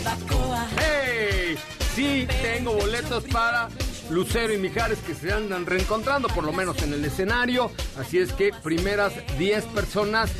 barbacoa. 0.05 0.66
¡Hey! 0.78 1.57
Sí, 1.94 2.26
tengo 2.42 2.72
boletos 2.74 3.22
para 3.24 3.68
Lucero 4.12 4.52
y 4.52 4.58
Mijares 4.58 4.98
que 4.98 5.14
se 5.14 5.32
andan 5.32 5.64
reencontrando, 5.64 6.28
por 6.28 6.44
lo 6.44 6.52
menos 6.52 6.80
en 6.82 6.92
el 6.92 7.02
escenario. 7.04 7.70
Así 7.98 8.18
es 8.18 8.32
que 8.32 8.52
primeras 8.62 9.14
10 9.38 9.64
personas 9.66 10.30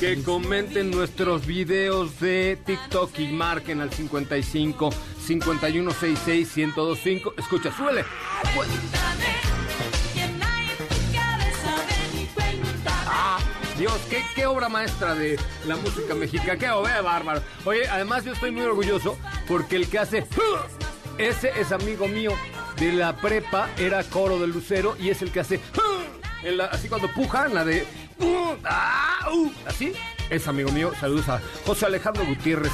que, 0.00 0.22
comenten 0.22 0.90
nuestros 0.90 1.46
videos 1.46 2.18
de 2.20 2.58
TikTok 2.64 3.18
y 3.18 3.28
marquen 3.28 3.82
al 3.82 3.92
55 3.92 4.90
5166 5.26 6.56
1025. 6.56 7.34
Escucha, 7.36 7.70
súbele. 7.76 8.04
Ah, 13.06 13.38
Dios, 13.78 13.98
¿qué, 14.08 14.22
qué 14.34 14.46
obra 14.46 14.70
maestra 14.70 15.14
de 15.14 15.38
la 15.66 15.76
música 15.76 16.14
mexicana. 16.14 16.56
Qué 16.56 16.70
obra 16.70 17.02
bárbaro. 17.02 17.42
Oye, 17.66 17.86
además 17.88 18.24
yo 18.24 18.32
estoy 18.32 18.52
muy 18.52 18.62
orgulloso 18.62 19.18
porque 19.46 19.76
el 19.76 19.88
que 19.88 19.98
hace... 19.98 20.26
Ese 21.18 21.50
es 21.60 21.72
amigo 21.72 22.06
mío 22.06 22.30
de 22.78 22.92
la 22.92 23.16
prepa, 23.16 23.68
era 23.78 24.02
coro 24.04 24.38
del 24.38 24.50
Lucero 24.50 24.96
y 25.00 25.10
es 25.10 25.22
el 25.22 25.30
que 25.32 25.40
hace... 25.40 25.60
la- 26.44 26.66
así 26.66 26.88
cuando 26.88 27.08
puja, 27.12 27.46
en 27.46 27.54
la 27.54 27.64
de... 27.64 27.86
ah, 28.64 29.28
uh, 29.32 29.50
así, 29.66 29.92
es 30.30 30.46
amigo 30.48 30.70
mío. 30.72 30.92
Saludos 31.00 31.28
a 31.28 31.40
José 31.66 31.86
Alejandro 31.86 32.24
Gutiérrez, 32.26 32.72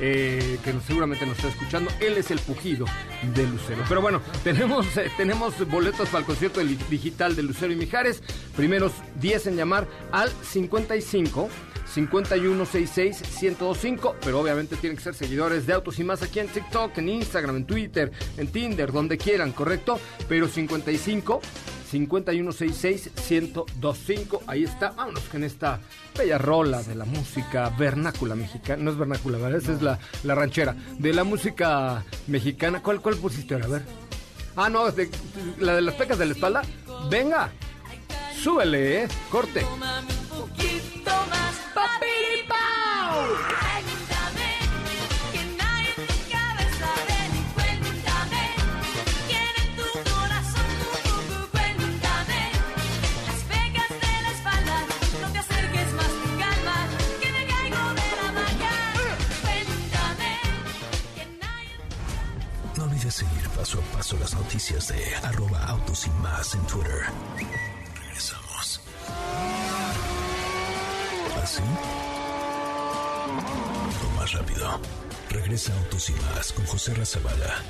eh, 0.00 0.58
que 0.64 0.74
seguramente 0.86 1.24
nos 1.26 1.36
está 1.36 1.48
escuchando. 1.48 1.90
Él 2.00 2.16
es 2.18 2.30
el 2.30 2.38
pujido 2.40 2.84
de 3.34 3.46
Lucero. 3.46 3.82
Pero 3.88 4.00
bueno, 4.00 4.20
tenemos, 4.44 4.96
eh, 4.96 5.10
tenemos 5.16 5.66
boletos 5.68 6.08
para 6.08 6.20
el 6.20 6.26
concierto 6.26 6.60
digital 6.90 7.34
de 7.36 7.42
Lucero 7.42 7.72
y 7.72 7.76
Mijares. 7.76 8.22
Primeros 8.56 8.92
10 9.20 9.46
en 9.48 9.56
llamar 9.56 9.86
al 10.12 10.30
55 10.42 11.48
5166-1025, 11.94 14.14
pero 14.22 14.40
obviamente 14.40 14.76
tienen 14.76 14.96
que 14.96 15.02
ser 15.04 15.14
seguidores 15.14 15.66
de 15.66 15.72
Autos 15.74 15.98
y 15.98 16.04
Más 16.04 16.22
aquí 16.22 16.38
en 16.40 16.48
TikTok, 16.48 16.96
en 16.98 17.08
Instagram, 17.08 17.56
en 17.56 17.64
Twitter, 17.66 18.12
en 18.36 18.48
Tinder, 18.48 18.92
donde 18.92 19.16
quieran, 19.18 19.52
¿correcto? 19.52 19.98
Pero 20.28 20.46
55 20.48 21.40
5166-1025, 21.92 24.40
ahí 24.48 24.64
está. 24.64 24.90
Vámonos 24.90 25.22
con 25.24 25.44
esta 25.44 25.78
bella 26.18 26.36
rola 26.38 26.82
de 26.82 26.94
la 26.96 27.04
música 27.04 27.68
vernácula 27.78 28.34
mexicana. 28.34 28.82
No 28.82 28.90
es 28.90 28.98
vernácula, 28.98 29.38
¿verdad? 29.38 29.60
Esa 29.60 29.72
es 29.72 29.82
la, 29.82 29.98
la 30.24 30.34
ranchera. 30.34 30.74
De 30.98 31.12
la 31.14 31.22
música 31.24 32.04
mexicana. 32.26 32.82
¿Cuál, 32.82 33.00
cuál 33.00 33.14
pusiste 33.16 33.54
ahora? 33.54 33.66
A 33.66 33.70
ver. 33.70 33.82
Ah, 34.56 34.68
no, 34.68 34.90
de- 34.90 35.08
la 35.58 35.76
de 35.76 35.82
las 35.82 35.94
pecas 35.94 36.18
de 36.18 36.26
la 36.26 36.32
espalda. 36.32 36.62
Venga, 37.08 37.50
súbele, 38.42 39.04
¿eh? 39.04 39.08
Corte. 39.30 39.64
Seguir 63.16 63.48
paso 63.56 63.78
a 63.78 63.96
paso 63.96 64.14
las 64.18 64.34
noticias 64.34 64.88
de 64.88 65.16
arroba 65.22 65.64
autos 65.64 66.06
y 66.06 66.10
más 66.20 66.54
en 66.54 66.60
Twitter. 66.66 67.55
O 74.04 74.10
más 74.18 74.32
rápido. 74.32 74.80
Regresa 75.30 75.72
Autos 75.78 76.10
y 76.10 76.12
más 76.12 76.52
con 76.52 76.66
José 76.66 76.94
Razabala. 76.94 77.62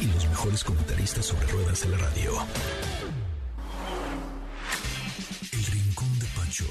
Y 0.00 0.06
los 0.06 0.26
mejores 0.28 0.64
comentaristas 0.64 1.26
sobre 1.26 1.46
ruedas 1.46 1.80
de 1.82 1.88
la 1.88 1.98
radio. 1.98 2.32
El 5.52 5.64
Rincón 5.64 6.18
de 6.18 6.26
Pachón. 6.26 6.68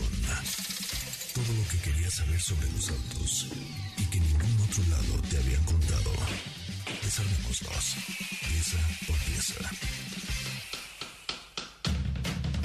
Todo 1.34 1.54
lo 1.54 1.68
que 1.70 1.78
querías 1.80 2.14
saber 2.14 2.42
sobre 2.42 2.72
los 2.72 2.90
autos 2.90 3.48
y 3.98 4.06
que 4.06 4.20
ningún 4.20 4.58
otro 4.70 4.84
lado 4.90 5.22
te 5.30 5.38
habían 5.38 5.64
contado. 5.66 6.12
Desarmémoslos, 7.04 7.96
pieza 8.48 8.78
por 9.06 9.18
pieza. 9.20 9.87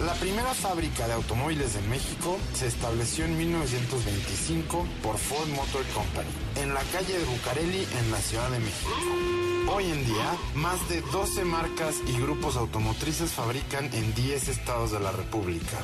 La 0.07 0.15
primera 0.15 0.53
fábrica 0.53 1.07
de 1.07 1.13
automóviles 1.13 1.75
de 1.75 1.83
México 1.83 2.37
se 2.55 2.67
estableció 2.67 3.25
en 3.25 3.39
1925 3.39 4.85
por 5.01 5.17
Ford 5.17 5.49
Motor 5.51 5.85
Company, 5.95 6.29
en 6.57 6.75
la 6.75 6.81
calle 6.93 7.17
de 7.17 7.25
Bucareli, 7.25 7.87
en 8.01 8.11
la 8.11 8.19
Ciudad 8.19 8.51
de 8.51 8.59
México. 8.59 8.91
Hoy 9.73 9.85
en 9.85 10.05
día, 10.05 10.37
más 10.57 10.89
de 10.89 11.03
12 11.03 11.45
marcas 11.45 11.95
y 12.09 12.21
grupos 12.21 12.57
automotrices 12.57 13.31
fabrican 13.31 13.95
en 13.95 14.13
10 14.13 14.49
estados 14.49 14.91
de 14.91 14.99
la 14.99 15.13
República. 15.13 15.79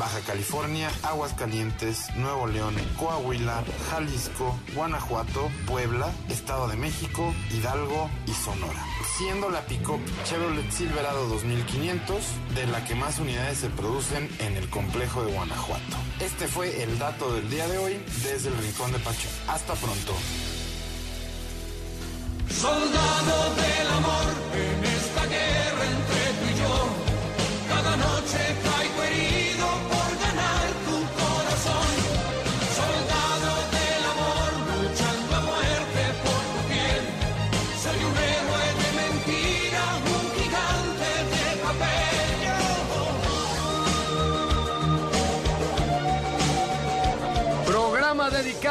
Baja 0.00 0.20
California, 0.20 0.90
Aguascalientes, 1.02 2.06
Nuevo 2.16 2.46
León, 2.46 2.74
Coahuila, 2.98 3.62
Jalisco, 3.90 4.58
Guanajuato, 4.74 5.50
Puebla, 5.66 6.10
Estado 6.30 6.68
de 6.68 6.76
México, 6.76 7.34
Hidalgo 7.50 8.08
y 8.26 8.32
Sonora. 8.32 8.82
Siendo 9.18 9.50
la 9.50 9.60
pick-up 9.66 10.00
Chevrolet 10.24 10.70
Silverado 10.70 11.28
2500 11.28 12.16
de 12.54 12.66
la 12.68 12.82
que 12.82 12.94
más 12.94 13.18
unidades 13.18 13.58
se 13.58 13.68
producen 13.68 14.30
en 14.38 14.56
el 14.56 14.70
complejo 14.70 15.22
de 15.22 15.34
Guanajuato. 15.34 15.96
Este 16.18 16.48
fue 16.48 16.82
el 16.82 16.98
dato 16.98 17.34
del 17.34 17.50
día 17.50 17.68
de 17.68 17.76
hoy 17.76 18.02
desde 18.22 18.48
el 18.48 18.56
Rincón 18.56 18.92
de 18.92 19.00
Pacho. 19.00 19.28
Hasta 19.48 19.74
pronto. 19.74 20.14
Del 22.60 23.88
amor 23.88 24.79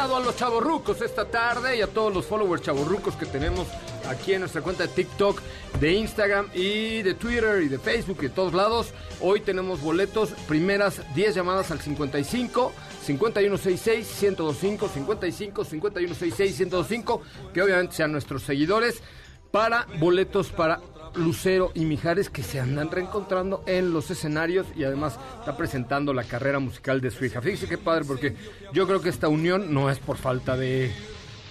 a 0.00 0.18
los 0.18 0.34
chavorrucos 0.34 1.02
esta 1.02 1.26
tarde 1.26 1.76
y 1.76 1.82
a 1.82 1.86
todos 1.86 2.12
los 2.12 2.24
followers 2.24 2.62
chavorrucos 2.62 3.16
que 3.16 3.26
tenemos 3.26 3.68
aquí 4.08 4.32
en 4.32 4.40
nuestra 4.40 4.62
cuenta 4.62 4.86
de 4.86 4.88
TikTok, 4.88 5.38
de 5.78 5.92
Instagram 5.92 6.48
y 6.54 7.02
de 7.02 7.12
Twitter 7.12 7.60
y 7.62 7.68
de 7.68 7.78
Facebook 7.78 8.16
y 8.20 8.28
de 8.28 8.30
todos 8.30 8.54
lados. 8.54 8.94
Hoy 9.20 9.40
tenemos 9.40 9.82
boletos, 9.82 10.30
primeras 10.48 11.02
10 11.14 11.34
llamadas 11.34 11.70
al 11.70 11.80
55 11.80 12.72
5166 13.04 14.22
1025 14.22 14.88
55 14.88 15.64
5166 15.64 16.60
1025 16.60 17.22
que 17.52 17.60
obviamente 17.60 17.94
sean 17.94 18.10
nuestros 18.10 18.42
seguidores 18.42 19.02
para 19.50 19.86
boletos 19.98 20.48
para 20.48 20.80
Lucero 21.14 21.72
y 21.74 21.84
Mijares 21.84 22.30
que 22.30 22.42
se 22.42 22.60
andan 22.60 22.90
reencontrando 22.90 23.62
en 23.66 23.92
los 23.92 24.10
escenarios 24.10 24.66
y 24.76 24.84
además 24.84 25.18
está 25.38 25.56
presentando 25.56 26.12
la 26.12 26.24
carrera 26.24 26.58
musical 26.58 27.00
de 27.00 27.10
su 27.10 27.24
hija. 27.24 27.40
Fíjese 27.40 27.68
qué 27.68 27.78
padre 27.78 28.04
porque 28.04 28.36
yo 28.72 28.86
creo 28.86 29.00
que 29.00 29.08
esta 29.08 29.28
unión 29.28 29.72
no 29.72 29.90
es 29.90 29.98
por 29.98 30.16
falta 30.16 30.56
de, 30.56 30.92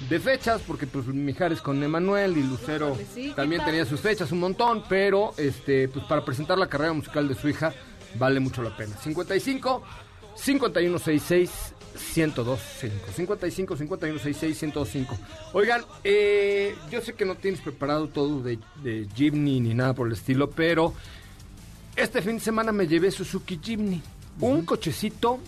de 0.10 0.20
fechas, 0.20 0.62
porque 0.66 0.88
pues 0.88 1.06
Mijares 1.08 1.62
con 1.62 1.84
Emanuel 1.84 2.38
y 2.38 2.44
Lucero 2.44 2.98
Sí, 3.14 3.34
también 3.36 3.64
tenía 3.66 3.86
sus 3.86 4.00
fechas 4.00 4.32
un 4.32 4.40
montón, 4.40 4.84
pero 4.88 5.34
este 5.38 5.88
pues 5.88 6.06
para 6.06 6.24
presentar 6.24 6.58
la 6.58 6.68
carrera 6.68 6.94
musical 6.94 7.28
de 7.28 7.36
su 7.36 7.50
hija 7.50 7.74
vale 8.16 8.40
mucho 8.40 8.62
la 8.62 8.76
pena. 8.76 8.96
55 8.98 9.84
5166 10.36 11.76
1025 12.16 13.12
55 13.16 13.78
5166 13.78 14.64
1025 14.64 15.18
Oigan, 15.54 15.82
eh, 16.04 16.76
yo 16.92 17.02
sé 17.02 17.14
que 17.14 17.26
no 17.26 17.36
tienes 17.36 17.62
preparado 17.62 18.08
todo 18.08 18.42
de, 18.42 18.60
de 18.84 19.08
Jimny 19.16 19.60
ni 19.60 19.74
nada 19.74 19.94
por 19.94 20.08
el 20.08 20.14
estilo, 20.14 20.50
pero 20.50 20.94
este 21.96 22.22
fin 22.22 22.36
de 22.36 22.40
semana 22.40 22.72
me 22.72 22.88
llevé 22.88 23.12
Suzuki 23.12 23.60
Jimny, 23.62 24.02
un 24.40 24.66
cochecito 24.66 25.40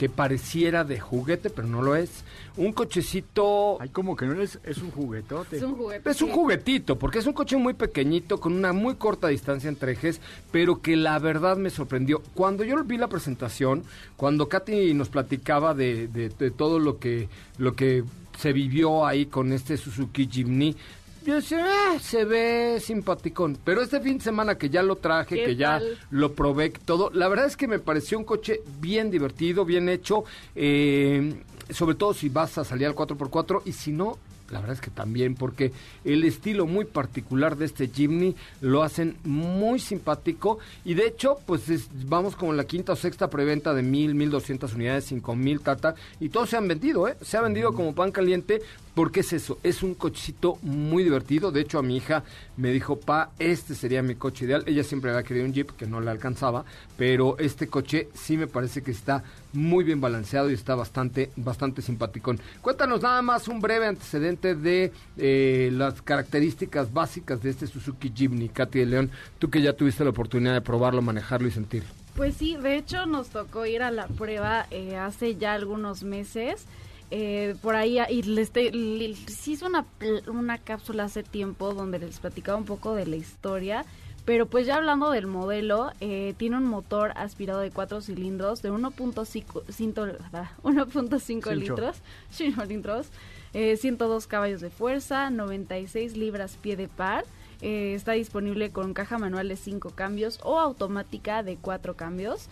que 0.00 0.08
pareciera 0.08 0.82
de 0.82 0.98
juguete, 0.98 1.50
pero 1.50 1.68
no 1.68 1.82
lo 1.82 1.94
es. 1.94 2.24
Un 2.56 2.72
cochecito... 2.72 3.76
Ay, 3.82 3.90
como 3.90 4.16
que 4.16 4.24
no 4.24 4.40
es, 4.40 4.58
es 4.64 4.78
un 4.78 4.90
juguetote. 4.90 5.58
Es 5.58 5.62
un 5.62 5.76
juguete. 5.76 6.08
Es 6.08 6.22
un 6.22 6.30
juguetito, 6.30 6.98
porque 6.98 7.18
es 7.18 7.26
un 7.26 7.34
coche 7.34 7.58
muy 7.58 7.74
pequeñito, 7.74 8.40
con 8.40 8.54
una 8.54 8.72
muy 8.72 8.94
corta 8.94 9.28
distancia 9.28 9.68
entre 9.68 9.92
ejes, 9.92 10.22
pero 10.50 10.80
que 10.80 10.96
la 10.96 11.18
verdad 11.18 11.58
me 11.58 11.68
sorprendió. 11.68 12.22
Cuando 12.32 12.64
yo 12.64 12.82
vi 12.82 12.96
la 12.96 13.08
presentación, 13.08 13.84
cuando 14.16 14.48
Katy 14.48 14.94
nos 14.94 15.10
platicaba 15.10 15.74
de, 15.74 16.08
de- 16.08 16.30
de 16.30 16.50
todo 16.50 16.78
lo 16.78 16.98
que, 16.98 17.28
lo 17.58 17.76
que 17.76 18.02
se 18.38 18.54
vivió 18.54 19.04
ahí 19.06 19.26
con 19.26 19.52
este 19.52 19.76
Suzuki 19.76 20.26
Jimny, 20.32 20.76
yo 21.24 21.34
decía, 21.36 21.64
"Ah, 21.66 21.98
se 22.00 22.24
ve 22.24 22.78
simpaticón. 22.80 23.58
Pero 23.64 23.82
este 23.82 24.00
fin 24.00 24.18
de 24.18 24.24
semana 24.24 24.56
que 24.56 24.70
ya 24.70 24.82
lo 24.82 24.96
traje, 24.96 25.36
¿Qué 25.36 25.44
que 25.44 25.56
ya 25.56 25.80
lo 26.10 26.32
probé 26.34 26.70
todo, 26.70 27.10
la 27.12 27.28
verdad 27.28 27.46
es 27.46 27.56
que 27.56 27.68
me 27.68 27.78
pareció 27.78 28.18
un 28.18 28.24
coche 28.24 28.60
bien 28.80 29.10
divertido, 29.10 29.64
bien 29.64 29.88
hecho, 29.88 30.24
eh, 30.54 31.34
sobre 31.70 31.94
todo 31.94 32.14
si 32.14 32.28
vas 32.28 32.58
a 32.58 32.64
salir 32.64 32.86
al 32.86 32.94
4x4 32.94 33.62
y 33.64 33.72
si 33.72 33.92
no, 33.92 34.18
la 34.50 34.58
verdad 34.58 34.74
es 34.74 34.80
que 34.80 34.90
también, 34.90 35.36
porque 35.36 35.70
el 36.04 36.24
estilo 36.24 36.66
muy 36.66 36.84
particular 36.84 37.56
de 37.56 37.66
este 37.66 37.86
Jimny 37.86 38.34
lo 38.60 38.82
hacen 38.82 39.16
muy 39.22 39.78
simpático 39.78 40.58
y 40.84 40.94
de 40.94 41.06
hecho, 41.06 41.36
pues 41.46 41.68
es- 41.68 41.88
vamos 42.08 42.34
como 42.34 42.50
en 42.50 42.56
la 42.56 42.64
quinta 42.64 42.94
o 42.94 42.96
sexta 42.96 43.30
preventa 43.30 43.72
de 43.74 43.82
mil, 43.84 44.16
mil 44.16 44.28
doscientas 44.30 44.74
unidades, 44.74 45.04
cinco 45.04 45.36
mil, 45.36 45.60
tata, 45.60 45.94
y 46.18 46.30
todos 46.30 46.50
se 46.50 46.56
han 46.56 46.66
vendido, 46.66 47.06
¿eh? 47.06 47.16
Se 47.22 47.36
ha 47.36 47.42
vendido 47.42 47.72
como 47.72 47.94
pan 47.94 48.10
caliente, 48.10 48.60
porque 48.94 49.20
es 49.20 49.32
eso, 49.32 49.58
es 49.62 49.82
un 49.82 49.94
cochecito 49.94 50.58
muy 50.62 51.04
divertido, 51.04 51.52
de 51.52 51.60
hecho 51.60 51.78
a 51.78 51.82
mi 51.82 51.96
hija 51.96 52.24
me 52.56 52.70
dijo, 52.72 52.98
pa, 52.98 53.30
este 53.38 53.74
sería 53.74 54.02
mi 54.02 54.14
coche 54.14 54.44
ideal, 54.44 54.64
ella 54.66 54.84
siempre 54.84 55.10
había 55.10 55.22
querido 55.22 55.46
un 55.46 55.52
Jeep 55.52 55.70
que 55.72 55.86
no 55.86 56.00
le 56.00 56.10
alcanzaba, 56.10 56.64
pero 56.96 57.38
este 57.38 57.68
coche 57.68 58.08
sí 58.14 58.36
me 58.36 58.46
parece 58.46 58.82
que 58.82 58.90
está 58.90 59.22
muy 59.52 59.84
bien 59.84 60.00
balanceado 60.00 60.50
y 60.50 60.54
está 60.54 60.74
bastante, 60.74 61.30
bastante 61.36 61.82
simpaticón. 61.82 62.40
Cuéntanos 62.60 63.02
nada 63.02 63.22
más 63.22 63.48
un 63.48 63.60
breve 63.60 63.86
antecedente 63.86 64.54
de 64.54 64.92
eh, 65.16 65.70
las 65.72 66.02
características 66.02 66.92
básicas 66.92 67.42
de 67.42 67.50
este 67.50 67.66
Suzuki 67.66 68.12
Jimny, 68.14 68.48
Katy 68.48 68.80
de 68.80 68.86
León, 68.86 69.10
tú 69.38 69.50
que 69.50 69.62
ya 69.62 69.72
tuviste 69.72 70.04
la 70.04 70.10
oportunidad 70.10 70.54
de 70.54 70.60
probarlo, 70.60 71.02
manejarlo 71.02 71.48
y 71.48 71.52
sentirlo. 71.52 71.88
Pues 72.16 72.34
sí, 72.36 72.56
de 72.56 72.76
hecho 72.76 73.06
nos 73.06 73.28
tocó 73.28 73.66
ir 73.66 73.82
a 73.82 73.90
la 73.90 74.06
prueba 74.08 74.66
eh, 74.70 74.96
hace 74.96 75.36
ya 75.36 75.54
algunos 75.54 76.02
meses. 76.02 76.66
Eh, 77.10 77.56
por 77.62 77.74
ahí, 77.74 77.98
y 78.08 78.22
les, 78.22 78.50
te- 78.52 78.70
les 78.72 79.48
hice 79.48 79.64
una, 79.66 79.84
una 80.28 80.58
cápsula 80.58 81.04
hace 81.04 81.22
tiempo 81.22 81.74
donde 81.74 81.98
les 81.98 82.20
platicaba 82.20 82.56
un 82.58 82.64
poco 82.64 82.94
de 82.94 83.06
la 83.06 83.16
historia. 83.16 83.84
Pero 84.26 84.46
pues 84.46 84.66
ya 84.66 84.76
hablando 84.76 85.10
del 85.10 85.26
modelo, 85.26 85.90
eh, 86.00 86.34
tiene 86.36 86.58
un 86.58 86.66
motor 86.66 87.12
aspirado 87.16 87.60
de 87.60 87.70
4 87.70 88.00
cilindros 88.02 88.60
de 88.62 88.70
1.5 88.70 89.62
cinto- 89.70 90.16
ah, 90.32 90.52
1.5 90.62 91.20
Cincho. 91.20 91.54
litros, 91.54 91.96
litros 92.68 93.06
eh, 93.54 93.76
102 93.76 94.26
caballos 94.26 94.60
de 94.60 94.70
fuerza, 94.70 95.30
96 95.30 96.16
libras 96.16 96.56
pie 96.60 96.76
de 96.76 96.86
par. 96.86 97.24
Eh, 97.62 97.94
está 97.94 98.12
disponible 98.12 98.70
con 98.70 98.94
caja 98.94 99.18
manual 99.18 99.48
de 99.48 99.56
5 99.56 99.90
cambios 99.90 100.38
o 100.44 100.60
automática 100.60 101.42
de 101.42 101.56
4 101.56 101.94
cambios. 101.96 102.48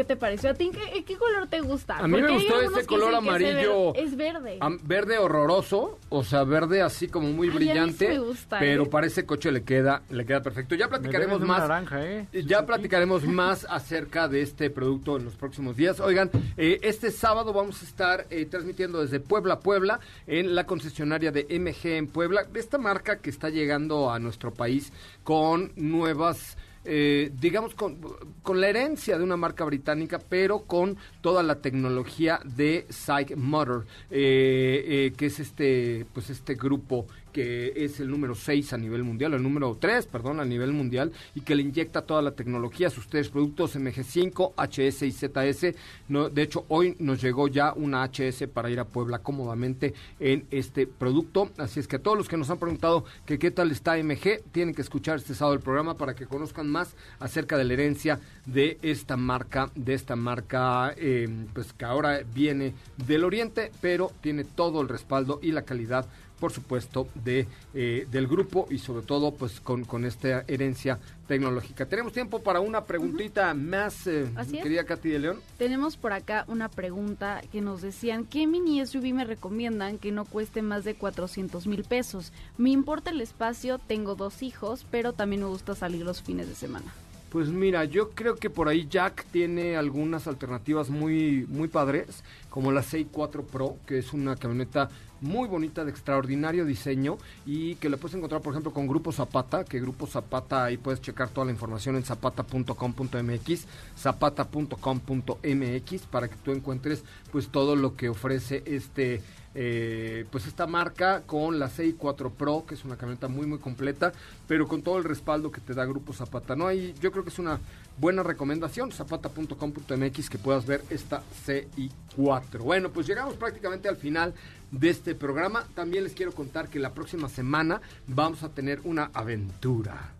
Eh, 0.00 0.04
¿Qué 0.04 0.04
te 0.04 0.16
pareció? 0.16 0.50
¿A 0.50 0.54
ti 0.54 0.70
qué, 0.72 1.04
qué 1.04 1.16
color 1.16 1.46
te 1.46 1.60
gusta? 1.60 1.98
A 1.98 2.08
mí 2.08 2.20
me 2.20 2.28
Porque 2.28 2.34
gustó 2.34 2.78
que 2.80 2.86
color 2.86 3.14
amarillo. 3.14 3.94
Es 3.94 4.16
verde. 4.16 4.56
Am- 4.60 4.78
verde 4.82 5.18
horroroso, 5.18 5.98
o 6.08 6.24
sea, 6.24 6.44
verde 6.44 6.80
así 6.80 7.08
como 7.08 7.28
muy 7.28 7.48
Ay, 7.48 7.50
a 7.50 7.54
mí 7.54 7.58
sí 7.60 7.68
brillante, 7.68 8.08
me 8.08 8.18
gusta, 8.20 8.58
pero 8.58 8.84
¿eh? 8.84 8.86
para 8.86 9.06
ese 9.06 9.26
coche 9.26 9.52
le 9.52 9.62
queda, 9.62 10.02
le 10.10 10.24
queda 10.24 10.42
perfecto. 10.42 10.74
Ya 10.74 10.88
platicaremos 10.88 11.40
más. 11.40 11.60
naranja, 11.60 12.04
¿eh? 12.04 12.26
Ya 12.32 12.64
platicaremos 12.64 13.24
más 13.24 13.66
acerca 13.68 14.28
de 14.28 14.40
este 14.42 14.70
producto 14.70 15.16
en 15.16 15.24
los 15.24 15.36
próximos 15.36 15.76
días. 15.76 16.00
Oigan, 16.00 16.30
eh, 16.56 16.78
este 16.82 17.10
sábado 17.10 17.52
vamos 17.52 17.82
a 17.82 17.84
estar 17.84 18.26
eh, 18.30 18.46
transmitiendo 18.46 19.00
desde 19.02 19.20
Puebla, 19.20 19.60
Puebla, 19.60 20.00
en 20.26 20.54
la 20.54 20.64
concesionaria 20.64 21.30
de 21.30 21.46
MG 21.58 21.88
en 21.96 22.06
Puebla, 22.06 22.46
esta 22.54 22.78
marca 22.78 23.18
que 23.18 23.30
está 23.30 23.50
llegando 23.50 24.10
a 24.10 24.18
nuestro 24.18 24.52
país 24.52 24.92
con 25.24 25.72
nuevas 25.76 26.56
eh, 26.84 27.30
digamos, 27.38 27.74
con, 27.74 27.98
con 28.42 28.60
la 28.60 28.68
herencia 28.68 29.18
de 29.18 29.24
una 29.24 29.36
marca 29.36 29.64
británica, 29.64 30.18
pero 30.18 30.62
con 30.62 30.96
toda 31.20 31.42
la 31.42 31.56
tecnología 31.56 32.40
de 32.44 32.86
Psych 32.88 33.36
Motor, 33.36 33.86
eh, 34.10 34.84
eh, 34.86 35.12
que 35.16 35.26
es 35.26 35.40
este, 35.40 36.06
pues 36.12 36.30
este 36.30 36.54
grupo 36.54 37.06
que 37.32 37.72
es 37.76 38.00
el 38.00 38.10
número 38.10 38.34
6 38.34 38.72
a 38.72 38.78
nivel 38.78 39.04
mundial, 39.04 39.34
el 39.34 39.42
número 39.42 39.76
3, 39.78 40.06
perdón, 40.06 40.40
a 40.40 40.44
nivel 40.44 40.72
mundial, 40.72 41.12
y 41.34 41.40
que 41.40 41.54
le 41.54 41.62
inyecta 41.62 42.02
toda 42.02 42.22
la 42.22 42.32
tecnología 42.32 42.88
a 42.88 42.90
sus 42.90 43.08
tres 43.08 43.28
productos 43.28 43.76
MG5, 43.76 44.52
HS 44.56 45.02
y 45.02 45.12
ZS. 45.12 45.74
No, 46.08 46.28
de 46.28 46.42
hecho, 46.42 46.64
hoy 46.68 46.96
nos 46.98 47.20
llegó 47.22 47.48
ya 47.48 47.72
una 47.72 48.04
HS 48.04 48.48
para 48.52 48.70
ir 48.70 48.80
a 48.80 48.84
Puebla 48.84 49.20
cómodamente 49.20 49.94
en 50.18 50.46
este 50.50 50.86
producto. 50.86 51.50
Así 51.58 51.80
es 51.80 51.88
que 51.88 51.96
a 51.96 52.02
todos 52.02 52.16
los 52.16 52.28
que 52.28 52.36
nos 52.36 52.50
han 52.50 52.58
preguntado 52.58 53.04
que 53.26 53.38
qué 53.38 53.50
tal 53.50 53.70
está 53.70 53.96
MG, 53.96 54.42
tienen 54.52 54.74
que 54.74 54.82
escuchar 54.82 55.18
este 55.18 55.34
sábado 55.34 55.54
el 55.54 55.62
programa 55.62 55.94
para 55.94 56.14
que 56.14 56.26
conozcan 56.26 56.68
más 56.68 56.94
acerca 57.18 57.56
de 57.56 57.64
la 57.64 57.72
herencia 57.72 58.20
de 58.46 58.78
esta 58.82 59.16
marca, 59.16 59.70
de 59.74 59.94
esta 59.94 60.16
marca, 60.16 60.94
eh, 60.96 61.28
pues 61.54 61.72
que 61.72 61.84
ahora 61.84 62.20
viene 62.34 62.74
del 63.06 63.24
oriente, 63.24 63.70
pero 63.80 64.12
tiene 64.20 64.44
todo 64.44 64.80
el 64.80 64.88
respaldo 64.88 65.38
y 65.42 65.52
la 65.52 65.62
calidad 65.62 66.06
por 66.40 66.52
supuesto, 66.52 67.06
de, 67.14 67.46
eh, 67.74 68.06
del 68.10 68.26
grupo 68.26 68.66
y 68.70 68.78
sobre 68.78 69.04
todo 69.04 69.32
pues 69.32 69.60
con, 69.60 69.84
con 69.84 70.04
esta 70.04 70.44
herencia 70.48 70.98
tecnológica. 71.28 71.86
Tenemos 71.86 72.12
tiempo 72.12 72.42
para 72.42 72.58
una 72.60 72.84
preguntita 72.84 73.54
más, 73.54 74.06
eh, 74.06 74.28
querida 74.50 74.84
Katy 74.84 75.10
de 75.10 75.18
León. 75.20 75.40
Tenemos 75.58 75.96
por 75.96 76.12
acá 76.12 76.44
una 76.48 76.68
pregunta 76.68 77.42
que 77.52 77.60
nos 77.60 77.82
decían, 77.82 78.24
¿qué 78.24 78.46
mini 78.46 78.84
SUV 78.84 79.14
me 79.14 79.24
recomiendan 79.24 79.98
que 79.98 80.10
no 80.10 80.24
cueste 80.24 80.62
más 80.62 80.82
de 80.82 80.94
400 80.94 81.66
mil 81.66 81.84
pesos? 81.84 82.32
Me 82.58 82.70
importa 82.70 83.10
el 83.10 83.20
espacio, 83.20 83.78
tengo 83.78 84.16
dos 84.16 84.42
hijos, 84.42 84.86
pero 84.90 85.12
también 85.12 85.42
me 85.42 85.48
gusta 85.48 85.74
salir 85.74 86.04
los 86.04 86.22
fines 86.22 86.48
de 86.48 86.54
semana. 86.54 86.92
Pues 87.30 87.48
mira, 87.48 87.84
yo 87.84 88.10
creo 88.10 88.34
que 88.34 88.50
por 88.50 88.68
ahí 88.68 88.88
Jack 88.90 89.24
tiene 89.30 89.76
algunas 89.76 90.26
alternativas 90.26 90.90
muy, 90.90 91.46
muy 91.48 91.68
padres, 91.68 92.24
como 92.50 92.72
la 92.72 92.82
64 92.82 93.44
Pro, 93.44 93.76
que 93.86 93.98
es 93.98 94.12
una 94.12 94.36
camioneta 94.36 94.90
muy 95.20 95.48
bonita, 95.48 95.84
de 95.84 95.90
extraordinario 95.90 96.64
diseño, 96.64 97.18
y 97.46 97.76
que 97.76 97.88
la 97.88 97.96
puedes 97.96 98.16
encontrar, 98.16 98.42
por 98.42 98.52
ejemplo, 98.52 98.72
con 98.72 98.86
Grupo 98.86 99.12
Zapata, 99.12 99.64
que 99.64 99.80
Grupo 99.80 100.06
Zapata, 100.06 100.64
ahí 100.64 100.76
puedes 100.76 101.00
checar 101.00 101.28
toda 101.28 101.46
la 101.46 101.52
información 101.52 101.96
en 101.96 102.04
zapata.com.mx, 102.04 103.66
zapata.com.mx, 103.96 106.02
para 106.10 106.28
que 106.28 106.36
tú 106.36 106.52
encuentres 106.52 107.04
pues 107.30 107.48
todo 107.48 107.76
lo 107.76 107.96
que 107.96 108.08
ofrece 108.08 108.62
este 108.66 109.22
eh, 109.52 110.26
pues 110.30 110.46
esta 110.46 110.68
marca 110.68 111.22
con 111.26 111.58
la 111.58 111.68
64 111.68 112.30
Pro, 112.30 112.64
que 112.66 112.74
es 112.74 112.84
una 112.84 112.96
camioneta 112.96 113.26
muy 113.26 113.46
muy 113.46 113.58
completa, 113.58 114.12
pero 114.46 114.68
con 114.68 114.82
todo 114.82 114.98
el 114.98 115.04
respaldo 115.04 115.50
que 115.50 115.60
te 115.60 115.74
da 115.74 115.84
Grupo 115.84 116.12
Zapata. 116.12 116.54
No 116.54 116.68
hay, 116.68 116.94
yo 117.00 117.10
creo 117.10 117.24
que 117.24 117.30
es 117.30 117.38
una 117.38 117.58
buena 118.00 118.22
recomendación, 118.22 118.90
zapata.com.mx 118.92 120.30
que 120.30 120.38
puedas 120.38 120.64
ver 120.64 120.82
esta 120.88 121.22
CI4. 121.46 122.58
Bueno, 122.58 122.90
pues 122.90 123.06
llegamos 123.06 123.34
prácticamente 123.34 123.88
al 123.88 123.96
final 123.96 124.34
de 124.70 124.88
este 124.88 125.14
programa. 125.14 125.66
También 125.74 126.04
les 126.04 126.14
quiero 126.14 126.32
contar 126.32 126.68
que 126.68 126.78
la 126.78 126.94
próxima 126.94 127.28
semana 127.28 127.82
vamos 128.06 128.42
a 128.42 128.48
tener 128.48 128.80
una 128.84 129.10
aventura. 129.12 130.14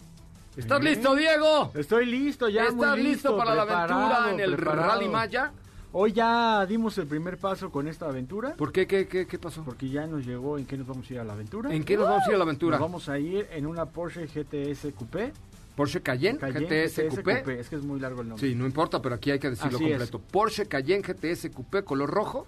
¿Estás 0.56 0.80
¿Eh? 0.80 0.84
listo, 0.84 1.14
Diego? 1.14 1.70
Estoy 1.74 2.04
listo 2.04 2.48
ya. 2.50 2.64
¿Estás 2.64 2.76
muy 2.76 3.02
listo 3.02 3.36
para 3.36 3.54
la 3.54 3.62
aventura 3.62 4.30
en 4.30 4.40
el 4.40 4.56
preparado. 4.56 4.90
Rally 4.90 5.08
Maya? 5.08 5.52
Hoy 5.92 6.12
ya 6.12 6.64
dimos 6.66 6.96
el 6.98 7.06
primer 7.06 7.38
paso 7.38 7.70
con 7.70 7.88
esta 7.88 8.06
aventura. 8.06 8.54
¿Por 8.54 8.70
qué? 8.70 8.86
¿Qué, 8.86 9.08
qué, 9.08 9.26
qué 9.26 9.38
pasó? 9.38 9.64
Porque 9.64 9.88
ya 9.88 10.06
nos 10.06 10.24
llegó 10.24 10.58
en 10.58 10.66
qué 10.66 10.76
nos 10.76 10.86
vamos 10.86 11.10
a 11.10 11.14
ir 11.14 11.20
a 11.20 11.24
la 11.24 11.32
aventura. 11.32 11.74
¿En 11.74 11.82
qué 11.82 11.96
nos 11.96 12.08
vamos 12.08 12.26
a 12.26 12.28
ir 12.28 12.34
a 12.34 12.38
la 12.38 12.44
aventura? 12.44 12.78
Nos 12.78 12.86
vamos 12.86 13.08
a 13.08 13.18
ir 13.18 13.48
en 13.50 13.66
una 13.66 13.86
Porsche 13.86 14.26
GTS 14.26 14.92
Coupé. 14.94 15.32
Porsche 15.80 16.02
Cayenne, 16.02 16.38
GTS, 16.38 17.08
Coupé. 17.08 17.58
Es 17.58 17.70
que 17.70 17.76
es 17.76 17.82
muy 17.82 17.98
largo 17.98 18.20
el 18.20 18.28
nombre. 18.28 18.46
Sí, 18.46 18.54
no 18.54 18.66
importa, 18.66 19.00
pero 19.00 19.14
aquí 19.14 19.30
hay 19.30 19.38
que 19.38 19.48
decirlo 19.48 19.78
Así 19.78 19.86
es. 19.86 19.90
completo. 19.92 20.18
Porsche 20.30 20.66
Cayenne 20.66 21.02
GTS 21.02 21.48
Coupé 21.54 21.82
color 21.84 22.10
rojo. 22.10 22.46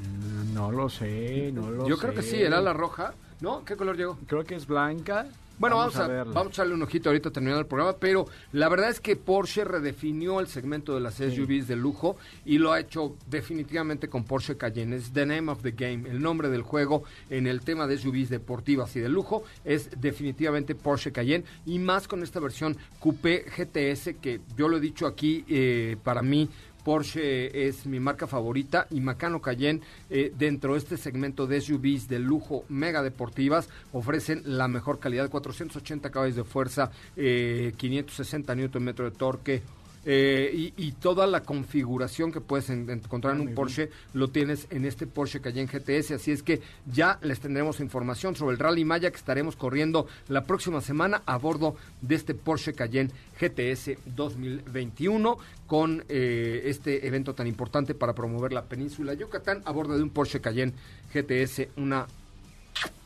Mm, 0.00 0.52
No 0.52 0.72
lo 0.72 0.88
sé, 0.88 1.52
no 1.54 1.70
lo 1.70 1.86
Yo 1.86 1.94
sé. 1.94 2.02
creo 2.02 2.14
que 2.14 2.22
sí, 2.22 2.42
era 2.42 2.60
la 2.60 2.72
roja. 2.72 3.14
¿No? 3.40 3.64
¿Qué 3.64 3.76
color 3.76 3.96
llegó? 3.96 4.18
Creo 4.26 4.42
que 4.42 4.56
es 4.56 4.66
blanca. 4.66 5.28
Bueno, 5.62 5.76
vamos, 5.76 5.94
a, 5.94 6.08
verla. 6.08 6.32
vamos 6.32 6.46
a 6.48 6.50
echarle 6.54 6.74
un 6.74 6.82
ojito 6.82 7.08
ahorita 7.08 7.30
terminando 7.30 7.60
el 7.60 7.68
programa, 7.68 7.96
pero 7.96 8.26
la 8.50 8.68
verdad 8.68 8.90
es 8.90 8.98
que 8.98 9.14
Porsche 9.14 9.62
redefinió 9.62 10.40
el 10.40 10.48
segmento 10.48 10.92
de 10.92 11.00
las 11.00 11.14
SUVs 11.14 11.68
de 11.68 11.76
lujo 11.76 12.16
y 12.44 12.58
lo 12.58 12.72
ha 12.72 12.80
hecho 12.80 13.14
definitivamente 13.30 14.08
con 14.08 14.24
Porsche 14.24 14.56
Cayenne. 14.56 14.96
Es 14.96 15.12
the 15.12 15.24
name 15.24 15.52
of 15.52 15.62
the 15.62 15.70
game, 15.70 16.10
el 16.10 16.20
nombre 16.20 16.48
del 16.48 16.62
juego 16.62 17.04
en 17.30 17.46
el 17.46 17.60
tema 17.60 17.86
de 17.86 17.96
SUVs 17.96 18.28
deportivas 18.28 18.96
y 18.96 19.00
de 19.00 19.08
lujo 19.08 19.44
es 19.64 19.88
definitivamente 20.00 20.74
Porsche 20.74 21.12
Cayenne 21.12 21.44
y 21.64 21.78
más 21.78 22.08
con 22.08 22.24
esta 22.24 22.40
versión 22.40 22.76
Coupé 22.98 23.44
GTS 23.44 24.16
que 24.20 24.40
yo 24.56 24.66
lo 24.66 24.78
he 24.78 24.80
dicho 24.80 25.06
aquí, 25.06 25.44
eh, 25.46 25.96
para 26.02 26.22
mí 26.22 26.48
Porsche 26.84 27.68
es 27.68 27.86
mi 27.86 28.00
marca 28.00 28.26
favorita 28.26 28.86
y 28.90 29.00
Macano 29.00 29.40
Cayenne 29.40 29.80
eh, 30.10 30.32
dentro 30.36 30.72
de 30.72 30.78
este 30.78 30.96
segmento 30.96 31.46
de 31.46 31.60
SUVs 31.60 32.08
de 32.08 32.18
lujo 32.18 32.64
mega 32.68 33.02
deportivas 33.02 33.68
ofrecen 33.92 34.42
la 34.44 34.68
mejor 34.68 34.98
calidad, 34.98 35.30
480 35.30 36.10
caballos 36.10 36.36
de 36.36 36.44
fuerza, 36.44 36.90
eh, 37.16 37.72
560 37.76 38.54
Nm 38.54 38.94
de 38.94 39.10
torque, 39.10 39.62
eh, 40.04 40.50
y, 40.52 40.74
y 40.76 40.92
toda 40.92 41.26
la 41.26 41.42
configuración 41.42 42.32
que 42.32 42.40
puedes 42.40 42.70
en- 42.70 42.88
encontrar 42.90 43.34
en 43.36 43.40
un 43.42 43.54
Porsche 43.54 43.90
lo 44.14 44.28
tienes 44.28 44.66
en 44.70 44.84
este 44.84 45.06
Porsche 45.06 45.40
Cayenne 45.40 45.68
GTS. 45.72 46.12
Así 46.12 46.32
es 46.32 46.42
que 46.42 46.60
ya 46.92 47.18
les 47.22 47.40
tendremos 47.40 47.78
información 47.80 48.34
sobre 48.34 48.54
el 48.54 48.58
Rally 48.58 48.84
Maya 48.84 49.10
que 49.10 49.16
estaremos 49.16 49.56
corriendo 49.56 50.06
la 50.28 50.44
próxima 50.44 50.80
semana 50.80 51.22
a 51.26 51.36
bordo 51.38 51.76
de 52.00 52.14
este 52.16 52.34
Porsche 52.34 52.72
Cayenne 52.74 53.10
GTS 53.40 53.92
2021 54.16 55.38
con 55.66 56.04
eh, 56.08 56.62
este 56.66 57.06
evento 57.06 57.34
tan 57.34 57.46
importante 57.46 57.94
para 57.94 58.14
promover 58.14 58.52
la 58.52 58.64
península 58.64 59.14
Yucatán 59.14 59.62
a 59.64 59.72
bordo 59.72 59.96
de 59.96 60.02
un 60.02 60.10
Porsche 60.10 60.40
Cayenne 60.40 60.72
GTS, 61.14 61.68
una 61.76 62.06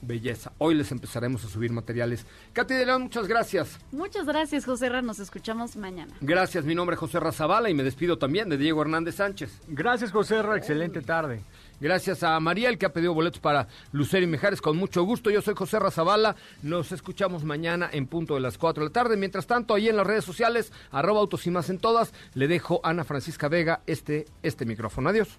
belleza. 0.00 0.52
Hoy 0.58 0.74
les 0.74 0.92
empezaremos 0.92 1.44
a 1.44 1.48
subir 1.48 1.72
materiales. 1.72 2.26
Katy 2.52 2.74
de 2.74 2.86
León, 2.86 3.02
muchas 3.02 3.26
gracias. 3.26 3.78
Muchas 3.92 4.26
gracias, 4.26 4.64
José 4.64 4.88
Ra. 4.88 5.02
Nos 5.02 5.18
escuchamos 5.18 5.76
mañana. 5.76 6.14
Gracias, 6.20 6.64
mi 6.64 6.74
nombre 6.74 6.94
es 6.94 7.00
José 7.00 7.20
Razabala 7.20 7.70
y 7.70 7.74
me 7.74 7.82
despido 7.82 8.18
también 8.18 8.48
de 8.48 8.56
Diego 8.56 8.82
Hernández 8.82 9.16
Sánchez. 9.16 9.60
Gracias, 9.68 10.12
José 10.12 10.42
Ra. 10.42 10.56
Excelente 10.56 11.02
tarde. 11.02 11.42
Gracias 11.78 12.22
a 12.22 12.40
Mariel 12.40 12.78
que 12.78 12.86
ha 12.86 12.92
pedido 12.92 13.12
boletos 13.12 13.40
para 13.40 13.68
Lucero 13.92 14.24
y 14.24 14.28
Mejares 14.28 14.62
con 14.62 14.78
mucho 14.78 15.02
gusto. 15.02 15.30
Yo 15.30 15.42
soy 15.42 15.54
José 15.54 15.78
Razabala. 15.78 16.36
Nos 16.62 16.90
escuchamos 16.92 17.44
mañana 17.44 17.90
en 17.92 18.06
punto 18.06 18.34
de 18.34 18.40
las 18.40 18.56
4 18.56 18.84
de 18.84 18.88
la 18.88 18.92
tarde. 18.92 19.16
Mientras 19.18 19.46
tanto, 19.46 19.74
ahí 19.74 19.88
en 19.88 19.96
las 19.96 20.06
redes 20.06 20.24
sociales, 20.24 20.72
arroba 20.90 21.20
autos 21.20 21.46
y 21.46 21.50
más 21.50 21.68
en 21.68 21.78
todas, 21.78 22.14
le 22.34 22.48
dejo 22.48 22.80
a 22.82 22.90
Ana 22.90 23.04
Francisca 23.04 23.48
Vega 23.48 23.82
este, 23.86 24.24
este 24.42 24.64
micrófono. 24.64 25.10
Adiós. 25.10 25.38